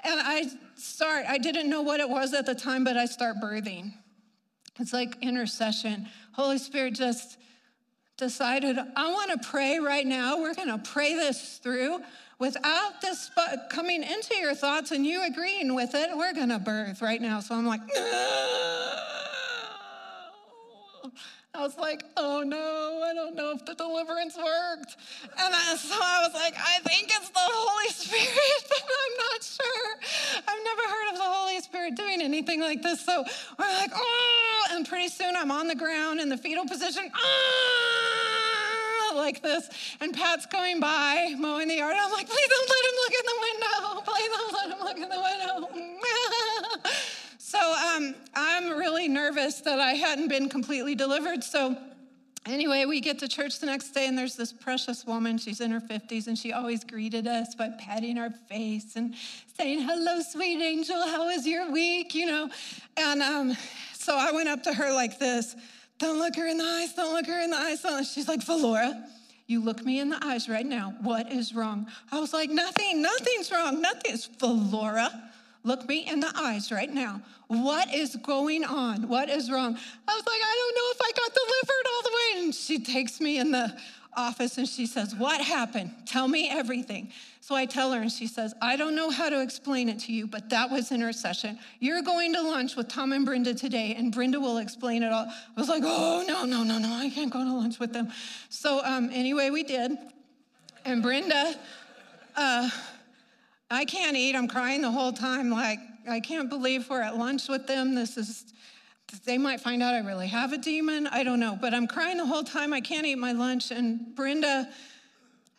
And 0.03 0.20
I 0.20 0.45
start, 0.76 1.26
I 1.28 1.39
didn't 1.39 1.70
know 1.70 1.82
what 1.82 1.99
it 1.99 2.10
was 2.10 2.34
at 2.34 2.45
the 2.45 2.56
time, 2.56 2.84
but 2.84 2.95
I 2.95 3.06
start 3.06 3.38
birthing. 3.41 3.93
It's 4.80 4.93
like 4.93 5.18
intercession. 5.22 6.08
Holy 6.34 6.58
Spirit 6.60 6.93
just 6.93 7.38
decided, 8.18 8.78
I 8.95 9.11
want 9.11 9.32
to 9.32 9.49
pray 9.49 9.80
right 9.80 10.05
now. 10.05 10.39
We're 10.39 10.53
going 10.53 10.70
to 10.70 10.78
pray 10.78 11.13
this 11.16 11.57
through. 11.57 11.99
Without 12.38 13.01
this 13.01 13.32
coming 13.70 14.03
into 14.03 14.36
your 14.36 14.55
thoughts 14.55 14.91
and 14.91 15.05
you 15.05 15.24
agreeing 15.26 15.74
with 15.74 15.95
it, 15.95 16.09
we're 16.16 16.34
going 16.34 16.49
to 16.49 16.59
birth 16.59 17.01
right 17.01 17.22
now. 17.22 17.39
So 17.39 17.55
I'm 17.55 17.66
like, 17.66 17.82
I 21.55 21.61
was 21.61 21.78
like, 21.78 22.03
oh 22.18 22.43
no, 22.45 23.01
I 23.05 23.13
don't 23.13 23.36
know 23.36 23.51
if 23.51 23.63
the 23.66 23.74
deliverance 23.76 24.36
worked. 24.36 24.97
And 25.24 25.55
I, 25.55 25.76
so 25.78 25.95
I 25.95 26.28
was 26.28 26.34
like, 26.34 26.55
I 26.57 26.80
think 26.80 27.09
it's 27.09 27.30
the 27.30 27.39
Holy 27.39 27.89
Spirit, 27.93 28.66
but 28.70 28.84
I'm 28.84 29.18
not 29.32 29.43
sure. 29.43 30.43
I've 30.45 30.63
never 30.66 30.82
heard 30.82 31.11
of 31.13 31.18
the 31.18 31.24
Holy 31.24 31.61
Spirit 31.61 31.95
doing 31.95 32.22
anything 32.22 32.59
like 32.59 32.82
this. 32.82 33.05
So 33.05 33.24
we're 33.57 33.74
like, 33.80 33.91
oh, 33.95 34.45
pretty 34.86 35.10
soon 35.10 35.36
I'm 35.36 35.52
on 35.52 35.68
the 35.68 35.76
ground 35.76 36.20
in 36.20 36.30
the 36.30 36.38
fetal 36.38 36.66
position. 36.66 37.12
Oh, 37.16 39.14
like 39.16 39.42
this, 39.42 39.70
and 40.02 40.14
Pat's 40.14 40.46
going 40.46 40.80
by 40.80 41.36
mowing 41.38 41.68
the 41.68 41.76
yard. 41.76 41.96
I'm 41.98 42.12
like, 42.12 42.28
please 42.28 42.48
don't 42.50 42.70
let 42.70 42.86
him 42.86 42.96
look 43.04 43.14
in 43.20 43.26
the 43.26 43.40
window. 43.42 44.02
Please 44.12 44.30
don't 44.30 44.54
let 44.54 44.70
him 44.72 44.80
look 44.86 44.98
in 44.98 45.10
the 45.10 45.22
window. 45.22 46.92
So 47.38 47.60
um, 47.60 48.16
I'm 48.34 48.72
really 48.72 49.08
nervous 49.08 49.62
that 49.62 49.80
I 49.80 49.94
hadn't 49.94 50.30
been 50.30 50.50
completely 50.50 50.96
delivered. 50.96 51.44
So 51.44 51.78
Anyway, 52.48 52.86
we 52.86 53.02
get 53.02 53.18
to 53.18 53.28
church 53.28 53.60
the 53.60 53.66
next 53.66 53.90
day, 53.90 54.06
and 54.06 54.16
there's 54.16 54.36
this 54.36 54.54
precious 54.54 55.04
woman. 55.04 55.40
She's 55.40 55.62
in 55.62 55.72
her 55.72 55.80
50s, 55.80 56.28
and 56.28 56.38
she 56.38 56.54
always 56.54 56.84
greeted 56.84 57.26
us 57.26 57.56
by 57.56 57.70
patting 57.80 58.20
our 58.20 58.30
face 58.30 58.96
and 58.96 59.16
saying, 59.58 59.82
Hello, 59.82 60.22
sweet 60.22 60.62
angel, 60.62 61.08
how 61.08 61.26
was 61.26 61.48
your 61.48 61.72
week? 61.72 62.14
You 62.14 62.28
know? 62.28 62.50
And 62.98 63.24
um, 63.24 63.58
so 64.06 64.16
I 64.16 64.32
went 64.32 64.47
up 64.47 64.62
to 64.64 64.74
her 64.74 64.93
like 64.93 65.18
this 65.18 65.56
Don't 65.97 66.20
look 66.20 66.36
her 66.36 66.45
in 66.45 66.60
the 66.60 66.64
eyes, 66.64 66.93
don't 66.93 67.14
look 67.14 67.26
her 67.26 67.41
in 67.41 67.49
the 67.49 67.58
eyes. 67.58 67.84
She's 68.14 68.28
like, 68.28 68.41
Valora, 68.41 69.03
you 69.47 69.62
look 69.62 69.84
me 69.84 69.99
in 69.99 70.10
the 70.10 70.24
eyes 70.24 70.47
right 70.47 70.66
now. 70.66 70.93
What 71.01 71.32
is 71.32 71.56
wrong? 71.56 71.88
I 72.12 72.20
was 72.20 72.32
like, 72.32 72.51
Nothing, 72.51 73.01
nothing's 73.01 73.51
wrong, 73.51 73.82
nothing's. 73.82 74.28
Valora, 74.28 75.10
look 75.64 75.88
me 75.89 76.08
in 76.08 76.20
the 76.20 76.32
eyes 76.36 76.72
right 76.72 76.93
now. 76.93 77.22
What 77.47 77.93
is 77.93 78.16
going 78.18 78.64
on? 78.64 79.08
What 79.08 79.30
is 79.30 79.49
wrong? 79.49 79.76
I 80.08 80.16
was 80.16 80.26
like, 80.26 80.41
I 80.41 80.56
don't 80.62 80.76
know 80.76 80.91
if 80.91 81.01
I 81.01 81.12
got 81.16 81.34
delivered 81.34 81.86
all 81.89 82.03
the 82.03 82.10
way. 82.16 82.45
And 82.45 82.56
she 82.56 82.80
takes 82.80 83.20
me 83.20 83.39
in 83.39 83.51
the 83.51 83.76
office 84.16 84.60
and 84.60 84.68
she 84.68 84.86
says, 84.86 85.16
What 85.16 85.41
happened? 85.41 85.91
Tell 86.06 86.28
me 86.28 86.49
everything. 86.49 87.12
So 87.46 87.54
I 87.54 87.68
tell 87.68 87.91
her, 87.91 88.02
and 88.02 88.12
she 88.12 88.26
says, 88.26 88.56
I 88.60 88.76
don't 88.76 88.96
know 88.96 89.12
how 89.12 89.30
to 89.30 89.39
explain 89.39 89.88
it 89.88 90.00
to 90.00 90.12
you, 90.12 90.26
but 90.26 90.50
that 90.50 90.72
was 90.72 90.91
intercession. 90.91 91.60
You're 91.80 92.02
going 92.02 92.34
to 92.34 92.41
lunch 92.41 92.76
with 92.76 92.88
Tom 92.88 93.12
and 93.12 93.24
Brenda 93.24 93.54
today, 93.54 93.93
and 93.96 94.12
Brenda 94.12 94.39
will 94.39 94.58
explain 94.58 95.04
it 95.04 95.14
all. 95.14 95.28
I 95.28 95.60
was 95.60 95.70
like, 95.70 95.84
Oh, 95.86 96.26
no, 96.28 96.46
no, 96.46 96.64
no, 96.64 96.80
no, 96.80 96.91
I 96.91 97.12
can't 97.12 97.32
go 97.32 97.43
to 97.43 97.54
lunch 97.54 97.78
with 97.78 97.93
them. 97.93 98.12
So 98.50 98.84
um, 98.84 99.12
anyway, 99.14 99.52
we 99.52 99.62
did. 99.62 99.91
And 100.86 101.04
Brenda, 101.04 101.54
uh, 102.36 102.68
I 103.70 103.86
can't 103.86 104.18
eat. 104.18 104.36
I'm 104.36 104.48
crying 104.48 104.82
the 104.82 104.89
whole 104.89 105.14
time, 105.14 105.52
like, 105.52 105.78
I 106.10 106.22
can't 106.22 106.50
believe 106.50 106.89
we're 106.89 107.04
at 107.04 107.16
lunch 107.16 107.48
with 107.48 107.68
them. 107.68 107.93
This 107.93 108.18
is, 108.18 108.43
they 109.24 109.38
might 109.38 109.62
find 109.62 109.84
out 109.84 109.93
I 109.93 110.00
really 110.00 110.30
have 110.30 110.52
a 110.52 110.58
demon. 110.58 111.06
I 111.06 111.22
don't 111.24 111.39
know. 111.39 111.56
But 111.62 111.76
I'm 111.76 111.86
crying 111.86 112.18
the 112.18 112.26
whole 112.26 112.43
time. 112.43 112.74
I 112.74 112.82
can't 112.82 113.06
eat 113.06 113.20
my 113.20 113.34
lunch. 113.34 113.70
And 113.70 114.16
Brenda, 114.16 114.68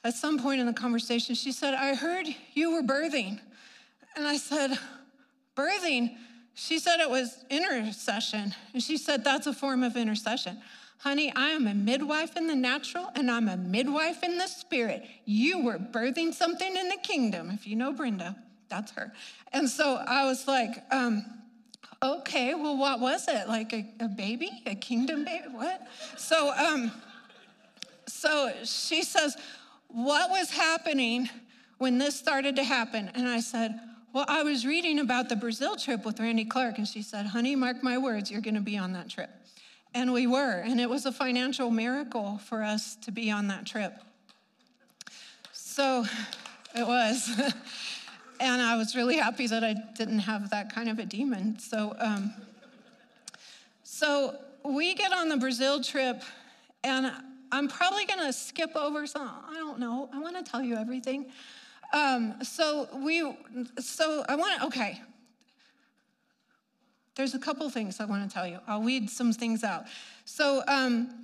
at 0.06 0.14
some 0.14 0.38
point 0.38 0.60
in 0.60 0.66
the 0.66 0.72
conversation, 0.72 1.34
she 1.34 1.52
said, 1.52 1.74
I 1.74 1.94
heard 1.94 2.26
you 2.54 2.72
were 2.72 2.82
birthing. 2.82 3.40
And 4.14 4.26
I 4.26 4.36
said, 4.36 4.78
Birthing? 5.56 6.16
She 6.54 6.78
said 6.78 7.00
it 7.00 7.10
was 7.10 7.44
intercession. 7.50 8.54
And 8.72 8.82
she 8.82 8.96
said, 8.96 9.24
That's 9.24 9.46
a 9.46 9.52
form 9.52 9.82
of 9.82 9.96
intercession. 9.96 10.58
Honey, 10.98 11.32
I 11.34 11.50
am 11.50 11.66
a 11.66 11.74
midwife 11.74 12.36
in 12.36 12.46
the 12.46 12.54
natural 12.54 13.10
and 13.14 13.30
I'm 13.30 13.48
a 13.48 13.56
midwife 13.56 14.22
in 14.22 14.38
the 14.38 14.46
spirit. 14.46 15.04
You 15.24 15.62
were 15.62 15.78
birthing 15.78 16.32
something 16.32 16.76
in 16.76 16.88
the 16.88 16.96
kingdom. 17.02 17.50
If 17.50 17.66
you 17.66 17.76
know 17.76 17.92
Brenda, 17.92 18.36
that's 18.68 18.92
her. 18.92 19.12
And 19.52 19.68
so 19.68 19.96
I 19.96 20.24
was 20.24 20.48
like, 20.48 20.82
um, 20.90 21.24
okay, 22.02 22.54
well, 22.54 22.76
what 22.76 23.00
was 23.00 23.28
it? 23.28 23.46
Like 23.46 23.72
a, 23.72 23.86
a 24.00 24.08
baby, 24.08 24.50
a 24.66 24.74
kingdom 24.74 25.24
baby? 25.24 25.44
What? 25.50 25.86
So, 26.16 26.52
um, 26.54 26.90
so 28.08 28.52
she 28.64 29.02
says, 29.02 29.36
what 29.88 30.30
was 30.30 30.50
happening 30.50 31.28
when 31.78 31.98
this 31.98 32.16
started 32.16 32.56
to 32.56 32.64
happen? 32.64 33.10
And 33.14 33.28
I 33.28 33.40
said, 33.40 33.78
well, 34.12 34.24
I 34.28 34.42
was 34.42 34.64
reading 34.64 34.98
about 34.98 35.28
the 35.28 35.36
Brazil 35.36 35.76
trip 35.76 36.04
with 36.04 36.18
Randy 36.18 36.44
Clark, 36.44 36.78
and 36.78 36.88
she 36.88 37.02
said, 37.02 37.26
honey, 37.26 37.54
mark 37.54 37.82
my 37.82 37.98
words, 37.98 38.30
you're 38.30 38.40
going 38.40 38.54
to 38.54 38.60
be 38.60 38.78
on 38.78 38.92
that 38.94 39.10
trip. 39.10 39.30
And 39.94 40.12
we 40.12 40.26
were, 40.26 40.60
and 40.60 40.80
it 40.80 40.88
was 40.88 41.06
a 41.06 41.12
financial 41.12 41.70
miracle 41.70 42.38
for 42.38 42.62
us 42.62 42.96
to 42.96 43.10
be 43.10 43.30
on 43.30 43.48
that 43.48 43.66
trip. 43.66 43.92
So 45.52 46.04
it 46.74 46.86
was. 46.86 47.28
and 48.40 48.62
I 48.62 48.76
was 48.76 48.94
really 48.94 49.16
happy 49.16 49.46
that 49.46 49.64
I 49.64 49.74
didn't 49.96 50.20
have 50.20 50.50
that 50.50 50.74
kind 50.74 50.88
of 50.88 50.98
a 50.98 51.04
demon. 51.04 51.58
So, 51.58 51.94
um, 51.98 52.32
so 53.82 54.36
we 54.64 54.94
get 54.94 55.12
on 55.12 55.28
the 55.28 55.36
Brazil 55.36 55.82
trip, 55.82 56.22
and 56.82 57.12
I'm 57.52 57.68
probably 57.68 58.06
going 58.06 58.20
to 58.20 58.32
skip 58.32 58.74
over 58.76 59.06
some. 59.06 59.30
I 59.48 59.54
don't 59.54 59.78
know. 59.78 60.08
I 60.12 60.18
want 60.18 60.36
to 60.36 60.50
tell 60.50 60.62
you 60.62 60.76
everything. 60.76 61.26
Um, 61.92 62.34
so 62.42 62.88
we, 63.04 63.36
so 63.78 64.24
I 64.28 64.36
want 64.36 64.60
to. 64.60 64.66
Okay, 64.66 65.00
there's 67.16 67.34
a 67.34 67.38
couple 67.38 67.68
things 67.70 67.98
I 68.00 68.04
want 68.04 68.28
to 68.28 68.32
tell 68.32 68.46
you. 68.46 68.58
I'll 68.66 68.82
weed 68.82 69.08
some 69.08 69.32
things 69.32 69.64
out. 69.64 69.84
So, 70.24 70.62
um, 70.68 71.22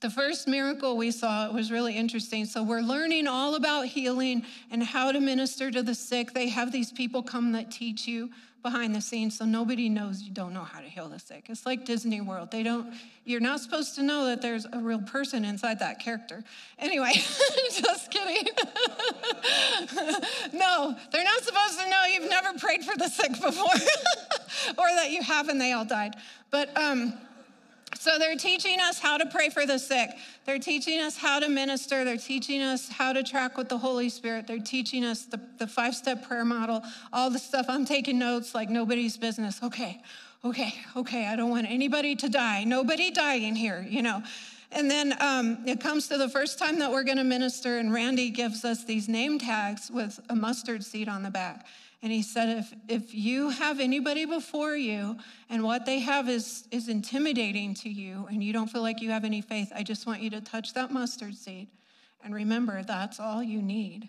the 0.00 0.10
first 0.10 0.48
miracle 0.48 0.96
we 0.96 1.12
saw 1.12 1.50
was 1.52 1.70
really 1.70 1.96
interesting. 1.96 2.44
So, 2.44 2.62
we're 2.62 2.80
learning 2.80 3.26
all 3.26 3.56
about 3.56 3.86
healing 3.86 4.44
and 4.70 4.82
how 4.82 5.12
to 5.12 5.20
minister 5.20 5.70
to 5.70 5.82
the 5.82 5.94
sick. 5.94 6.32
They 6.32 6.48
have 6.48 6.72
these 6.72 6.92
people 6.92 7.22
come 7.22 7.52
that 7.52 7.70
teach 7.70 8.06
you 8.06 8.30
behind 8.62 8.94
the 8.94 9.00
scenes 9.00 9.36
so 9.36 9.44
nobody 9.44 9.88
knows 9.88 10.22
you 10.22 10.30
don't 10.30 10.52
know 10.52 10.64
how 10.64 10.80
to 10.80 10.86
heal 10.86 11.08
the 11.08 11.18
sick. 11.18 11.46
It's 11.48 11.66
like 11.66 11.84
Disney 11.84 12.20
World. 12.20 12.50
They 12.50 12.62
don't 12.62 12.92
you're 13.24 13.40
not 13.40 13.60
supposed 13.60 13.94
to 13.96 14.02
know 14.02 14.26
that 14.26 14.42
there's 14.42 14.66
a 14.72 14.78
real 14.78 15.00
person 15.00 15.44
inside 15.44 15.78
that 15.78 16.00
character. 16.00 16.42
Anyway, 16.78 17.12
just 17.14 18.10
kidding. 18.10 18.42
no, 20.52 20.96
they're 21.12 21.24
not 21.24 21.42
supposed 21.42 21.78
to 21.78 21.88
know 21.88 22.02
you've 22.12 22.30
never 22.30 22.58
prayed 22.58 22.84
for 22.84 22.96
the 22.96 23.08
sick 23.08 23.32
before 23.32 23.64
or 24.78 24.86
that 24.96 25.10
you 25.10 25.22
have 25.22 25.48
and 25.48 25.60
they 25.60 25.72
all 25.72 25.84
died. 25.84 26.14
But 26.50 26.76
um 26.76 27.14
So 27.98 28.18
they're 28.18 28.36
teaching 28.36 28.80
us 28.80 28.98
how 28.98 29.16
to 29.16 29.26
pray 29.26 29.48
for 29.48 29.66
the 29.66 29.78
sick. 29.78 30.10
They're 30.44 30.58
teaching 30.58 31.00
us 31.00 31.16
how 31.16 31.38
to 31.38 31.48
minister. 31.48 32.04
They're 32.04 32.16
teaching 32.16 32.60
us 32.62 32.88
how 32.88 33.12
to 33.12 33.22
track 33.22 33.56
with 33.56 33.68
the 33.68 33.78
Holy 33.78 34.08
Spirit. 34.08 34.46
They're 34.46 34.58
teaching 34.58 35.04
us 35.04 35.24
the, 35.24 35.40
the 35.58 35.66
five 35.66 35.94
step 35.94 36.26
prayer 36.26 36.44
model, 36.44 36.82
all 37.12 37.30
the 37.30 37.38
stuff. 37.38 37.66
I'm 37.68 37.84
taking 37.84 38.18
notes 38.18 38.54
like 38.54 38.70
nobody's 38.70 39.16
business. 39.16 39.62
Okay, 39.62 40.00
okay, 40.44 40.74
okay. 40.96 41.26
I 41.26 41.36
don't 41.36 41.50
want 41.50 41.70
anybody 41.70 42.16
to 42.16 42.28
die. 42.28 42.64
Nobody 42.64 43.10
dying 43.10 43.54
here, 43.54 43.86
you 43.88 44.02
know. 44.02 44.22
And 44.72 44.90
then 44.90 45.14
um, 45.20 45.58
it 45.66 45.80
comes 45.80 46.08
to 46.08 46.16
the 46.16 46.28
first 46.28 46.58
time 46.58 46.78
that 46.78 46.90
we're 46.90 47.04
going 47.04 47.18
to 47.18 47.24
minister, 47.24 47.78
and 47.78 47.92
Randy 47.92 48.30
gives 48.30 48.64
us 48.64 48.84
these 48.84 49.06
name 49.06 49.38
tags 49.38 49.90
with 49.90 50.18
a 50.30 50.34
mustard 50.34 50.82
seed 50.82 51.08
on 51.08 51.22
the 51.22 51.30
back. 51.30 51.66
And 52.02 52.10
he 52.10 52.22
said, 52.22 52.58
if, 52.58 52.74
if 52.88 53.14
you 53.14 53.50
have 53.50 53.78
anybody 53.78 54.24
before 54.24 54.74
you 54.74 55.16
and 55.48 55.62
what 55.62 55.86
they 55.86 56.00
have 56.00 56.28
is, 56.28 56.66
is 56.72 56.88
intimidating 56.88 57.74
to 57.74 57.88
you 57.88 58.26
and 58.28 58.42
you 58.42 58.52
don't 58.52 58.66
feel 58.66 58.82
like 58.82 59.00
you 59.00 59.10
have 59.10 59.24
any 59.24 59.40
faith, 59.40 59.70
I 59.74 59.84
just 59.84 60.04
want 60.04 60.20
you 60.20 60.30
to 60.30 60.40
touch 60.40 60.74
that 60.74 60.90
mustard 60.90 61.36
seed. 61.36 61.68
And 62.24 62.34
remember, 62.34 62.82
that's 62.82 63.20
all 63.20 63.40
you 63.40 63.62
need 63.62 64.08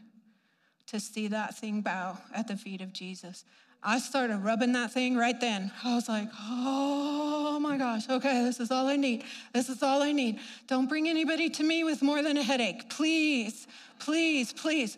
to 0.87 0.99
see 0.99 1.27
that 1.27 1.55
thing 1.55 1.81
bow 1.81 2.17
at 2.33 2.47
the 2.47 2.57
feet 2.57 2.81
of 2.81 2.93
Jesus. 2.93 3.45
I 3.83 3.99
started 3.99 4.37
rubbing 4.37 4.71
that 4.73 4.91
thing 4.91 5.15
right 5.17 5.39
then. 5.39 5.71
I 5.83 5.93
was 5.93 6.07
like, 6.07 6.29
oh 6.39 7.59
my 7.59 7.77
gosh, 7.77 8.09
okay, 8.09 8.43
this 8.43 8.59
is 8.59 8.71
all 8.71 8.87
I 8.87 8.95
need. 8.95 9.23
This 9.53 9.69
is 9.69 9.83
all 9.83 10.01
I 10.01 10.13
need. 10.13 10.39
Don't 10.67 10.87
bring 10.87 11.09
anybody 11.09 11.49
to 11.49 11.63
me 11.63 11.83
with 11.83 12.01
more 12.01 12.23
than 12.23 12.37
a 12.37 12.43
headache. 12.43 12.89
Please, 12.89 13.67
please, 13.99 14.53
please. 14.53 14.97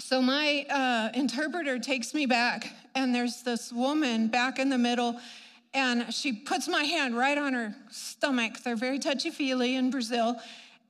So 0.00 0.20
my 0.20 0.66
uh, 0.68 1.16
interpreter 1.16 1.78
takes 1.78 2.14
me 2.14 2.26
back, 2.26 2.72
and 2.94 3.14
there's 3.14 3.42
this 3.42 3.72
woman 3.72 4.28
back 4.28 4.58
in 4.58 4.68
the 4.68 4.78
middle, 4.78 5.20
and 5.74 6.12
she 6.12 6.32
puts 6.32 6.68
my 6.68 6.82
hand 6.82 7.16
right 7.16 7.38
on 7.38 7.54
her 7.54 7.74
stomach. 7.90 8.62
They're 8.62 8.76
very 8.76 8.98
touchy 8.98 9.30
feely 9.30 9.76
in 9.76 9.90
Brazil. 9.90 10.36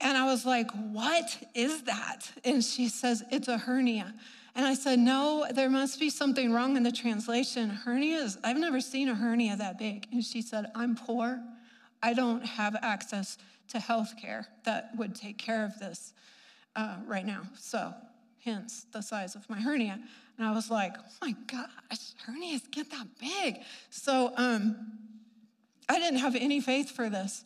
And 0.00 0.16
I 0.16 0.24
was 0.24 0.44
like, 0.44 0.70
What 0.72 1.38
is 1.54 1.82
that? 1.82 2.30
And 2.44 2.64
she 2.64 2.88
says, 2.88 3.22
It's 3.30 3.48
a 3.48 3.58
hernia. 3.58 4.12
And 4.54 4.66
I 4.66 4.74
said, 4.74 4.98
No, 4.98 5.46
there 5.54 5.70
must 5.70 6.00
be 6.00 6.10
something 6.10 6.52
wrong 6.52 6.76
in 6.76 6.82
the 6.82 6.92
translation. 6.92 7.70
Hernias, 7.84 8.38
I've 8.42 8.58
never 8.58 8.80
seen 8.80 9.08
a 9.08 9.14
hernia 9.14 9.56
that 9.56 9.78
big. 9.78 10.08
And 10.12 10.24
she 10.24 10.42
said, 10.42 10.66
I'm 10.74 10.96
poor. 10.96 11.40
I 12.02 12.14
don't 12.14 12.44
have 12.44 12.76
access 12.82 13.38
to 13.68 13.78
health 13.78 14.14
care 14.20 14.48
that 14.64 14.90
would 14.96 15.14
take 15.14 15.38
care 15.38 15.64
of 15.64 15.78
this 15.78 16.12
uh, 16.74 16.96
right 17.06 17.24
now. 17.24 17.42
So 17.56 17.94
hence 18.44 18.86
the 18.92 19.00
size 19.00 19.34
of 19.34 19.48
my 19.48 19.60
hernia. 19.60 19.98
And 20.38 20.46
I 20.46 20.52
was 20.52 20.70
like, 20.70 20.96
oh 20.98 21.12
my 21.20 21.34
gosh, 21.46 22.14
hernias 22.26 22.70
get 22.70 22.90
that 22.90 23.06
big. 23.20 23.58
So 23.90 24.32
um, 24.36 24.76
I 25.88 25.98
didn't 25.98 26.20
have 26.20 26.34
any 26.34 26.60
faith 26.60 26.90
for 26.90 27.08
this. 27.08 27.44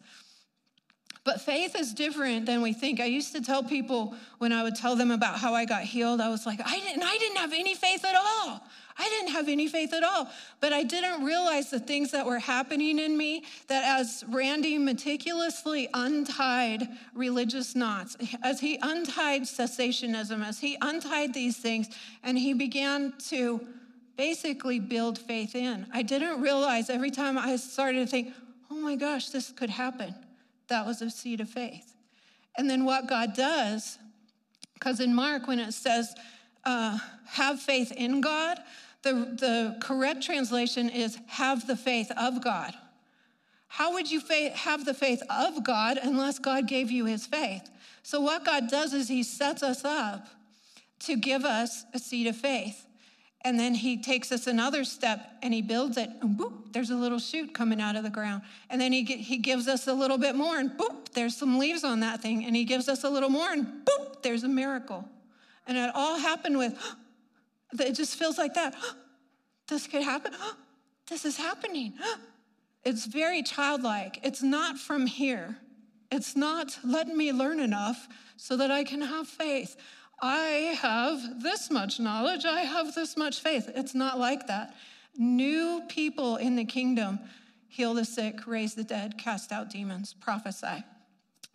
But 1.24 1.40
faith 1.40 1.74
is 1.76 1.92
different 1.92 2.46
than 2.46 2.62
we 2.62 2.72
think. 2.72 3.00
I 3.00 3.06
used 3.06 3.34
to 3.34 3.42
tell 3.42 3.64
people 3.64 4.14
when 4.38 4.52
I 4.52 4.62
would 4.62 4.76
tell 4.76 4.94
them 4.94 5.10
about 5.10 5.38
how 5.38 5.54
I 5.54 5.64
got 5.64 5.82
healed, 5.82 6.20
I 6.20 6.28
was 6.28 6.46
like, 6.46 6.60
I 6.64 6.78
didn't, 6.78 7.02
I 7.02 7.18
didn't 7.18 7.38
have 7.38 7.52
any 7.52 7.74
faith 7.74 8.04
at 8.04 8.14
all. 8.14 8.62
I 8.98 9.08
didn't 9.08 9.32
have 9.32 9.48
any 9.48 9.68
faith 9.68 9.92
at 9.92 10.02
all. 10.02 10.28
But 10.60 10.72
I 10.72 10.82
didn't 10.82 11.24
realize 11.24 11.70
the 11.70 11.80
things 11.80 12.10
that 12.12 12.24
were 12.24 12.38
happening 12.38 12.98
in 12.98 13.16
me 13.16 13.44
that 13.68 13.84
as 14.00 14.24
Randy 14.28 14.78
meticulously 14.78 15.88
untied 15.92 16.88
religious 17.14 17.74
knots, 17.74 18.16
as 18.42 18.60
he 18.60 18.78
untied 18.80 19.42
cessationism, 19.42 20.44
as 20.44 20.60
he 20.60 20.78
untied 20.80 21.34
these 21.34 21.56
things, 21.56 21.88
and 22.22 22.38
he 22.38 22.54
began 22.54 23.12
to 23.28 23.60
basically 24.16 24.80
build 24.80 25.18
faith 25.18 25.54
in. 25.54 25.86
I 25.92 26.02
didn't 26.02 26.40
realize 26.40 26.88
every 26.88 27.10
time 27.10 27.36
I 27.36 27.56
started 27.56 28.00
to 28.00 28.06
think, 28.06 28.32
oh 28.70 28.76
my 28.76 28.96
gosh, 28.96 29.28
this 29.28 29.52
could 29.52 29.70
happen 29.70 30.14
that 30.68 30.86
was 30.86 31.02
a 31.02 31.10
seed 31.10 31.40
of 31.40 31.48
faith. 31.48 31.94
And 32.58 32.68
then 32.68 32.84
what 32.84 33.08
God 33.08 33.34
does, 33.34 33.98
because 34.74 35.00
in 35.00 35.14
Mark, 35.14 35.46
when 35.46 35.58
it 35.58 35.72
says, 35.72 36.14
uh, 36.64 36.98
have 37.26 37.60
faith 37.60 37.92
in 37.92 38.20
God, 38.20 38.58
the, 39.06 39.12
the 39.12 39.76
correct 39.80 40.22
translation 40.22 40.88
is 40.88 41.16
have 41.28 41.66
the 41.66 41.76
faith 41.76 42.10
of 42.16 42.42
God. 42.42 42.74
How 43.68 43.92
would 43.92 44.10
you 44.10 44.20
have 44.54 44.84
the 44.84 44.94
faith 44.94 45.22
of 45.30 45.62
God 45.62 45.98
unless 46.02 46.38
God 46.38 46.66
gave 46.66 46.90
you 46.90 47.04
his 47.04 47.24
faith? 47.26 47.68
So, 48.02 48.20
what 48.20 48.44
God 48.44 48.68
does 48.68 48.92
is 48.92 49.08
he 49.08 49.22
sets 49.22 49.62
us 49.62 49.84
up 49.84 50.26
to 51.00 51.16
give 51.16 51.44
us 51.44 51.84
a 51.94 51.98
seed 51.98 52.26
of 52.26 52.36
faith. 52.36 52.84
And 53.44 53.60
then 53.60 53.74
he 53.74 54.02
takes 54.02 54.32
us 54.32 54.48
another 54.48 54.82
step 54.82 55.20
and 55.40 55.54
he 55.54 55.62
builds 55.62 55.96
it, 55.96 56.10
and 56.20 56.36
boop, 56.36 56.72
there's 56.72 56.90
a 56.90 56.96
little 56.96 57.20
shoot 57.20 57.54
coming 57.54 57.80
out 57.80 57.94
of 57.94 58.02
the 58.02 58.10
ground. 58.10 58.42
And 58.70 58.80
then 58.80 58.92
he, 58.92 59.04
he 59.04 59.38
gives 59.38 59.68
us 59.68 59.86
a 59.86 59.94
little 59.94 60.18
bit 60.18 60.34
more, 60.34 60.58
and 60.58 60.70
boop, 60.72 61.12
there's 61.12 61.36
some 61.36 61.58
leaves 61.58 61.84
on 61.84 62.00
that 62.00 62.20
thing. 62.20 62.44
And 62.44 62.56
he 62.56 62.64
gives 62.64 62.88
us 62.88 63.04
a 63.04 63.08
little 63.08 63.28
more, 63.28 63.52
and 63.52 63.66
boop, 63.84 64.22
there's 64.22 64.42
a 64.42 64.48
miracle. 64.48 65.08
And 65.66 65.78
it 65.78 65.92
all 65.94 66.18
happened 66.18 66.58
with, 66.58 66.76
it 67.80 67.94
just 67.94 68.16
feels 68.18 68.38
like 68.38 68.54
that. 68.54 68.74
This 69.68 69.86
could 69.88 70.02
happen. 70.02 70.32
This 71.08 71.24
is 71.24 71.36
happening. 71.36 71.94
It's 72.84 73.04
very 73.04 73.42
childlike. 73.42 74.20
It's 74.22 74.44
not 74.44 74.78
from 74.78 75.06
here. 75.06 75.56
It's 76.12 76.36
not 76.36 76.78
letting 76.84 77.16
me 77.16 77.32
learn 77.32 77.58
enough 77.58 78.06
so 78.36 78.56
that 78.58 78.70
I 78.70 78.84
can 78.84 79.00
have 79.00 79.26
faith. 79.26 79.76
I 80.22 80.78
have 80.80 81.42
this 81.42 81.68
much 81.68 81.98
knowledge, 81.98 82.44
I 82.44 82.60
have 82.60 82.94
this 82.94 83.16
much 83.16 83.40
faith. 83.40 83.68
It's 83.74 83.94
not 83.94 84.20
like 84.20 84.46
that. 84.46 84.74
New 85.18 85.82
people 85.88 86.36
in 86.36 86.56
the 86.56 86.64
kingdom 86.64 87.18
heal 87.68 87.92
the 87.92 88.04
sick, 88.04 88.46
raise 88.46 88.74
the 88.74 88.84
dead, 88.84 89.18
cast 89.18 89.52
out 89.52 89.68
demons, 89.68 90.14
prophesy. 90.14 90.84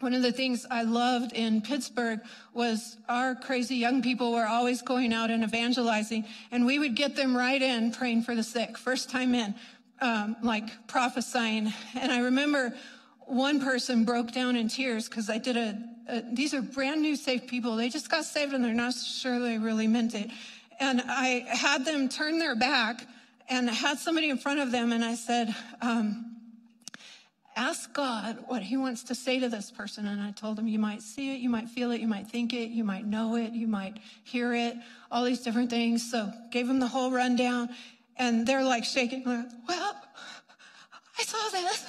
One 0.02 0.16
of 0.16 0.24
the 0.24 0.32
things 0.32 0.66
I 0.70 0.82
loved 0.82 1.34
in 1.34 1.62
Pittsburgh 1.62 2.22
was 2.54 2.98
our 3.08 3.36
crazy 3.36 3.76
young 3.76 4.02
people 4.02 4.32
were 4.32 4.48
always 4.48 4.82
going 4.82 5.14
out 5.14 5.30
and 5.30 5.44
evangelizing, 5.44 6.26
and 6.52 6.66
we 6.66 6.80
would 6.80 6.96
get 6.96 7.16
them 7.16 7.38
right 7.38 7.62
in 7.62 7.92
praying 7.92 8.24
for 8.24 8.34
the 8.34 8.44
sick, 8.44 8.80
first 8.80 9.12
time 9.12 9.36
in, 9.36 9.54
um, 10.02 10.36
like 10.42 10.88
prophesying. 10.88 11.72
And 11.94 12.12
I 12.12 12.22
remember 12.22 12.74
one 13.20 13.62
person 13.62 14.04
broke 14.04 14.32
down 14.32 14.56
in 14.56 14.68
tears 14.68 15.08
because 15.08 15.30
I 15.30 15.38
did 15.38 15.56
a 15.56 15.78
uh, 16.10 16.22
these 16.34 16.54
are 16.54 16.62
brand 16.62 17.02
new 17.02 17.16
saved 17.16 17.48
people. 17.48 17.76
They 17.76 17.88
just 17.88 18.10
got 18.10 18.26
saved 18.26 18.54
and 18.54 18.66
they're 18.66 18.74
not 18.74 18.96
sure 18.96 19.40
they 19.40 19.60
really 19.60 19.88
meant 19.88 20.16
it. 20.16 20.32
And 20.80 21.02
I 21.06 21.46
had 21.48 21.86
them 21.86 22.10
turn 22.10 22.40
their 22.40 22.56
back 22.56 23.06
and 23.48 23.70
had 23.70 24.00
somebody 24.00 24.30
in 24.30 24.38
front 24.38 24.62
of 24.62 24.72
them, 24.72 24.92
and 24.94 25.04
I 25.04 25.16
said, 25.16 25.54
um, 25.82 26.31
Ask 27.62 27.94
God 27.94 28.44
what 28.48 28.64
He 28.64 28.76
wants 28.76 29.04
to 29.04 29.14
say 29.14 29.40
to 29.40 29.48
this 29.48 29.70
person. 29.70 30.08
And 30.08 30.20
I 30.20 30.32
told 30.32 30.58
him, 30.58 30.68
You 30.68 30.80
might 30.80 31.04
see 31.04 31.36
it, 31.36 31.40
you 31.42 31.48
might 31.48 31.70
feel 31.70 31.92
it, 31.92 32.02
you 32.02 32.08
might 32.08 32.28
think 32.28 32.56
it, 32.56 32.70
you 32.70 32.84
might 32.84 33.06
know 33.06 33.36
it, 33.36 33.52
you 33.52 33.68
might 33.68 34.00
hear 34.24 34.56
it, 34.56 34.76
all 35.12 35.24
these 35.24 35.42
different 35.42 35.70
things. 35.70 36.10
So 36.10 36.34
gave 36.50 36.68
him 36.68 36.80
the 36.80 36.88
whole 36.88 37.12
rundown, 37.12 37.70
and 38.18 38.48
they're 38.48 38.64
like 38.64 38.84
shaking, 38.84 39.24
Well, 39.26 39.96
I 41.20 41.24
saw 41.24 41.50
this. 41.52 41.86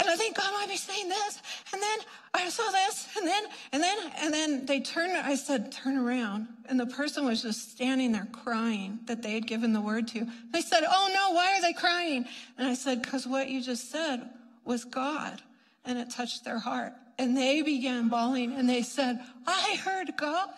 And 0.00 0.08
I 0.08 0.14
think 0.14 0.36
God 0.36 0.52
might 0.52 0.68
be 0.68 0.76
saying 0.76 1.08
this. 1.08 1.42
And 1.72 1.82
then 1.82 1.98
I 2.32 2.48
saw 2.48 2.70
this. 2.70 3.08
And 3.16 3.26
then, 3.26 3.44
and 3.72 3.82
then, 3.82 3.98
and 4.18 4.32
then 4.32 4.66
they 4.66 4.80
turned, 4.80 5.12
I 5.16 5.34
said, 5.34 5.72
turn 5.72 5.96
around. 5.96 6.46
And 6.66 6.78
the 6.78 6.86
person 6.86 7.24
was 7.24 7.42
just 7.42 7.72
standing 7.72 8.12
there 8.12 8.28
crying 8.30 9.00
that 9.06 9.22
they 9.22 9.32
had 9.32 9.46
given 9.46 9.72
the 9.72 9.80
word 9.80 10.06
to. 10.08 10.26
They 10.52 10.60
said, 10.60 10.84
oh 10.88 11.10
no, 11.12 11.34
why 11.34 11.56
are 11.56 11.62
they 11.62 11.72
crying? 11.72 12.26
And 12.56 12.68
I 12.68 12.74
said, 12.74 13.02
because 13.02 13.26
what 13.26 13.48
you 13.48 13.60
just 13.60 13.90
said 13.90 14.28
was 14.64 14.84
God. 14.84 15.42
And 15.84 15.98
it 15.98 16.10
touched 16.10 16.44
their 16.44 16.58
heart. 16.58 16.92
And 17.18 17.36
they 17.36 17.62
began 17.62 18.08
bawling 18.08 18.52
and 18.52 18.68
they 18.68 18.82
said, 18.82 19.18
I 19.46 19.76
heard 19.84 20.16
God. 20.16 20.50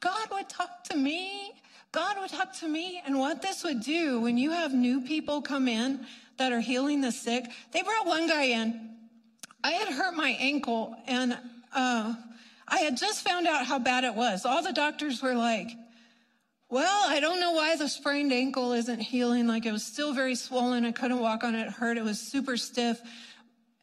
God 0.00 0.28
would 0.32 0.48
talk 0.48 0.84
to 0.84 0.96
me. 0.96 1.52
God 1.92 2.16
would 2.20 2.30
talk 2.30 2.52
to 2.58 2.68
me. 2.68 3.02
And 3.06 3.18
what 3.18 3.40
this 3.40 3.64
would 3.64 3.80
do 3.80 4.20
when 4.20 4.36
you 4.36 4.50
have 4.50 4.74
new 4.74 5.00
people 5.00 5.40
come 5.40 5.66
in 5.68 6.04
that 6.38 6.52
are 6.52 6.60
healing 6.60 7.00
the 7.00 7.12
sick. 7.12 7.44
They 7.72 7.82
brought 7.82 8.06
one 8.06 8.26
guy 8.28 8.44
in. 8.44 8.96
I 9.62 9.72
had 9.72 9.88
hurt 9.88 10.14
my 10.14 10.30
ankle 10.38 10.96
and 11.06 11.36
uh, 11.74 12.14
I 12.66 12.78
had 12.78 12.96
just 12.96 13.24
found 13.24 13.46
out 13.46 13.66
how 13.66 13.78
bad 13.78 14.04
it 14.04 14.14
was. 14.14 14.44
All 14.44 14.62
the 14.62 14.72
doctors 14.72 15.22
were 15.22 15.34
like, 15.34 15.68
well, 16.70 17.08
I 17.08 17.20
don't 17.20 17.40
know 17.40 17.52
why 17.52 17.76
the 17.76 17.88
sprained 17.88 18.32
ankle 18.32 18.72
isn't 18.72 19.00
healing. 19.00 19.46
Like 19.46 19.66
it 19.66 19.72
was 19.72 19.84
still 19.84 20.12
very 20.12 20.34
swollen. 20.34 20.84
I 20.84 20.92
couldn't 20.92 21.20
walk 21.20 21.44
on 21.44 21.54
it. 21.54 21.66
It 21.66 21.72
hurt. 21.72 21.96
It 21.96 22.04
was 22.04 22.20
super 22.20 22.56
stiff. 22.56 23.00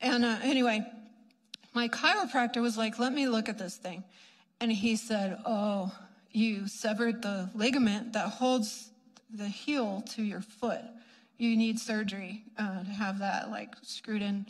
And 0.02 0.24
uh, 0.24 0.38
anyway, 0.44 0.86
my 1.74 1.90
chiropractor 1.90 2.62
was 2.62 2.78
like, 2.78 3.00
let 3.00 3.12
me 3.12 3.28
look 3.28 3.50
at 3.50 3.58
this 3.58 3.76
thing. 3.76 4.04
And 4.62 4.72
he 4.72 4.96
said, 4.96 5.40
oh, 5.46 5.92
you 6.32 6.68
severed 6.68 7.22
the 7.22 7.50
ligament 7.54 8.14
that 8.14 8.30
holds 8.30 8.90
the 9.34 9.48
heel 9.48 10.04
to 10.14 10.24
your 10.24 10.42
foot 10.42 10.82
you 11.38 11.58
need 11.58 11.80
surgery 11.80 12.44
uh, 12.58 12.84
to 12.84 12.90
have 12.90 13.20
that 13.20 13.50
like 13.50 13.76
screwed 13.82 14.22
in. 14.22 14.46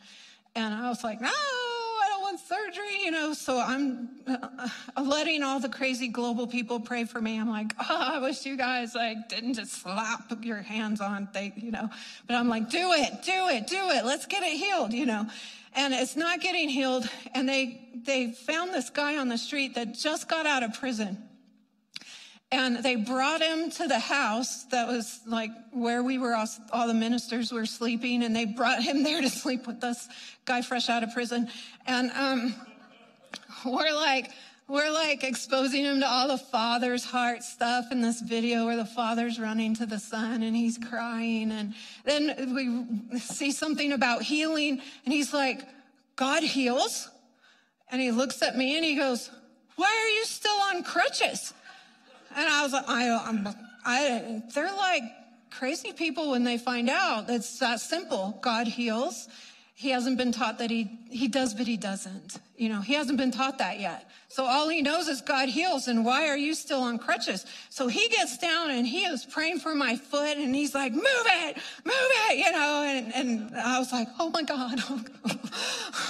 And 0.55 0.73
I 0.73 0.87
was 0.87 1.03
like, 1.03 1.19
no, 1.19 1.27
I 1.27 2.07
don't 2.09 2.21
want 2.21 2.39
surgery, 2.39 3.03
you 3.03 3.11
know. 3.11 3.33
So 3.33 3.59
I'm 3.59 4.09
uh, 4.27 4.69
letting 5.01 5.43
all 5.43 5.59
the 5.59 5.69
crazy 5.69 6.07
global 6.07 6.47
people 6.47 6.79
pray 6.79 7.03
for 7.03 7.19
me. 7.19 7.39
I'm 7.39 7.49
like, 7.49 7.73
oh, 7.79 7.85
I 8.15 8.19
wish 8.19 8.45
you 8.45 8.55
guys 8.55 8.95
like 8.95 9.27
didn't 9.27 9.55
just 9.55 9.73
slap 9.73 10.31
your 10.43 10.61
hands 10.61 11.01
on 11.01 11.27
thing, 11.27 11.53
you 11.57 11.71
know. 11.71 11.89
But 12.27 12.35
I'm 12.35 12.47
like, 12.47 12.69
do 12.69 12.91
it, 12.93 13.23
do 13.23 13.47
it, 13.49 13.67
do 13.67 13.89
it. 13.89 14.05
Let's 14.05 14.25
get 14.25 14.43
it 14.43 14.57
healed, 14.57 14.93
you 14.93 15.05
know. 15.05 15.27
And 15.73 15.93
it's 15.93 16.15
not 16.15 16.39
getting 16.39 16.69
healed. 16.69 17.09
And 17.33 17.49
they 17.49 17.81
they 17.93 18.31
found 18.31 18.73
this 18.73 18.89
guy 18.89 19.17
on 19.17 19.27
the 19.27 19.37
street 19.37 19.75
that 19.75 19.93
just 19.93 20.29
got 20.29 20.45
out 20.45 20.63
of 20.63 20.73
prison 20.79 21.21
and 22.51 22.77
they 22.83 22.95
brought 22.95 23.41
him 23.41 23.69
to 23.71 23.87
the 23.87 23.99
house 23.99 24.65
that 24.65 24.87
was 24.87 25.19
like 25.25 25.51
where 25.71 26.03
we 26.03 26.17
were, 26.17 26.35
all, 26.35 26.47
all, 26.71 26.87
the 26.87 26.93
ministers 26.93 27.51
were 27.51 27.65
sleeping, 27.65 28.23
and 28.23 28.35
they 28.35 28.45
brought 28.45 28.81
him 28.83 29.03
there 29.03 29.21
to 29.21 29.29
sleep 29.29 29.67
with 29.67 29.83
us, 29.83 30.07
guy 30.45 30.61
fresh 30.61 30.89
out 30.89 31.03
of 31.03 31.11
prison. 31.11 31.49
And 31.87 32.11
um, 32.11 32.55
we're 33.65 33.93
like, 33.93 34.31
we're 34.67 34.91
like 34.91 35.23
exposing 35.23 35.83
him 35.83 35.99
to 35.99 36.07
all 36.07 36.27
the 36.27 36.37
father's 36.37 37.03
heart 37.03 37.43
stuff 37.43 37.85
in 37.91 38.01
this 38.01 38.21
video 38.21 38.65
where 38.65 38.77
the 38.77 38.85
father's 38.85 39.39
running 39.39 39.75
to 39.75 39.85
the 39.85 39.99
son 39.99 40.41
and 40.41 40.55
he's 40.55 40.77
crying. 40.77 41.51
And 41.51 41.75
then 42.03 42.55
we 42.55 43.19
see 43.19 43.51
something 43.51 43.91
about 43.91 44.21
healing, 44.21 44.81
and 45.03 45.13
he's 45.13 45.33
like, 45.33 45.61
God 46.15 46.43
heals. 46.43 47.09
And 47.89 48.01
he 48.01 48.11
looks 48.11 48.41
at 48.41 48.55
me 48.57 48.75
and 48.75 48.85
he 48.85 48.95
goes, 48.95 49.29
Why 49.75 49.87
are 49.87 50.09
you 50.09 50.25
still 50.25 50.57
on 50.73 50.83
crutches? 50.83 51.53
And 52.35 52.49
I 52.49 52.63
was 52.63 52.73
like, 52.73 52.85
I, 52.87 53.17
I'm, 53.25 53.47
I, 53.85 54.43
they're 54.53 54.75
like 54.75 55.03
crazy 55.51 55.93
people 55.93 56.31
when 56.31 56.43
they 56.43 56.57
find 56.57 56.89
out. 56.89 57.29
It's 57.29 57.59
that 57.59 57.79
simple. 57.79 58.37
God 58.41 58.67
heals. 58.67 59.27
He 59.77 59.89
hasn't 59.89 60.17
been 60.17 60.31
taught 60.31 60.59
that 60.59 60.69
he, 60.69 60.99
he 61.09 61.27
does, 61.27 61.53
but 61.53 61.67
he 61.67 61.75
doesn't. 61.75 62.39
You 62.55 62.69
know, 62.69 62.79
he 62.79 62.93
hasn't 62.93 63.17
been 63.17 63.31
taught 63.31 63.57
that 63.57 63.79
yet. 63.79 64.09
So 64.29 64.45
all 64.45 64.69
he 64.69 64.81
knows 64.81 65.09
is 65.09 65.21
God 65.21 65.49
heals. 65.49 65.89
And 65.89 66.05
why 66.05 66.29
are 66.29 66.37
you 66.37 66.53
still 66.53 66.81
on 66.81 66.97
crutches? 66.97 67.45
So 67.69 67.87
he 67.87 68.07
gets 68.07 68.37
down 68.37 68.71
and 68.71 68.87
he 68.87 69.03
is 69.03 69.25
praying 69.25 69.59
for 69.59 69.75
my 69.75 69.97
foot 69.97 70.37
and 70.37 70.55
he's 70.55 70.73
like, 70.73 70.93
move 70.93 71.03
it, 71.03 71.57
move 71.83 71.95
it, 72.29 72.37
you 72.37 72.51
know. 72.51 72.83
And, 72.87 73.15
and 73.15 73.55
I 73.57 73.79
was 73.79 73.91
like, 73.91 74.07
oh 74.19 74.29
my 74.29 74.43
God. 74.43 74.79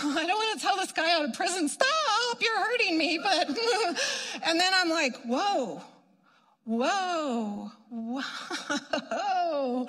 Oh, 0.04 0.12
I 0.18 0.26
don't 0.26 0.38
want 0.38 0.60
to 0.60 0.66
tell 0.66 0.76
this 0.76 0.92
guy 0.92 1.16
out 1.16 1.26
of 1.26 1.34
prison, 1.34 1.70
stop, 1.70 2.42
you're 2.42 2.60
hurting 2.60 2.98
me. 2.98 3.20
But, 3.22 3.48
and 4.44 4.60
then 4.60 4.72
I'm 4.76 4.90
like, 4.90 5.16
whoa 5.26 5.82
whoa, 6.66 7.72
whoa. 7.90 9.88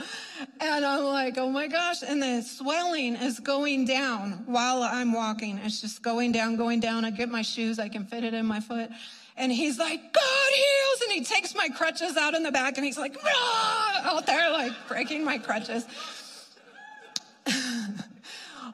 And 0.60 0.84
I'm 0.84 1.04
like, 1.04 1.38
oh 1.38 1.50
my 1.50 1.66
gosh. 1.66 2.02
And 2.02 2.22
the 2.22 2.42
swelling 2.42 3.16
is 3.16 3.40
going 3.40 3.86
down 3.86 4.44
while 4.46 4.82
I'm 4.82 5.12
walking. 5.12 5.58
It's 5.64 5.80
just 5.80 6.02
going 6.02 6.32
down, 6.32 6.56
going 6.56 6.80
down. 6.80 7.04
I 7.04 7.10
get 7.10 7.28
my 7.28 7.42
shoes, 7.42 7.78
I 7.78 7.88
can 7.88 8.04
fit 8.04 8.24
it 8.24 8.34
in 8.34 8.46
my 8.46 8.60
foot. 8.60 8.90
And 9.38 9.52
he's 9.52 9.78
like, 9.78 10.00
God 10.00 10.52
heals. 10.54 11.02
And 11.02 11.12
he 11.12 11.24
takes 11.24 11.54
my 11.54 11.68
crutches 11.68 12.16
out 12.16 12.34
in 12.34 12.42
the 12.42 12.52
back 12.52 12.78
and 12.78 12.86
he's 12.86 12.98
like, 12.98 13.16
out 14.02 14.26
there, 14.26 14.50
like 14.50 14.72
breaking 14.88 15.24
my 15.24 15.38
crutches. 15.38 15.84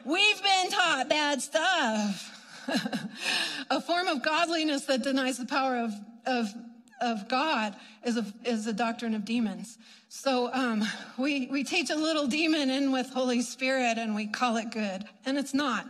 We've 0.04 0.42
been 0.42 0.70
taught 0.70 1.06
bad 1.08 1.42
stuff. 1.42 2.28
a 3.70 3.80
form 3.80 4.06
of 4.06 4.22
godliness 4.22 4.84
that 4.86 5.02
denies 5.02 5.38
the 5.38 5.46
power 5.46 5.78
of, 5.78 5.92
of 6.26 6.54
of 7.02 7.28
God 7.28 7.74
is 8.04 8.16
a, 8.16 8.24
is 8.44 8.66
a 8.66 8.72
doctrine 8.72 9.14
of 9.14 9.24
demons. 9.24 9.76
So 10.08 10.50
um, 10.52 10.84
we, 11.18 11.48
we 11.50 11.64
teach 11.64 11.90
a 11.90 11.96
little 11.96 12.26
demon 12.26 12.70
in 12.70 12.92
with 12.92 13.10
Holy 13.10 13.42
Spirit 13.42 13.98
and 13.98 14.14
we 14.14 14.26
call 14.26 14.56
it 14.56 14.70
good. 14.70 15.04
And 15.26 15.36
it's 15.36 15.52
not. 15.52 15.86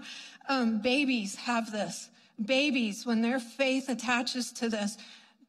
Um, 0.49 0.81
babies 0.81 1.37
have 1.37 1.71
this. 1.71 2.09
Babies, 2.45 3.05
when 3.05 3.21
their 3.21 3.39
faith 3.39 3.89
attaches 3.89 4.51
to 4.53 4.69
this, 4.69 4.97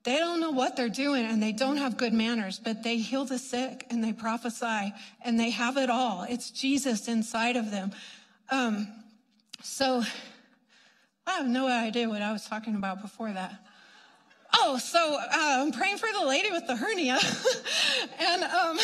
they 0.04 0.18
don't 0.18 0.42
know 0.42 0.52
what 0.52 0.76
they're 0.76 0.90
doing 0.90 1.26
and 1.26 1.42
they 1.42 1.54
don't 1.54 1.78
have 1.78 1.96
good 1.96 2.14
manners, 2.14 2.60
but 2.62 2.84
they 2.84 2.98
heal 2.98 3.24
the 3.24 3.40
sick 3.40 3.86
and 3.90 4.04
they 4.04 4.12
prophesy 4.12 4.94
and 5.24 5.40
they 5.40 5.50
have 5.52 5.78
it 5.78 5.90
all. 5.90 6.26
It's 6.30 6.52
Jesus 6.52 7.08
inside 7.08 7.56
of 7.56 7.72
them. 7.72 7.92
Um, 8.50 8.88
so 9.62 10.04
I 11.26 11.32
have 11.32 11.48
no 11.48 11.68
idea 11.68 12.10
what 12.10 12.22
I 12.22 12.34
was 12.34 12.46
talking 12.46 12.76
about 12.76 13.02
before 13.02 13.32
that. 13.32 13.66
Oh, 14.56 14.78
so 14.78 15.18
uh, 15.20 15.28
I'm 15.32 15.72
praying 15.72 15.98
for 15.98 16.10
the 16.14 16.26
lady 16.26 16.52
with 16.52 16.68
the 16.68 16.76
hernia. 16.76 17.18
and 18.20 18.44
um, 18.44 18.78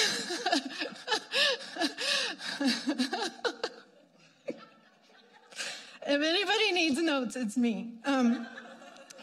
if 6.07 6.21
anybody 6.21 6.71
needs 6.71 6.99
notes, 7.01 7.35
it's 7.35 7.55
me. 7.55 7.93
Um, 8.03 8.47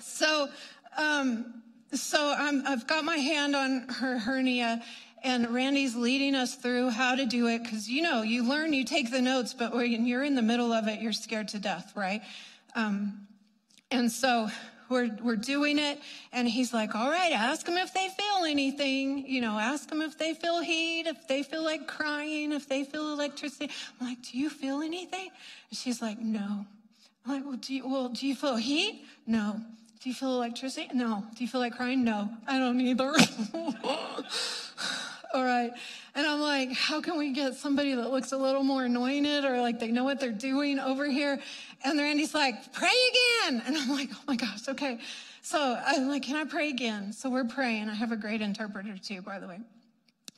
so, 0.00 0.48
um, 0.96 1.62
so 1.92 2.18
i 2.20 2.52
have 2.66 2.86
got 2.86 3.04
my 3.04 3.16
hand 3.16 3.56
on 3.56 3.88
her 3.88 4.18
hernia, 4.18 4.82
and 5.24 5.52
Randy's 5.52 5.96
leading 5.96 6.36
us 6.36 6.54
through 6.54 6.90
how 6.90 7.16
to 7.16 7.26
do 7.26 7.48
it 7.48 7.64
because 7.64 7.88
you 7.88 8.02
know 8.02 8.22
you 8.22 8.48
learn, 8.48 8.72
you 8.72 8.84
take 8.84 9.10
the 9.10 9.20
notes, 9.20 9.52
but 9.52 9.74
when 9.74 10.06
you're 10.06 10.22
in 10.22 10.36
the 10.36 10.42
middle 10.42 10.72
of 10.72 10.86
it, 10.86 11.00
you're 11.00 11.12
scared 11.12 11.48
to 11.48 11.58
death, 11.58 11.92
right? 11.96 12.22
Um, 12.76 13.26
and 13.90 14.12
so 14.12 14.48
we're, 14.88 15.10
we're 15.22 15.36
doing 15.36 15.78
it. 15.78 16.00
And 16.32 16.48
he's 16.48 16.72
like, 16.72 16.94
all 16.94 17.08
right, 17.08 17.32
ask 17.32 17.66
them 17.66 17.76
if 17.76 17.92
they 17.92 18.08
feel 18.08 18.44
anything. 18.44 19.26
You 19.26 19.40
know, 19.40 19.58
ask 19.58 19.88
them 19.88 20.02
if 20.02 20.18
they 20.18 20.34
feel 20.34 20.60
heat, 20.60 21.06
if 21.06 21.26
they 21.28 21.42
feel 21.42 21.64
like 21.64 21.86
crying, 21.86 22.52
if 22.52 22.68
they 22.68 22.84
feel 22.84 23.12
electricity. 23.12 23.70
I'm 24.00 24.08
like, 24.08 24.22
do 24.22 24.38
you 24.38 24.50
feel 24.50 24.80
anything? 24.80 25.30
And 25.70 25.78
she's 25.78 26.00
like, 26.00 26.18
no. 26.18 26.66
I'm 27.24 27.32
like, 27.32 27.44
well, 27.44 27.56
do 27.56 27.74
you, 27.74 27.88
well, 27.88 28.08
do 28.08 28.26
you 28.26 28.34
feel 28.34 28.56
heat? 28.56 29.04
No. 29.26 29.60
Do 30.00 30.08
you 30.08 30.14
feel 30.14 30.34
electricity? 30.36 30.88
No. 30.94 31.24
Do 31.34 31.42
you 31.42 31.48
feel 31.48 31.60
like 31.60 31.76
crying? 31.76 32.04
No. 32.04 32.30
I 32.46 32.58
don't 32.58 32.80
either. 32.80 33.12
all 35.34 35.44
right. 35.44 35.72
And 36.16 36.26
I'm 36.26 36.40
like, 36.40 36.72
how 36.72 37.02
can 37.02 37.18
we 37.18 37.32
get 37.32 37.56
somebody 37.56 37.94
that 37.94 38.10
looks 38.10 38.32
a 38.32 38.38
little 38.38 38.64
more 38.64 38.84
anointed 38.84 39.44
or 39.44 39.60
like 39.60 39.78
they 39.78 39.88
know 39.88 40.02
what 40.02 40.18
they're 40.18 40.32
doing 40.32 40.78
over 40.78 41.04
here? 41.04 41.38
And 41.84 41.98
Randy's 41.98 42.34
like, 42.34 42.72
pray 42.72 42.88
again. 42.88 43.62
And 43.66 43.76
I'm 43.76 43.90
like, 43.90 44.08
oh 44.14 44.22
my 44.26 44.34
gosh, 44.34 44.66
okay. 44.66 44.98
So 45.42 45.78
I'm 45.86 46.08
like, 46.08 46.22
can 46.22 46.36
I 46.36 46.44
pray 46.44 46.70
again? 46.70 47.12
So 47.12 47.28
we're 47.28 47.44
praying. 47.44 47.90
I 47.90 47.94
have 47.94 48.12
a 48.12 48.16
great 48.16 48.40
interpreter 48.40 48.96
too, 48.96 49.20
by 49.20 49.38
the 49.38 49.46
way. 49.46 49.60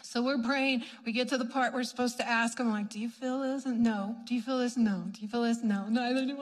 So 0.02 0.20
we're 0.24 0.42
praying. 0.42 0.82
We 1.06 1.12
get 1.12 1.28
to 1.28 1.38
the 1.38 1.44
part 1.44 1.72
we're 1.72 1.84
supposed 1.84 2.16
to 2.16 2.28
ask. 2.28 2.58
I'm 2.58 2.72
like, 2.72 2.90
do 2.90 2.98
you 2.98 3.08
feel 3.08 3.40
this? 3.40 3.64
No. 3.64 4.16
Do 4.26 4.34
you 4.34 4.42
feel 4.42 4.58
this? 4.58 4.76
No. 4.76 5.04
Do 5.12 5.20
you 5.20 5.28
feel 5.28 5.42
this? 5.42 5.62
No. 5.62 5.86
Neither 5.88 6.26
do 6.26 6.40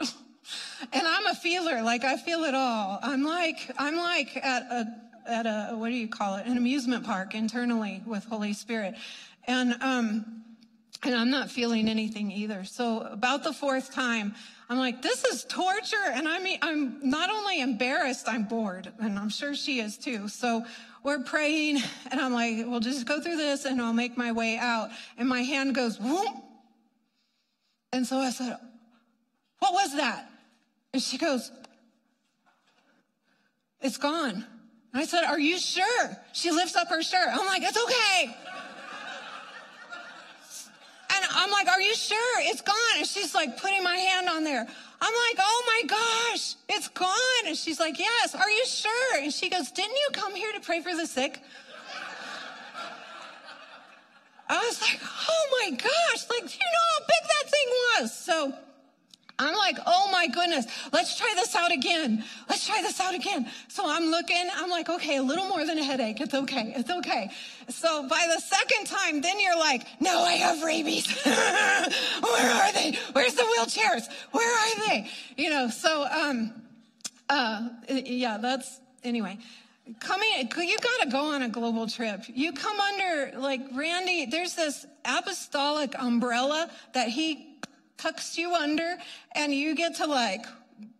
I. 0.00 0.06
and 0.94 1.06
I'm 1.06 1.26
a 1.26 1.34
feeler. 1.34 1.82
Like 1.82 2.04
I 2.04 2.16
feel 2.16 2.44
it 2.44 2.54
all. 2.54 3.00
I'm 3.02 3.22
like, 3.22 3.70
I'm 3.76 3.96
like 3.96 4.34
at 4.36 4.62
a, 4.62 4.86
at 5.28 5.46
a, 5.46 5.76
what 5.76 5.88
do 5.88 5.94
you 5.94 6.08
call 6.08 6.36
it? 6.36 6.46
An 6.46 6.56
amusement 6.56 7.04
park 7.04 7.34
internally 7.34 8.02
with 8.06 8.24
Holy 8.24 8.52
Spirit. 8.52 8.94
And, 9.46 9.74
um, 9.82 10.44
and 11.02 11.14
I'm 11.14 11.30
not 11.30 11.50
feeling 11.50 11.88
anything 11.88 12.30
either. 12.30 12.64
So 12.64 13.00
about 13.00 13.44
the 13.44 13.52
fourth 13.52 13.92
time, 13.92 14.34
I'm 14.68 14.78
like, 14.78 15.00
this 15.00 15.24
is 15.24 15.44
torture. 15.44 15.96
And 16.12 16.26
I 16.28 16.40
mean, 16.40 16.58
I'm 16.60 17.08
not 17.08 17.30
only 17.30 17.60
embarrassed, 17.60 18.28
I'm 18.28 18.44
bored. 18.44 18.92
And 19.00 19.18
I'm 19.18 19.30
sure 19.30 19.54
she 19.54 19.80
is 19.80 19.96
too. 19.96 20.28
So 20.28 20.64
we're 21.02 21.22
praying 21.22 21.78
and 22.10 22.20
I'm 22.20 22.32
like, 22.32 22.66
we'll 22.66 22.80
just 22.80 23.06
go 23.06 23.20
through 23.20 23.36
this 23.36 23.64
and 23.64 23.80
I'll 23.80 23.92
make 23.92 24.16
my 24.16 24.32
way 24.32 24.58
out. 24.58 24.90
And 25.16 25.28
my 25.28 25.42
hand 25.42 25.74
goes, 25.74 25.98
whoop. 25.98 26.28
And 27.92 28.06
so 28.06 28.18
I 28.18 28.30
said, 28.30 28.58
what 29.60 29.72
was 29.72 29.96
that? 29.96 30.28
And 30.92 31.02
she 31.02 31.16
goes, 31.16 31.50
it's 33.80 33.96
gone. 33.96 34.44
I 34.98 35.04
said, 35.04 35.24
are 35.24 35.38
you 35.38 35.58
sure? 35.58 36.16
She 36.32 36.50
lifts 36.50 36.76
up 36.76 36.88
her 36.88 37.02
shirt. 37.02 37.28
I'm 37.30 37.46
like, 37.46 37.62
it's 37.62 37.78
okay. 37.82 38.36
And 41.18 41.24
I'm 41.34 41.50
like, 41.50 41.68
Are 41.68 41.80
you 41.80 41.94
sure? 41.94 42.40
It's 42.40 42.60
gone. 42.60 42.76
And 42.96 43.06
she's 43.06 43.34
like 43.34 43.60
putting 43.60 43.82
my 43.82 43.96
hand 43.96 44.28
on 44.28 44.44
there. 44.44 44.60
I'm 44.60 45.14
like, 45.14 45.38
Oh 45.38 45.64
my 45.66 45.82
gosh, 45.86 46.54
it's 46.68 46.88
gone. 46.88 47.46
And 47.46 47.56
she's 47.56 47.80
like, 47.80 47.98
Yes, 47.98 48.34
are 48.34 48.50
you 48.50 48.66
sure? 48.66 49.22
And 49.22 49.32
she 49.32 49.48
goes, 49.48 49.70
Didn't 49.70 49.96
you 49.96 50.08
come 50.12 50.34
here 50.34 50.52
to 50.52 50.60
pray 50.60 50.80
for 50.80 50.94
the 50.94 51.06
sick? 51.06 51.42
I 54.50 54.58
was 54.58 54.80
like, 54.80 55.00
Oh 55.28 55.60
my 55.62 55.70
gosh, 55.76 56.26
like, 56.30 56.46
do 56.46 56.54
you 56.54 56.70
know 56.74 56.86
how 56.92 57.06
big 57.06 57.28
that 57.28 57.50
thing 57.50 57.68
was? 58.00 58.14
So 58.14 58.54
I'm 59.38 59.54
like, 59.54 59.76
oh 59.86 60.08
my 60.10 60.26
goodness, 60.26 60.66
let's 60.92 61.16
try 61.16 61.32
this 61.36 61.54
out 61.54 61.70
again. 61.70 62.24
Let's 62.48 62.66
try 62.66 62.82
this 62.82 63.00
out 63.00 63.14
again. 63.14 63.48
So 63.68 63.88
I'm 63.88 64.10
looking, 64.10 64.48
I'm 64.54 64.68
like, 64.68 64.88
okay, 64.88 65.16
a 65.16 65.22
little 65.22 65.48
more 65.48 65.64
than 65.64 65.78
a 65.78 65.84
headache. 65.84 66.20
It's 66.20 66.34
okay. 66.34 66.72
It's 66.76 66.90
okay. 66.90 67.30
So 67.68 68.08
by 68.08 68.26
the 68.34 68.40
second 68.40 68.86
time, 68.86 69.20
then 69.20 69.38
you're 69.38 69.58
like, 69.58 69.86
no, 70.00 70.22
I 70.24 70.32
have 70.32 70.62
rabies. 70.62 71.06
Where 71.24 72.50
are 72.50 72.72
they? 72.72 72.98
Where's 73.12 73.34
the 73.34 73.42
wheelchairs? 73.42 74.08
Where 74.32 74.52
are 74.52 74.88
they? 74.88 75.08
You 75.36 75.50
know, 75.50 75.70
so, 75.70 76.04
um, 76.04 76.52
uh, 77.28 77.68
yeah, 77.88 78.38
that's, 78.38 78.80
anyway 79.04 79.38
coming 80.00 80.28
you 80.36 80.78
got 80.78 81.02
to 81.04 81.08
go 81.10 81.32
on 81.32 81.42
a 81.42 81.48
global 81.48 81.86
trip 81.86 82.22
you 82.28 82.52
come 82.52 82.78
under 82.78 83.38
like 83.38 83.60
randy 83.72 84.26
there's 84.26 84.54
this 84.54 84.86
apostolic 85.04 85.94
umbrella 85.98 86.68
that 86.92 87.08
he 87.08 87.47
tucks 87.98 88.38
you 88.38 88.54
under 88.54 88.96
and 89.32 89.52
you 89.52 89.74
get 89.74 89.96
to 89.96 90.06
like 90.06 90.46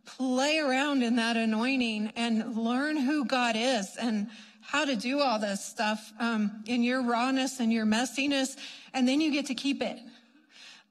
play 0.05 0.59
around 0.59 1.03
in 1.03 1.17
that 1.17 1.37
anointing 1.37 2.13
and 2.17 2.57
learn 2.57 2.97
who 2.97 3.25
God 3.25 3.55
is 3.57 3.97
and 3.97 4.29
how 4.61 4.85
to 4.85 4.97
do 4.97 5.21
all 5.21 5.39
this 5.39 5.65
stuff 5.65 6.13
um, 6.21 6.63
in 6.67 6.83
your 6.83 7.03
rawness 7.03 7.59
and 7.59 7.73
your 7.73 7.87
messiness, 7.87 8.57
and 8.93 9.09
then 9.09 9.21
you 9.21 9.33
get 9.33 9.47
to 9.47 9.55
keep 9.55 9.81
it. 9.81 9.99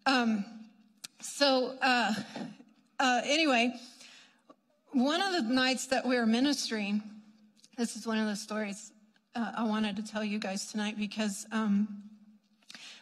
Um, 0.07 0.43
so, 1.21 1.75
uh, 1.81 2.13
uh, 2.99 3.21
anyway, 3.23 3.73
one 4.93 5.21
of 5.21 5.33
the 5.33 5.53
nights 5.53 5.87
that 5.87 6.07
we 6.07 6.15
were 6.15 6.25
ministering, 6.25 7.03
this 7.77 7.95
is 7.95 8.07
one 8.07 8.17
of 8.17 8.25
the 8.25 8.35
stories 8.35 8.91
uh, 9.35 9.51
I 9.57 9.63
wanted 9.65 9.95
to 9.97 10.03
tell 10.03 10.23
you 10.23 10.39
guys 10.39 10.71
tonight 10.71 10.97
because 10.97 11.45
um, 11.51 11.87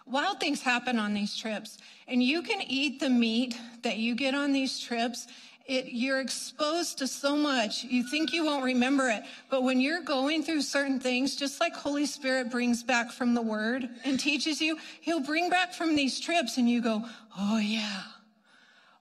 wild 0.06 0.39
things 0.39 0.62
happen 0.62 0.99
on 0.99 1.14
these 1.14 1.36
trips, 1.36 1.78
and 2.08 2.22
you 2.22 2.41
can 2.41 2.62
eat 2.62 2.99
the 2.99 3.10
meat 3.10 3.58
that 3.84 3.97
you 3.97 4.16
get 4.16 4.36
on 4.36 4.53
these 4.53 4.80
trips. 4.80 5.28
It, 5.66 5.88
you're 5.88 6.20
exposed 6.20 6.99
to 6.99 7.08
so 7.08 7.36
much. 7.36 7.84
You 7.84 8.03
think 8.03 8.32
you 8.32 8.45
won't 8.45 8.64
remember 8.64 9.10
it, 9.10 9.24
but 9.49 9.64
when 9.64 9.82
you're 9.82 10.03
going 10.03 10.43
through 10.43 10.62
certain 10.62 10.99
things, 10.99 11.36
just 11.36 11.60
like 11.60 11.74
Holy 11.74 12.06
Spirit 12.06 12.51
brings 12.51 12.84
back 12.84 13.12
from 13.12 13.34
the 13.34 13.41
Word 13.41 13.89
and 14.03 14.20
teaches 14.20 14.62
you, 14.62 14.78
He'll 15.01 15.22
bring 15.22 15.49
back 15.49 15.74
from 15.74 15.95
these 15.95 16.20
trips, 16.20 16.58
and 16.58 16.70
you 16.70 16.82
go, 16.82 17.03
"Oh 17.38 17.58
yeah, 17.58 18.03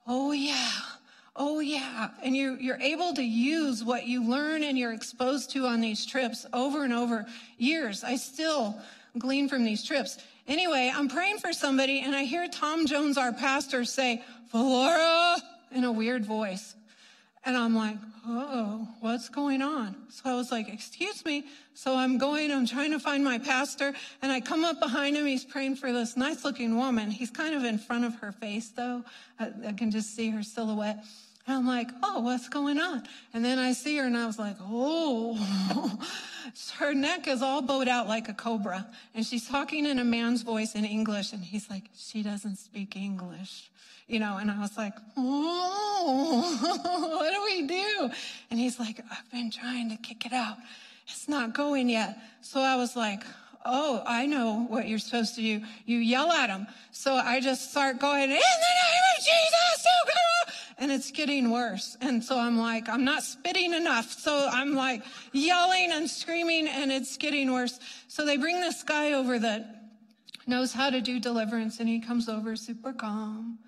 oh 0.07 0.31
yeah." 0.31 0.71
Oh 1.37 1.59
yeah. 1.59 2.11
And 2.23 2.35
you, 2.35 2.55
you're 2.61 2.79
able 2.79 3.13
to 3.13 3.21
use 3.21 3.83
what 3.83 4.07
you 4.07 4.23
learn 4.23 4.63
and 4.63 4.77
you're 4.77 4.93
exposed 4.93 5.51
to 5.51 5.65
on 5.65 5.81
these 5.81 6.05
trips 6.05 6.45
over 6.53 6.85
and 6.85 6.93
over 6.93 7.25
years. 7.57 8.05
I 8.05 8.15
still 8.15 8.79
glean 9.17 9.49
from 9.49 9.65
these 9.65 9.83
trips. 9.83 10.17
Anyway, 10.47 10.91
I'm 10.93 11.09
praying 11.09 11.39
for 11.39 11.53
somebody 11.53 12.01
and 12.01 12.15
I 12.15 12.23
hear 12.23 12.47
Tom 12.47 12.85
Jones, 12.85 13.17
our 13.17 13.33
pastor, 13.33 13.83
say, 13.83 14.23
Valora, 14.53 15.37
in 15.71 15.83
a 15.83 15.91
weird 15.91 16.25
voice. 16.25 16.75
And 17.43 17.55
I'm 17.55 17.75
like, 17.75 17.97
oh, 18.25 18.87
what's 19.01 19.29
going 19.29 19.61
on? 19.61 19.95
So 20.09 20.21
I 20.25 20.33
was 20.35 20.51
like, 20.51 20.67
excuse 20.67 21.23
me. 21.25 21.45
So 21.75 21.95
I'm 21.95 22.17
going, 22.17 22.51
I'm 22.51 22.65
trying 22.65 22.91
to 22.91 22.99
find 22.99 23.23
my 23.23 23.37
pastor. 23.37 23.93
And 24.21 24.31
I 24.31 24.39
come 24.39 24.63
up 24.63 24.79
behind 24.79 25.15
him. 25.15 25.27
He's 25.27 25.45
praying 25.45 25.75
for 25.75 25.91
this 25.91 26.17
nice 26.17 26.43
looking 26.43 26.75
woman. 26.75 27.11
He's 27.11 27.29
kind 27.29 27.53
of 27.53 27.63
in 27.63 27.77
front 27.77 28.05
of 28.05 28.15
her 28.15 28.31
face, 28.31 28.69
though. 28.69 29.03
I, 29.39 29.51
I 29.67 29.73
can 29.73 29.91
just 29.91 30.15
see 30.15 30.31
her 30.31 30.41
silhouette. 30.41 31.05
And 31.47 31.57
I'm 31.57 31.67
like, 31.67 31.89
oh, 32.01 32.21
what's 32.21 32.49
going 32.49 32.79
on? 32.79 33.03
And 33.33 33.45
then 33.45 33.59
I 33.59 33.73
see 33.73 33.97
her 33.97 34.05
and 34.05 34.17
I 34.17 34.25
was 34.25 34.39
like, 34.39 34.55
oh, 34.61 35.99
her 36.77 36.93
neck 36.93 37.27
is 37.27 37.41
all 37.41 37.61
bowed 37.61 37.87
out 37.87 38.07
like 38.07 38.29
a 38.29 38.33
cobra. 38.33 38.87
And 39.13 39.25
she's 39.25 39.47
talking 39.47 39.85
in 39.85 39.99
a 39.99 40.03
man's 40.03 40.41
voice 40.41 40.75
in 40.75 40.85
English. 40.85 41.33
And 41.33 41.43
he's 41.43 41.69
like, 41.69 41.83
she 41.95 42.23
doesn't 42.23 42.57
speak 42.57 42.95
English 42.95 43.69
you 44.07 44.19
know, 44.19 44.37
and 44.37 44.51
I 44.51 44.59
was 44.59 44.77
like, 44.77 44.93
oh, 45.17 47.17
what 47.19 47.33
do 47.33 47.43
we 47.43 47.67
do? 47.67 48.09
And 48.51 48.59
he's 48.59 48.79
like, 48.79 49.01
I've 49.11 49.31
been 49.31 49.49
trying 49.49 49.89
to 49.89 49.97
kick 49.97 50.25
it 50.25 50.33
out. 50.33 50.57
It's 51.07 51.27
not 51.27 51.53
going 51.53 51.89
yet. 51.89 52.17
So 52.41 52.59
I 52.59 52.75
was 52.75 52.95
like, 52.95 53.23
oh, 53.65 54.03
I 54.05 54.27
know 54.27 54.65
what 54.69 54.87
you're 54.87 54.99
supposed 54.99 55.35
to 55.35 55.41
do. 55.41 55.61
You 55.85 55.97
yell 55.97 56.31
at 56.31 56.49
him. 56.49 56.67
So 56.91 57.15
I 57.15 57.39
just 57.39 57.71
start 57.71 57.99
going, 57.99 58.23
in 58.23 58.29
the 58.29 58.35
name 58.35 59.03
of 59.17 59.23
Jesus, 59.23 59.87
and 60.77 60.91
it's 60.91 61.11
getting 61.11 61.51
worse. 61.51 61.97
And 62.01 62.23
so 62.23 62.37
I'm 62.37 62.57
like, 62.57 62.89
I'm 62.89 63.03
not 63.03 63.23
spitting 63.23 63.73
enough. 63.73 64.11
So 64.11 64.49
I'm 64.51 64.75
like 64.75 65.03
yelling 65.31 65.91
and 65.91 66.09
screaming 66.09 66.67
and 66.67 66.91
it's 66.91 67.17
getting 67.17 67.51
worse. 67.51 67.79
So 68.07 68.25
they 68.25 68.37
bring 68.37 68.59
this 68.59 68.83
guy 68.83 69.13
over 69.13 69.39
that 69.39 69.83
knows 70.47 70.73
how 70.73 70.89
to 70.89 71.01
do 71.01 71.19
deliverance 71.19 71.79
and 71.79 71.89
he 71.89 71.99
comes 71.99 72.29
over 72.29 72.55
super 72.55 72.93
calm 72.93 73.59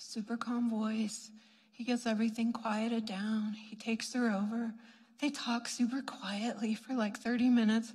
super 0.00 0.36
calm 0.36 0.70
voice. 0.70 1.30
He 1.72 1.84
gets 1.84 2.06
everything 2.06 2.52
quieted 2.52 3.06
down. 3.06 3.54
He 3.68 3.76
takes 3.76 4.12
her 4.14 4.30
over. 4.30 4.72
They 5.20 5.30
talk 5.30 5.68
super 5.68 6.02
quietly 6.02 6.74
for 6.74 6.94
like 6.94 7.18
30 7.18 7.48
minutes. 7.50 7.92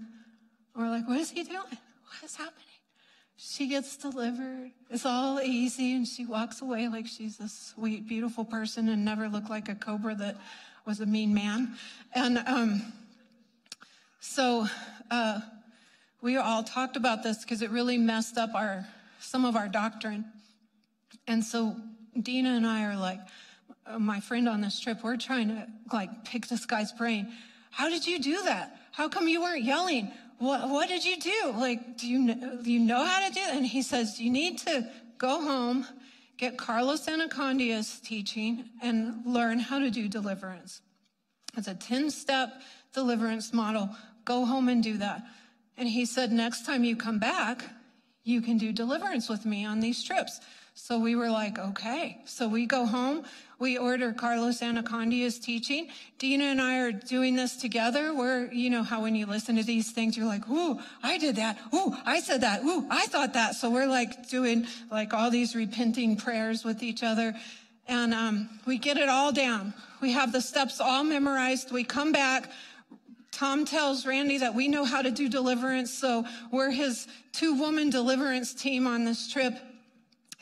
We're 0.76 0.90
like, 0.90 1.08
what 1.08 1.20
is 1.20 1.32
he 1.32 1.44
doing? 1.44 1.60
What 1.60 2.24
is 2.24 2.36
happening? 2.36 2.65
She 3.38 3.68
gets 3.68 3.98
delivered. 3.98 4.72
It's 4.90 5.06
all 5.06 5.42
easy, 5.42 5.94
and 5.96 6.08
she 6.08 6.26
walks 6.26 6.62
away 6.62 6.88
like 6.88 7.06
she's 7.06 7.40
a 7.40 7.50
sweet, 7.50 8.08
beautiful 8.08 8.46
person 8.46 8.88
and 8.88 9.04
never 9.04 9.28
looked 9.28 9.50
like 9.50 9.68
a 9.68 9.76
cobra 9.76 10.16
that 10.16 10.38
was 10.86 11.02
a 11.02 11.06
mean 11.06 11.34
man. 11.34 11.76
And 12.14 12.38
um, 12.46 12.94
so 14.20 14.68
uh, 15.12 15.42
we 16.22 16.38
all 16.38 16.64
talked 16.64 16.96
about 16.96 17.24
this 17.24 17.40
because 17.44 17.62
it 17.62 17.72
really 17.72 17.98
messed 17.98 18.38
up 18.38 18.56
our 18.56 18.86
some 19.20 19.44
of 19.44 19.56
our 19.56 19.68
doctrine. 19.68 20.26
And 21.28 21.44
so 21.44 21.76
Dina 22.20 22.50
and 22.50 22.66
I 22.66 22.86
are 22.86 22.96
like, 22.96 23.20
uh, 23.86 24.00
my 24.00 24.20
friend 24.20 24.48
on 24.48 24.62
this 24.62 24.80
trip, 24.80 25.04
we're 25.04 25.18
trying 25.18 25.50
to 25.50 25.68
like 25.92 26.24
pick 26.24 26.48
this 26.48 26.66
guy's 26.66 26.92
brain. 26.92 27.34
How 27.72 27.90
did 27.90 28.08
you 28.08 28.20
do 28.20 28.44
that? 28.44 28.78
How 28.92 29.10
come 29.10 29.28
you 29.28 29.42
weren't 29.42 29.64
yelling? 29.64 30.12
What, 30.38 30.70
what 30.70 30.90
did 30.90 31.06
you 31.06 31.20
do? 31.20 31.54
Like, 31.56 31.98
do 31.98 32.08
you, 32.08 32.20
know, 32.20 32.60
do 32.62 32.72
you 32.72 32.80
know 32.80 33.04
how 33.06 33.28
to 33.28 33.34
do 33.34 33.40
it? 33.40 33.56
And 33.56 33.66
he 33.66 33.82
says, 33.82 34.20
you 34.20 34.30
need 34.30 34.58
to 34.60 34.90
go 35.18 35.42
home, 35.42 35.88
get 36.38 36.58
Carlos 36.58 37.08
Anacondia's 37.08 38.00
teaching 38.02 38.66
and 38.82 39.26
learn 39.26 39.60
how 39.60 39.80
to 39.80 39.90
do 39.90 40.08
deliverance. 40.08 40.82
It's 41.58 41.68
a 41.68 41.74
10 41.74 42.12
step 42.12 42.62
deliverance 42.94 43.54
model. 43.54 43.90
Go 44.26 44.46
home 44.46 44.68
and 44.68 44.84
do 44.84 44.98
that. 44.98 45.24
And 45.78 45.88
he 45.88 46.06
said, 46.06 46.32
next 46.32 46.66
time 46.66 46.84
you 46.84 46.96
come 46.96 47.20
back, 47.20 47.64
you 48.24 48.42
can 48.42 48.58
do 48.58 48.74
deliverance 48.74 49.30
with 49.30 49.46
me 49.46 49.66
on 49.66 49.80
these 49.80 50.04
trips. 50.04 50.40
So 50.78 51.00
we 51.00 51.16
were 51.16 51.30
like, 51.30 51.58
okay. 51.58 52.20
So 52.26 52.50
we 52.50 52.66
go 52.66 52.86
home. 52.86 53.24
We 53.60 53.78
order 53.78 54.12
Carlos 54.12 54.60
Anacondia's 54.60 55.40
teaching. 55.40 55.88
Dina 56.20 56.44
and 56.44 56.62
I 56.62 56.80
are 56.80 56.92
doing 56.92 57.38
this 57.38 57.56
together. 57.56 58.14
We're, 58.14 58.52
you 58.52 58.70
know, 58.70 58.84
how 58.84 59.02
when 59.02 59.16
you 59.16 59.26
listen 59.26 59.56
to 59.56 59.64
these 59.64 59.92
things, 59.92 60.18
you're 60.18 60.26
like, 60.26 60.48
ooh, 60.50 60.78
I 61.02 61.18
did 61.18 61.38
that. 61.38 61.58
Ooh, 61.74 61.96
I 62.06 62.20
said 62.20 62.42
that. 62.42 62.64
Ooh, 62.66 62.86
I 62.90 63.08
thought 63.08 63.34
that. 63.34 63.56
So 63.56 63.70
we're 63.70 63.88
like 63.88 64.28
doing 64.28 64.68
like 64.92 65.14
all 65.14 65.32
these 65.32 65.56
repenting 65.56 66.18
prayers 66.18 66.66
with 66.66 66.84
each 66.84 67.04
other. 67.04 67.34
And 67.88 68.14
um, 68.14 68.50
we 68.66 68.78
get 68.78 68.98
it 68.98 69.08
all 69.08 69.32
down. 69.32 69.74
We 70.02 70.12
have 70.12 70.34
the 70.34 70.42
steps 70.42 70.82
all 70.82 71.06
memorized. 71.06 71.72
We 71.72 71.86
come 71.86 72.12
back. 72.12 72.52
Tom 73.32 73.64
tells 73.64 74.06
Randy 74.06 74.40
that 74.40 74.54
we 74.54 74.68
know 74.68 74.84
how 74.84 75.02
to 75.02 75.12
do 75.12 75.30
deliverance. 75.30 75.94
So 75.94 76.26
we're 76.52 76.72
his 76.72 77.08
two 77.32 77.56
woman 77.56 77.90
deliverance 77.90 78.54
team 78.54 78.88
on 78.88 79.06
this 79.06 79.32
trip. 79.32 79.58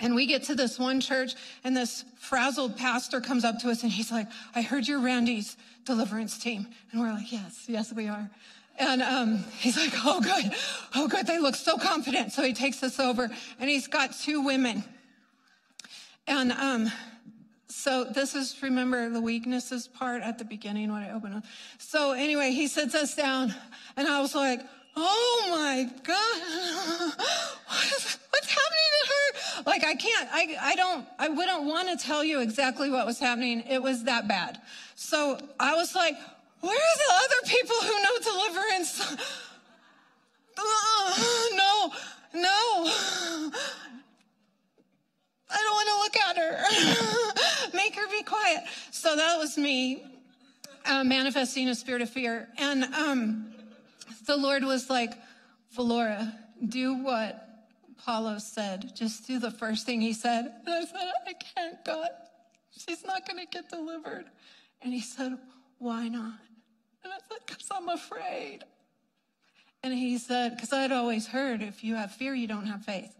And 0.03 0.15
we 0.15 0.25
get 0.25 0.43
to 0.43 0.55
this 0.55 0.77
one 0.77 0.99
church, 0.99 1.33
and 1.63 1.75
this 1.75 2.03
frazzled 2.19 2.75
pastor 2.75 3.21
comes 3.21 3.45
up 3.45 3.59
to 3.59 3.69
us 3.69 3.83
and 3.83 3.91
he's 3.91 4.11
like, 4.11 4.27
I 4.53 4.61
heard 4.61 4.85
you're 4.85 4.99
Randy's 4.99 5.55
deliverance 5.85 6.37
team. 6.37 6.67
And 6.91 6.99
we're 6.99 7.13
like, 7.13 7.31
Yes, 7.31 7.63
yes, 7.67 7.93
we 7.93 8.09
are. 8.09 8.29
And 8.77 9.01
um, 9.01 9.45
he's 9.59 9.77
like, 9.77 9.93
Oh, 10.03 10.19
good. 10.19 10.51
Oh, 10.93 11.07
good. 11.07 11.25
They 11.25 11.39
look 11.39 11.55
so 11.55 11.77
confident. 11.77 12.33
So 12.33 12.43
he 12.43 12.51
takes 12.51 12.83
us 12.83 12.99
over, 12.99 13.29
and 13.59 13.69
he's 13.69 13.87
got 13.87 14.13
two 14.13 14.41
women. 14.41 14.83
And 16.27 16.51
um, 16.51 16.91
so 17.69 18.03
this 18.03 18.35
is, 18.35 18.61
remember 18.61 19.09
the 19.09 19.21
weaknesses 19.21 19.87
part 19.87 20.21
at 20.21 20.37
the 20.37 20.45
beginning 20.45 20.91
when 20.91 21.01
I 21.01 21.13
open 21.13 21.33
up. 21.33 21.45
So 21.77 22.11
anyway, 22.11 22.51
he 22.51 22.67
sits 22.67 22.93
us 22.93 23.15
down, 23.15 23.55
and 23.95 24.05
I 24.05 24.19
was 24.19 24.35
like, 24.35 24.59
Oh 24.95 25.47
my 25.49 25.89
God. 26.03 27.13
what's 28.29 28.49
happening 28.49 28.89
to 29.01 29.07
her? 29.07 29.63
Like, 29.65 29.83
I 29.83 29.95
can't, 29.95 30.29
I, 30.31 30.55
I 30.61 30.75
don't, 30.75 31.05
I 31.19 31.29
wouldn't 31.29 31.63
want 31.63 31.89
to 31.89 32.05
tell 32.05 32.23
you 32.23 32.41
exactly 32.41 32.89
what 32.89 33.05
was 33.05 33.19
happening. 33.19 33.63
It 33.69 33.81
was 33.81 34.03
that 34.03 34.27
bad. 34.27 34.59
So 34.95 35.39
I 35.59 35.75
was 35.75 35.95
like, 35.95 36.15
where 36.61 36.75
are 36.75 36.97
the 36.97 37.13
other 37.13 37.41
people 37.47 37.75
who 37.81 38.01
know 38.01 38.19
deliverance? 38.23 39.17
No, 41.55 41.91
no. 42.35 42.91
I 45.49 45.61
don't 45.61 45.73
want 45.73 45.89
to 45.89 45.95
look 45.99 46.15
at 46.17 46.37
her. 46.37 47.73
Make 47.73 47.95
her 47.95 48.07
be 48.09 48.23
quiet. 48.23 48.63
So 48.91 49.15
that 49.15 49.37
was 49.37 49.57
me 49.57 50.05
uh, 50.85 51.03
manifesting 51.03 51.69
a 51.69 51.75
spirit 51.75 52.01
of 52.01 52.09
fear. 52.09 52.47
And 52.57 52.83
um, 52.85 53.52
the 54.26 54.38
Lord 54.38 54.63
was 54.63 54.89
like, 54.89 55.13
Valora, 55.76 56.34
do 56.67 56.95
what 56.95 57.47
Paulo 58.05 58.38
said. 58.38 58.95
Just 58.95 59.28
do 59.28 59.39
the 59.39 59.51
first 59.51 59.86
thing 59.86 60.01
he 60.01 60.13
said. 60.13 60.51
And 60.65 60.76
I 60.76 60.86
said, 60.86 61.11
I 61.28 61.34
can't, 61.34 61.86
God. 61.86 62.09
She's 62.71 63.05
not 63.05 63.28
going 63.28 63.39
to 63.39 63.45
get 63.45 63.69
delivered. 63.69 64.26
And 64.82 64.93
he 64.93 65.01
said, 65.01 65.38
Why 65.78 66.07
not? 66.07 66.34
And 67.03 67.13
I 67.13 67.17
said, 67.30 67.39
Because 67.45 67.67
I'm 67.71 67.89
afraid. 67.89 68.59
And 69.84 69.93
he 69.93 70.17
said, 70.17 70.55
Because 70.55 70.74
I'd 70.74 70.91
always 70.91 71.28
heard 71.28 71.61
if 71.61 71.84
you 71.84 71.95
have 71.95 72.11
fear, 72.11 72.34
you 72.34 72.47
don't 72.47 72.65
have 72.65 72.84
faith. 72.84 73.13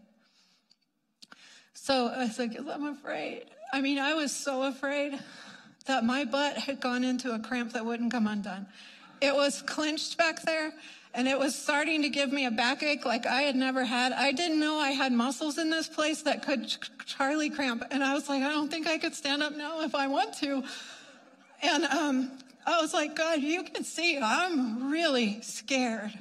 So 1.74 2.08
I 2.08 2.28
said, 2.28 2.50
Because 2.50 2.66
I'm 2.68 2.86
afraid. 2.86 3.44
I 3.72 3.80
mean, 3.80 3.98
I 3.98 4.14
was 4.14 4.32
so 4.32 4.64
afraid 4.64 5.18
that 5.86 6.04
my 6.04 6.24
butt 6.24 6.56
had 6.56 6.80
gone 6.80 7.04
into 7.04 7.34
a 7.34 7.38
cramp 7.38 7.72
that 7.72 7.84
wouldn't 7.84 8.12
come 8.12 8.26
undone. 8.26 8.66
It 9.24 9.34
was 9.34 9.62
clenched 9.62 10.18
back 10.18 10.42
there 10.42 10.74
and 11.14 11.26
it 11.28 11.38
was 11.38 11.54
starting 11.54 12.02
to 12.02 12.10
give 12.10 12.30
me 12.30 12.44
a 12.44 12.50
backache 12.50 13.06
like 13.06 13.24
I 13.24 13.42
had 13.42 13.56
never 13.56 13.84
had. 13.84 14.12
I 14.12 14.32
didn't 14.32 14.60
know 14.60 14.78
I 14.78 14.90
had 14.90 15.12
muscles 15.12 15.56
in 15.58 15.70
this 15.70 15.88
place 15.88 16.22
that 16.22 16.44
could 16.44 16.68
Charlie 17.06 17.50
cramp. 17.50 17.84
And 17.90 18.02
I 18.02 18.12
was 18.12 18.28
like, 18.28 18.42
I 18.42 18.50
don't 18.50 18.70
think 18.70 18.86
I 18.86 18.98
could 18.98 19.14
stand 19.14 19.42
up 19.42 19.56
now 19.56 19.82
if 19.82 19.94
I 19.94 20.08
want 20.08 20.34
to. 20.40 20.64
And 21.62 21.84
um, 21.84 22.32
I 22.66 22.82
was 22.82 22.92
like, 22.92 23.14
God, 23.16 23.40
you 23.40 23.62
can 23.62 23.84
see 23.84 24.18
I'm 24.18 24.90
really 24.90 25.40
scared. 25.40 26.12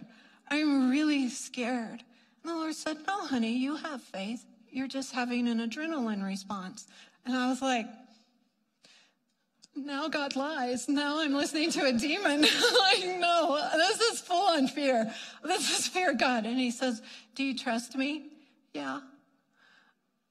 I'm 0.49 0.89
really 0.89 1.27
scared. 1.27 2.03
And 2.43 2.51
the 2.51 2.55
Lord 2.55 2.75
said, 2.75 2.97
No, 3.07 3.25
honey, 3.25 3.57
you 3.57 3.75
have 3.75 4.01
faith. 4.01 4.45
You're 4.69 4.87
just 4.87 5.11
having 5.11 5.47
an 5.47 5.59
adrenaline 5.59 6.23
response. 6.23 6.87
And 7.25 7.35
I 7.35 7.49
was 7.49 7.61
like, 7.61 7.87
now 9.75 10.07
God 10.07 10.35
lies. 10.35 10.87
Now 10.87 11.19
I'm 11.19 11.33
listening 11.33 11.71
to 11.71 11.85
a 11.85 11.93
demon. 11.93 12.41
like, 12.41 13.19
no, 13.19 13.69
this 13.75 13.99
is 13.99 14.21
full 14.21 14.49
on 14.49 14.67
fear. 14.67 15.11
This 15.43 15.79
is 15.79 15.87
fear 15.87 16.13
God. 16.13 16.45
And 16.45 16.59
he 16.59 16.71
says, 16.71 17.01
Do 17.35 17.43
you 17.43 17.57
trust 17.57 17.95
me? 17.95 18.27
Yeah. 18.73 19.01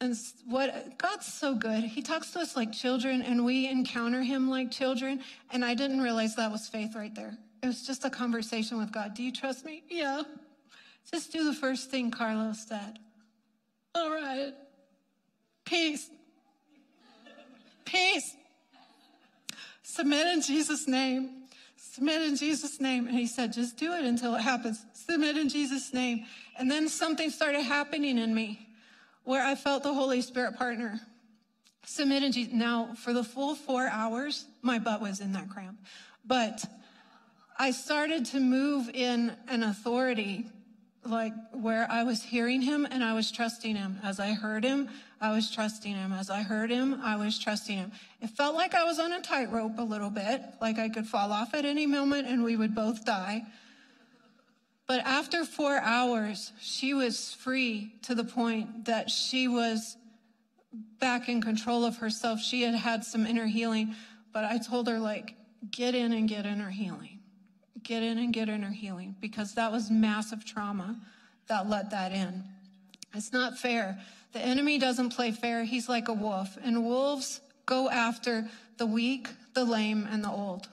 And 0.01 0.17
what 0.47 0.99
God's 0.99 1.33
so 1.33 1.55
good. 1.55 1.85
He 1.85 2.03
talks 2.03 2.33
to 2.33 2.41
us 2.41 2.57
like 2.57 2.73
children 2.73 3.23
and 3.23 3.45
we 3.45 3.69
encounter 3.69 4.23
him 4.23 4.51
like 4.51 4.71
children. 4.71 5.21
And 5.53 5.65
I 5.65 5.75
didn't 5.75 6.01
realize 6.01 6.35
that 6.37 6.51
was 6.51 6.69
faith 6.69 6.95
right 6.97 7.15
there. 7.15 7.37
It 7.63 7.67
was 7.67 7.87
just 7.87 8.05
a 8.05 8.11
conversation 8.11 8.79
with 8.79 8.91
God. 8.91 9.15
Do 9.15 9.23
you 9.23 9.31
trust 9.31 9.65
me? 9.65 9.85
Yeah. 9.89 10.23
Just 11.11 11.33
do 11.33 11.45
the 11.45 11.55
first 11.55 11.91
thing 11.91 12.11
Carlos 12.11 12.67
said. 12.67 12.99
All 13.95 14.11
right. 14.11 14.53
Peace. 15.65 16.11
Peace. 17.85 18.35
Submit 19.93 20.27
in 20.29 20.41
Jesus' 20.41 20.89
name. 20.89 21.43
Submit 21.77 22.23
in 22.23 22.35
Jesus' 22.35 22.81
name. 22.81 23.09
And 23.09 23.15
he 23.15 23.27
said, 23.27 23.53
just 23.53 23.77
do 23.77 23.93
it 23.93 24.07
until 24.07 24.35
it 24.35 24.41
happens. 24.41 24.83
Submit 24.95 25.37
in 25.37 25.51
Jesus' 25.51 25.93
name. 25.93 26.25
And 26.59 26.71
then 26.71 26.89
something 26.89 27.29
started 27.29 27.61
happening 27.61 28.17
in 28.17 28.35
me 28.35 28.67
where 29.25 29.45
I 29.45 29.55
felt 29.55 29.83
the 29.83 29.93
Holy 29.93 30.23
Spirit 30.23 30.57
partner. 30.57 30.99
Submit 31.85 32.23
in 32.23 32.33
Jesus. 32.33 32.55
Now, 32.55 32.95
for 32.95 33.13
the 33.13 33.23
full 33.23 33.55
four 33.55 33.87
hours, 33.87 34.47
my 34.63 34.79
butt 34.79 35.03
was 35.03 35.21
in 35.21 35.33
that 35.33 35.51
cramp. 35.51 35.79
But 36.25 36.65
I 37.59 37.71
started 37.71 38.25
to 38.27 38.41
move 38.41 38.89
in 38.95 39.37
an 39.49 39.63
authority 39.63 40.47
like 41.05 41.35
where 41.53 41.87
I 41.91 42.05
was 42.05 42.23
hearing 42.23 42.63
him 42.63 42.87
and 42.91 43.05
I 43.05 43.13
was 43.13 43.31
trusting 43.31 43.77
him. 43.77 43.99
As 44.03 44.19
I 44.19 44.33
heard 44.33 44.65
him, 44.65 44.89
I 45.23 45.31
was 45.31 45.51
trusting 45.51 45.95
him. 45.95 46.13
As 46.13 46.29
I 46.29 46.43
heard 46.43 46.71
him, 46.71 47.01
I 47.03 47.17
was 47.17 47.39
trusting 47.39 47.77
him. 47.77 47.93
It 48.21 48.31
felt 48.31 48.55
like 48.55 48.75
I 48.75 48.85
was 48.85 48.99
on 48.99 49.13
a 49.13 49.23
tightrope 49.23 49.79
a 49.79 49.83
little 49.83 50.11
bit, 50.11 50.43
like 50.61 50.79
I 50.79 50.89
could 50.89 51.07
fall 51.07 51.33
off 51.33 51.55
at 51.55 51.65
any 51.65 51.87
moment 51.87 52.29
and 52.29 52.45
we 52.45 52.57
would 52.57 52.75
both 52.75 53.05
die. 53.05 53.45
But 54.87 55.01
after 55.07 55.45
four 55.45 55.79
hours, 55.79 56.53
she 56.61 56.93
was 56.93 57.33
free 57.33 57.95
to 58.03 58.15
the 58.15 58.25
point 58.25 58.85
that 58.85 59.09
she 59.09 59.49
was 59.49 59.97
back 61.01 61.29
in 61.29 61.41
control 61.41 61.85
of 61.85 61.97
herself. 61.97 62.41
She 62.41 62.63
had 62.63 62.75
had 62.75 63.05
some 63.05 63.25
inner 63.25 63.47
healing, 63.47 63.95
but 64.35 64.45
I 64.45 64.59
told 64.59 64.89
her, 64.89 64.99
like, 64.99 65.37
get 65.71 65.95
in 65.95 66.13
and 66.13 66.29
get 66.29 66.45
inner 66.45 66.69
healing 66.69 67.21
get 67.83 68.03
in 68.03 68.19
and 68.19 68.33
get 68.33 68.49
inner 68.49 68.71
healing 68.71 69.17
because 69.21 69.55
that 69.55 69.73
was 69.73 69.91
massive 69.91 70.45
trauma 70.45 70.97
that 71.49 71.69
let 71.69 71.91
that 71.91 72.13
in. 72.13 72.45
It's 73.15 73.33
not 73.33 73.59
fair. 73.59 73.99
The 74.33 74.41
enemy 74.41 74.79
doesn't 74.79 75.11
play 75.11 75.31
fair. 75.31 75.65
He's 75.65 75.89
like 75.89 76.09
a 76.09 76.13
wolf, 76.13 76.57
and 76.63 76.85
wolves 76.85 77.41
go 77.67 77.91
after 77.91 78.49
the 78.79 78.87
weak, 78.87 79.29
the 79.55 79.65
lame, 79.65 80.09
and 80.11 80.25
the 80.25 80.31
old, 80.31 80.69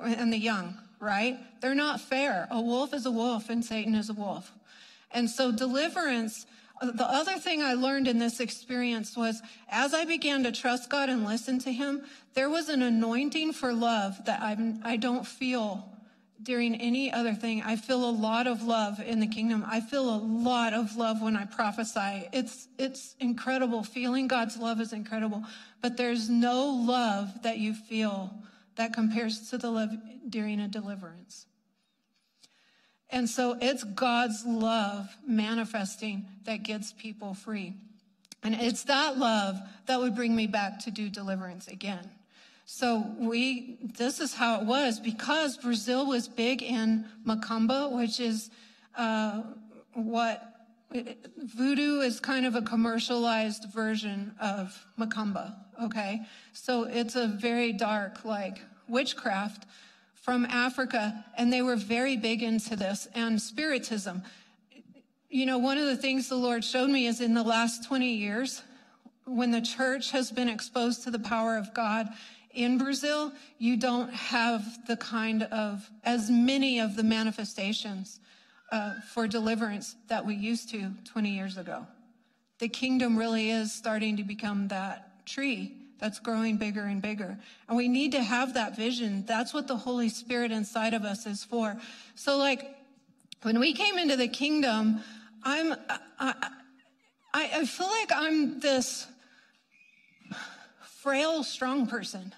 and 0.00 0.32
the 0.32 0.38
young, 0.38 0.76
right? 0.98 1.38
They're 1.60 1.74
not 1.74 2.00
fair. 2.00 2.48
A 2.50 2.60
wolf 2.60 2.92
is 2.92 3.06
a 3.06 3.10
wolf, 3.10 3.48
and 3.48 3.64
Satan 3.64 3.94
is 3.94 4.10
a 4.10 4.14
wolf. 4.14 4.52
And 5.12 5.30
so, 5.30 5.52
deliverance. 5.52 6.46
The 6.82 7.08
other 7.08 7.38
thing 7.38 7.62
I 7.62 7.72
learned 7.72 8.06
in 8.06 8.18
this 8.18 8.38
experience 8.38 9.16
was 9.16 9.40
as 9.70 9.94
I 9.94 10.04
began 10.04 10.42
to 10.44 10.52
trust 10.52 10.90
God 10.90 11.08
and 11.08 11.24
listen 11.24 11.58
to 11.60 11.72
Him, 11.72 12.02
there 12.34 12.50
was 12.50 12.68
an 12.68 12.82
anointing 12.82 13.54
for 13.54 13.72
love 13.72 14.22
that 14.26 14.42
I'm, 14.42 14.80
I 14.84 14.96
don't 14.96 15.26
feel 15.26 15.95
during 16.42 16.74
any 16.76 17.12
other 17.12 17.34
thing. 17.34 17.62
I 17.62 17.76
feel 17.76 18.08
a 18.08 18.10
lot 18.10 18.46
of 18.46 18.62
love 18.62 19.00
in 19.00 19.20
the 19.20 19.26
kingdom. 19.26 19.64
I 19.66 19.80
feel 19.80 20.08
a 20.08 20.18
lot 20.18 20.74
of 20.74 20.96
love 20.96 21.22
when 21.22 21.36
I 21.36 21.44
prophesy. 21.44 22.28
It's, 22.32 22.68
it's 22.78 23.16
incredible. 23.20 23.82
Feeling 23.82 24.28
God's 24.28 24.56
love 24.56 24.80
is 24.80 24.92
incredible. 24.92 25.42
But 25.82 25.96
there's 25.96 26.28
no 26.28 26.66
love 26.66 27.42
that 27.42 27.58
you 27.58 27.74
feel 27.74 28.34
that 28.76 28.92
compares 28.92 29.50
to 29.50 29.58
the 29.58 29.70
love 29.70 29.90
during 30.28 30.60
a 30.60 30.68
deliverance. 30.68 31.46
And 33.10 33.28
so 33.28 33.56
it's 33.60 33.84
God's 33.84 34.44
love 34.44 35.08
manifesting 35.26 36.26
that 36.44 36.62
gets 36.62 36.92
people 36.92 37.34
free. 37.34 37.74
And 38.42 38.54
it's 38.54 38.84
that 38.84 39.18
love 39.18 39.58
that 39.86 40.00
would 40.00 40.14
bring 40.14 40.34
me 40.34 40.46
back 40.46 40.80
to 40.80 40.90
do 40.90 41.08
deliverance 41.08 41.68
again. 41.68 42.10
So 42.68 43.14
we, 43.16 43.78
this 43.80 44.18
is 44.18 44.34
how 44.34 44.60
it 44.60 44.66
was 44.66 44.98
because 44.98 45.56
Brazil 45.56 46.04
was 46.04 46.26
big 46.26 46.64
in 46.64 47.06
macumba, 47.24 47.92
which 47.92 48.18
is 48.18 48.50
uh, 48.96 49.42
what 49.94 50.42
voodoo 51.44 52.00
is 52.00 52.18
kind 52.18 52.44
of 52.44 52.56
a 52.56 52.62
commercialized 52.62 53.72
version 53.72 54.34
of 54.40 54.84
macumba. 54.98 55.54
Okay, 55.80 56.22
so 56.52 56.84
it's 56.84 57.14
a 57.14 57.28
very 57.28 57.72
dark 57.72 58.24
like 58.24 58.58
witchcraft 58.88 59.66
from 60.14 60.44
Africa, 60.46 61.24
and 61.38 61.52
they 61.52 61.62
were 61.62 61.76
very 61.76 62.16
big 62.16 62.42
into 62.42 62.74
this 62.74 63.06
and 63.14 63.40
spiritism. 63.40 64.24
You 65.30 65.46
know, 65.46 65.58
one 65.58 65.78
of 65.78 65.86
the 65.86 65.96
things 65.96 66.28
the 66.28 66.34
Lord 66.34 66.64
showed 66.64 66.90
me 66.90 67.06
is 67.06 67.20
in 67.20 67.32
the 67.32 67.44
last 67.44 67.84
20 67.86 68.12
years, 68.12 68.62
when 69.24 69.52
the 69.52 69.60
church 69.60 70.10
has 70.10 70.32
been 70.32 70.48
exposed 70.48 71.04
to 71.04 71.12
the 71.12 71.18
power 71.18 71.56
of 71.56 71.72
God 71.74 72.08
in 72.56 72.78
Brazil, 72.78 73.32
you 73.58 73.76
don't 73.76 74.12
have 74.12 74.64
the 74.86 74.96
kind 74.96 75.44
of, 75.44 75.88
as 76.02 76.30
many 76.30 76.80
of 76.80 76.96
the 76.96 77.04
manifestations 77.04 78.18
uh, 78.72 78.94
for 79.12 79.28
deliverance 79.28 79.94
that 80.08 80.24
we 80.24 80.34
used 80.34 80.70
to 80.70 80.90
20 81.04 81.30
years 81.30 81.58
ago. 81.58 81.86
The 82.58 82.68
kingdom 82.68 83.16
really 83.16 83.50
is 83.50 83.72
starting 83.72 84.16
to 84.16 84.24
become 84.24 84.68
that 84.68 85.26
tree 85.26 85.74
that's 85.98 86.18
growing 86.18 86.56
bigger 86.56 86.82
and 86.82 87.00
bigger. 87.00 87.38
And 87.68 87.76
we 87.76 87.88
need 87.88 88.12
to 88.12 88.22
have 88.22 88.54
that 88.54 88.74
vision. 88.74 89.24
That's 89.26 89.52
what 89.52 89.68
the 89.68 89.76
Holy 89.76 90.08
Spirit 90.08 90.50
inside 90.50 90.94
of 90.94 91.04
us 91.04 91.26
is 91.26 91.44
for. 91.44 91.76
So, 92.14 92.38
like, 92.38 92.74
when 93.42 93.60
we 93.60 93.74
came 93.74 93.98
into 93.98 94.16
the 94.16 94.28
kingdom, 94.28 95.02
I'm, 95.42 95.74
I, 96.18 96.34
I, 97.34 97.50
I 97.54 97.64
feel 97.66 97.86
like 97.86 98.10
I'm 98.14 98.60
this 98.60 99.06
frail, 101.02 101.44
strong 101.44 101.86
person 101.86 102.34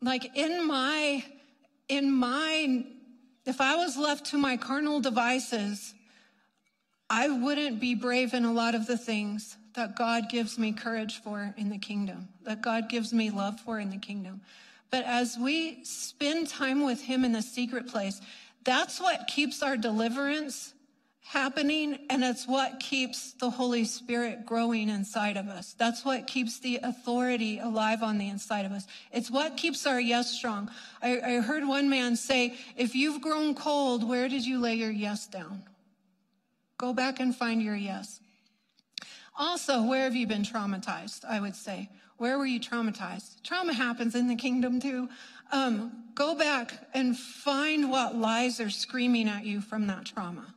like 0.00 0.36
in 0.36 0.66
my 0.66 1.24
in 1.88 2.10
my 2.10 2.84
if 3.46 3.60
i 3.60 3.76
was 3.76 3.96
left 3.96 4.26
to 4.26 4.38
my 4.38 4.56
carnal 4.56 5.00
devices 5.00 5.94
i 7.10 7.28
wouldn't 7.28 7.80
be 7.80 7.94
brave 7.94 8.34
in 8.34 8.44
a 8.44 8.52
lot 8.52 8.74
of 8.74 8.86
the 8.86 8.98
things 8.98 9.56
that 9.74 9.96
god 9.96 10.24
gives 10.28 10.58
me 10.58 10.72
courage 10.72 11.20
for 11.22 11.54
in 11.56 11.68
the 11.68 11.78
kingdom 11.78 12.28
that 12.42 12.62
god 12.62 12.88
gives 12.88 13.12
me 13.12 13.30
love 13.30 13.58
for 13.60 13.78
in 13.78 13.90
the 13.90 13.98
kingdom. 13.98 14.40
But 14.90 15.04
as 15.04 15.36
we 15.38 15.84
spend 15.84 16.48
time 16.48 16.82
with 16.82 17.02
him 17.02 17.22
in 17.22 17.32
the 17.32 17.42
secret 17.42 17.88
place 17.88 18.20
that's 18.64 19.00
what 19.00 19.26
keeps 19.26 19.62
our 19.62 19.76
deliverance 19.76 20.74
happening 21.28 21.98
and 22.08 22.24
it's 22.24 22.48
what 22.48 22.80
keeps 22.80 23.32
the 23.34 23.50
Holy 23.50 23.84
Spirit 23.84 24.46
growing 24.46 24.88
inside 24.88 25.36
of 25.36 25.46
us. 25.46 25.74
That's 25.74 26.02
what 26.02 26.26
keeps 26.26 26.58
the 26.58 26.80
authority 26.82 27.58
alive 27.58 28.02
on 28.02 28.16
the 28.16 28.30
inside 28.30 28.64
of 28.64 28.72
us. 28.72 28.86
It's 29.12 29.30
what 29.30 29.58
keeps 29.58 29.86
our 29.86 30.00
yes 30.00 30.30
strong. 30.30 30.70
I, 31.02 31.20
I 31.20 31.40
heard 31.40 31.68
one 31.68 31.90
man 31.90 32.16
say, 32.16 32.56
if 32.78 32.94
you've 32.94 33.20
grown 33.20 33.54
cold, 33.54 34.08
where 34.08 34.26
did 34.30 34.46
you 34.46 34.58
lay 34.58 34.76
your 34.76 34.90
yes 34.90 35.26
down? 35.26 35.64
Go 36.78 36.94
back 36.94 37.20
and 37.20 37.36
find 37.36 37.62
your 37.62 37.76
yes. 37.76 38.20
Also, 39.38 39.82
where 39.82 40.04
have 40.04 40.16
you 40.16 40.26
been 40.26 40.44
traumatized? 40.44 41.26
I 41.26 41.40
would 41.40 41.54
say. 41.54 41.90
Where 42.16 42.38
were 42.38 42.46
you 42.46 42.58
traumatized? 42.58 43.42
Trauma 43.42 43.74
happens 43.74 44.14
in 44.14 44.28
the 44.28 44.34
kingdom 44.34 44.80
too. 44.80 45.10
Um, 45.52 46.04
go 46.14 46.34
back 46.34 46.72
and 46.94 47.16
find 47.16 47.90
what 47.90 48.16
lies 48.16 48.60
are 48.60 48.70
screaming 48.70 49.28
at 49.28 49.44
you 49.44 49.60
from 49.60 49.86
that 49.88 50.06
trauma 50.06 50.54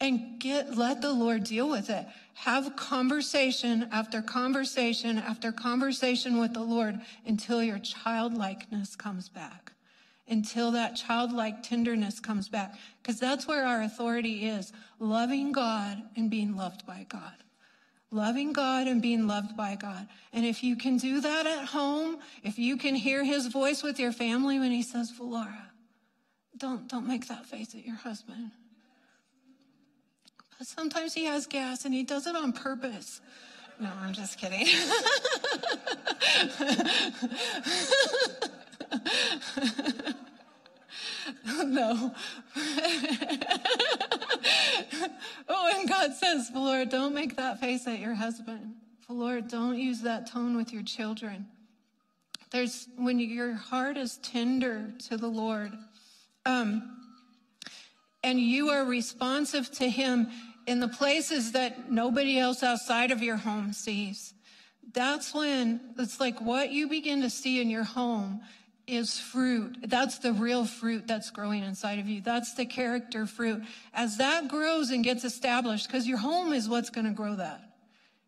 and 0.00 0.38
get 0.38 0.76
let 0.76 1.00
the 1.00 1.12
Lord 1.12 1.44
deal 1.44 1.68
with 1.68 1.88
it. 1.90 2.06
Have 2.34 2.76
conversation 2.76 3.88
after 3.90 4.20
conversation 4.20 5.18
after 5.18 5.52
conversation 5.52 6.38
with 6.38 6.52
the 6.52 6.62
Lord 6.62 7.00
until 7.26 7.62
your 7.62 7.78
childlikeness 7.78 8.96
comes 8.96 9.28
back. 9.28 9.72
Until 10.28 10.72
that 10.72 10.96
childlike 10.96 11.62
tenderness 11.62 12.20
comes 12.20 12.48
back. 12.48 12.74
Because 13.00 13.18
that's 13.20 13.46
where 13.46 13.64
our 13.64 13.82
authority 13.82 14.46
is 14.46 14.72
loving 14.98 15.52
God 15.52 16.02
and 16.16 16.30
being 16.30 16.56
loved 16.56 16.84
by 16.84 17.06
God. 17.08 17.32
Loving 18.10 18.52
God 18.52 18.86
and 18.88 19.00
being 19.00 19.26
loved 19.26 19.56
by 19.56 19.76
God. 19.76 20.08
And 20.32 20.44
if 20.44 20.62
you 20.62 20.76
can 20.76 20.96
do 20.96 21.20
that 21.20 21.46
at 21.46 21.66
home, 21.66 22.18
if 22.42 22.58
you 22.58 22.76
can 22.76 22.94
hear 22.94 23.24
his 23.24 23.46
voice 23.46 23.82
with 23.82 23.98
your 23.98 24.12
family 24.12 24.58
when 24.58 24.72
he 24.72 24.82
says, 24.82 25.12
Valora, 25.12 25.70
don't, 26.56 26.88
don't 26.88 27.06
make 27.06 27.28
that 27.28 27.46
face 27.46 27.74
at 27.74 27.84
your 27.84 27.96
husband. 27.96 28.50
Sometimes 30.62 31.14
he 31.14 31.24
has 31.24 31.46
gas 31.46 31.84
and 31.84 31.92
he 31.92 32.02
does 32.02 32.26
it 32.26 32.34
on 32.34 32.52
purpose. 32.52 33.20
No, 33.78 33.90
I'm 34.00 34.14
just 34.14 34.38
kidding. 34.38 34.66
no. 41.66 42.14
oh, 45.48 45.72
and 45.74 45.88
God 45.88 46.14
says, 46.14 46.50
Lord, 46.54 46.88
don't 46.88 47.14
make 47.14 47.36
that 47.36 47.60
face 47.60 47.86
at 47.86 47.98
your 47.98 48.14
husband. 48.14 48.74
Lord, 49.08 49.48
don't 49.48 49.78
use 49.78 50.00
that 50.02 50.30
tone 50.30 50.56
with 50.56 50.72
your 50.72 50.82
children. 50.82 51.46
There's 52.50 52.88
when 52.96 53.18
your 53.18 53.54
heart 53.54 53.96
is 53.96 54.18
tender 54.18 54.92
to 55.08 55.16
the 55.16 55.28
Lord, 55.28 55.72
um, 56.44 57.05
and 58.26 58.40
you 58.40 58.70
are 58.70 58.84
responsive 58.84 59.70
to 59.70 59.88
Him 59.88 60.26
in 60.66 60.80
the 60.80 60.88
places 60.88 61.52
that 61.52 61.92
nobody 61.92 62.38
else 62.40 62.64
outside 62.64 63.12
of 63.12 63.22
your 63.22 63.36
home 63.36 63.72
sees. 63.72 64.34
That's 64.92 65.32
when 65.32 65.80
it's 65.96 66.18
like 66.18 66.40
what 66.40 66.72
you 66.72 66.88
begin 66.88 67.22
to 67.22 67.30
see 67.30 67.60
in 67.60 67.70
your 67.70 67.84
home 67.84 68.40
is 68.88 69.20
fruit. 69.20 69.76
That's 69.86 70.18
the 70.18 70.32
real 70.32 70.64
fruit 70.64 71.06
that's 71.06 71.30
growing 71.30 71.62
inside 71.62 72.00
of 72.00 72.08
you. 72.08 72.20
That's 72.20 72.54
the 72.54 72.66
character 72.66 73.26
fruit. 73.26 73.62
As 73.94 74.16
that 74.16 74.48
grows 74.48 74.90
and 74.90 75.04
gets 75.04 75.22
established, 75.22 75.86
because 75.86 76.08
your 76.08 76.18
home 76.18 76.52
is 76.52 76.68
what's 76.68 76.90
going 76.90 77.06
to 77.06 77.12
grow 77.12 77.36
that. 77.36 77.60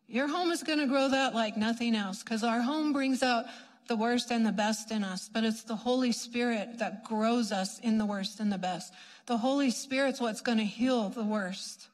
Your 0.06 0.28
home 0.28 0.52
is 0.52 0.62
going 0.62 0.78
to 0.78 0.86
grow 0.86 1.08
that 1.08 1.34
like 1.34 1.56
nothing 1.56 1.96
else, 1.96 2.22
because 2.22 2.44
our 2.44 2.60
home 2.60 2.92
brings 2.92 3.24
out 3.24 3.46
the 3.88 3.96
worst 3.96 4.30
and 4.30 4.46
the 4.46 4.52
best 4.52 4.90
in 4.90 5.02
us, 5.02 5.28
but 5.32 5.44
it's 5.44 5.62
the 5.62 5.76
Holy 5.76 6.12
Spirit 6.12 6.78
that 6.78 7.04
grows 7.04 7.50
us 7.50 7.78
in 7.80 7.98
the 7.98 8.06
worst 8.06 8.38
and 8.38 8.52
the 8.52 8.58
best. 8.58 8.92
The 9.26 9.38
Holy 9.38 9.70
Spirit's 9.70 10.20
what's 10.20 10.42
going 10.42 10.58
to 10.58 10.64
heal 10.64 11.08
the 11.08 11.24
worst 11.24 11.88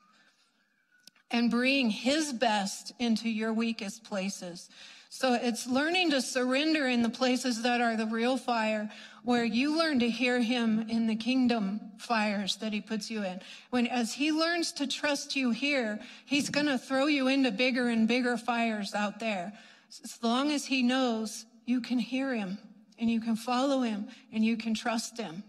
and 1.30 1.50
bring 1.50 1.90
His 1.90 2.32
best 2.32 2.92
into 2.98 3.28
your 3.28 3.52
weakest 3.52 4.04
places. 4.04 4.68
So 5.08 5.34
it's 5.34 5.68
learning 5.68 6.10
to 6.10 6.20
surrender 6.20 6.88
in 6.88 7.02
the 7.02 7.08
places 7.08 7.62
that 7.62 7.80
are 7.80 7.96
the 7.96 8.06
real 8.06 8.36
fire, 8.36 8.90
where 9.22 9.44
you 9.44 9.78
learn 9.78 10.00
to 10.00 10.10
hear 10.10 10.40
him 10.40 10.86
in 10.88 11.06
the 11.06 11.14
kingdom 11.14 11.80
fires 11.98 12.56
that 12.56 12.72
he 12.72 12.80
puts 12.80 13.12
you 13.12 13.22
in. 13.22 13.40
When 13.70 13.86
as 13.86 14.12
he 14.12 14.32
learns 14.32 14.72
to 14.72 14.88
trust 14.88 15.36
you 15.36 15.50
here, 15.50 16.00
he's 16.26 16.50
going 16.50 16.66
to 16.66 16.78
throw 16.78 17.06
you 17.06 17.28
into 17.28 17.52
bigger 17.52 17.88
and 17.88 18.08
bigger 18.08 18.36
fires 18.36 18.92
out 18.92 19.20
there. 19.20 19.52
As 20.02 20.18
long 20.20 20.50
as 20.50 20.66
he 20.66 20.82
knows 20.82 21.46
you 21.66 21.80
can 21.80 21.98
hear 21.98 22.34
him 22.34 22.58
and 22.98 23.10
you 23.10 23.20
can 23.20 23.36
follow 23.36 23.82
him 23.82 24.08
and 24.32 24.44
you 24.44 24.56
can 24.56 24.74
trust 24.74 25.18
him. 25.18 25.42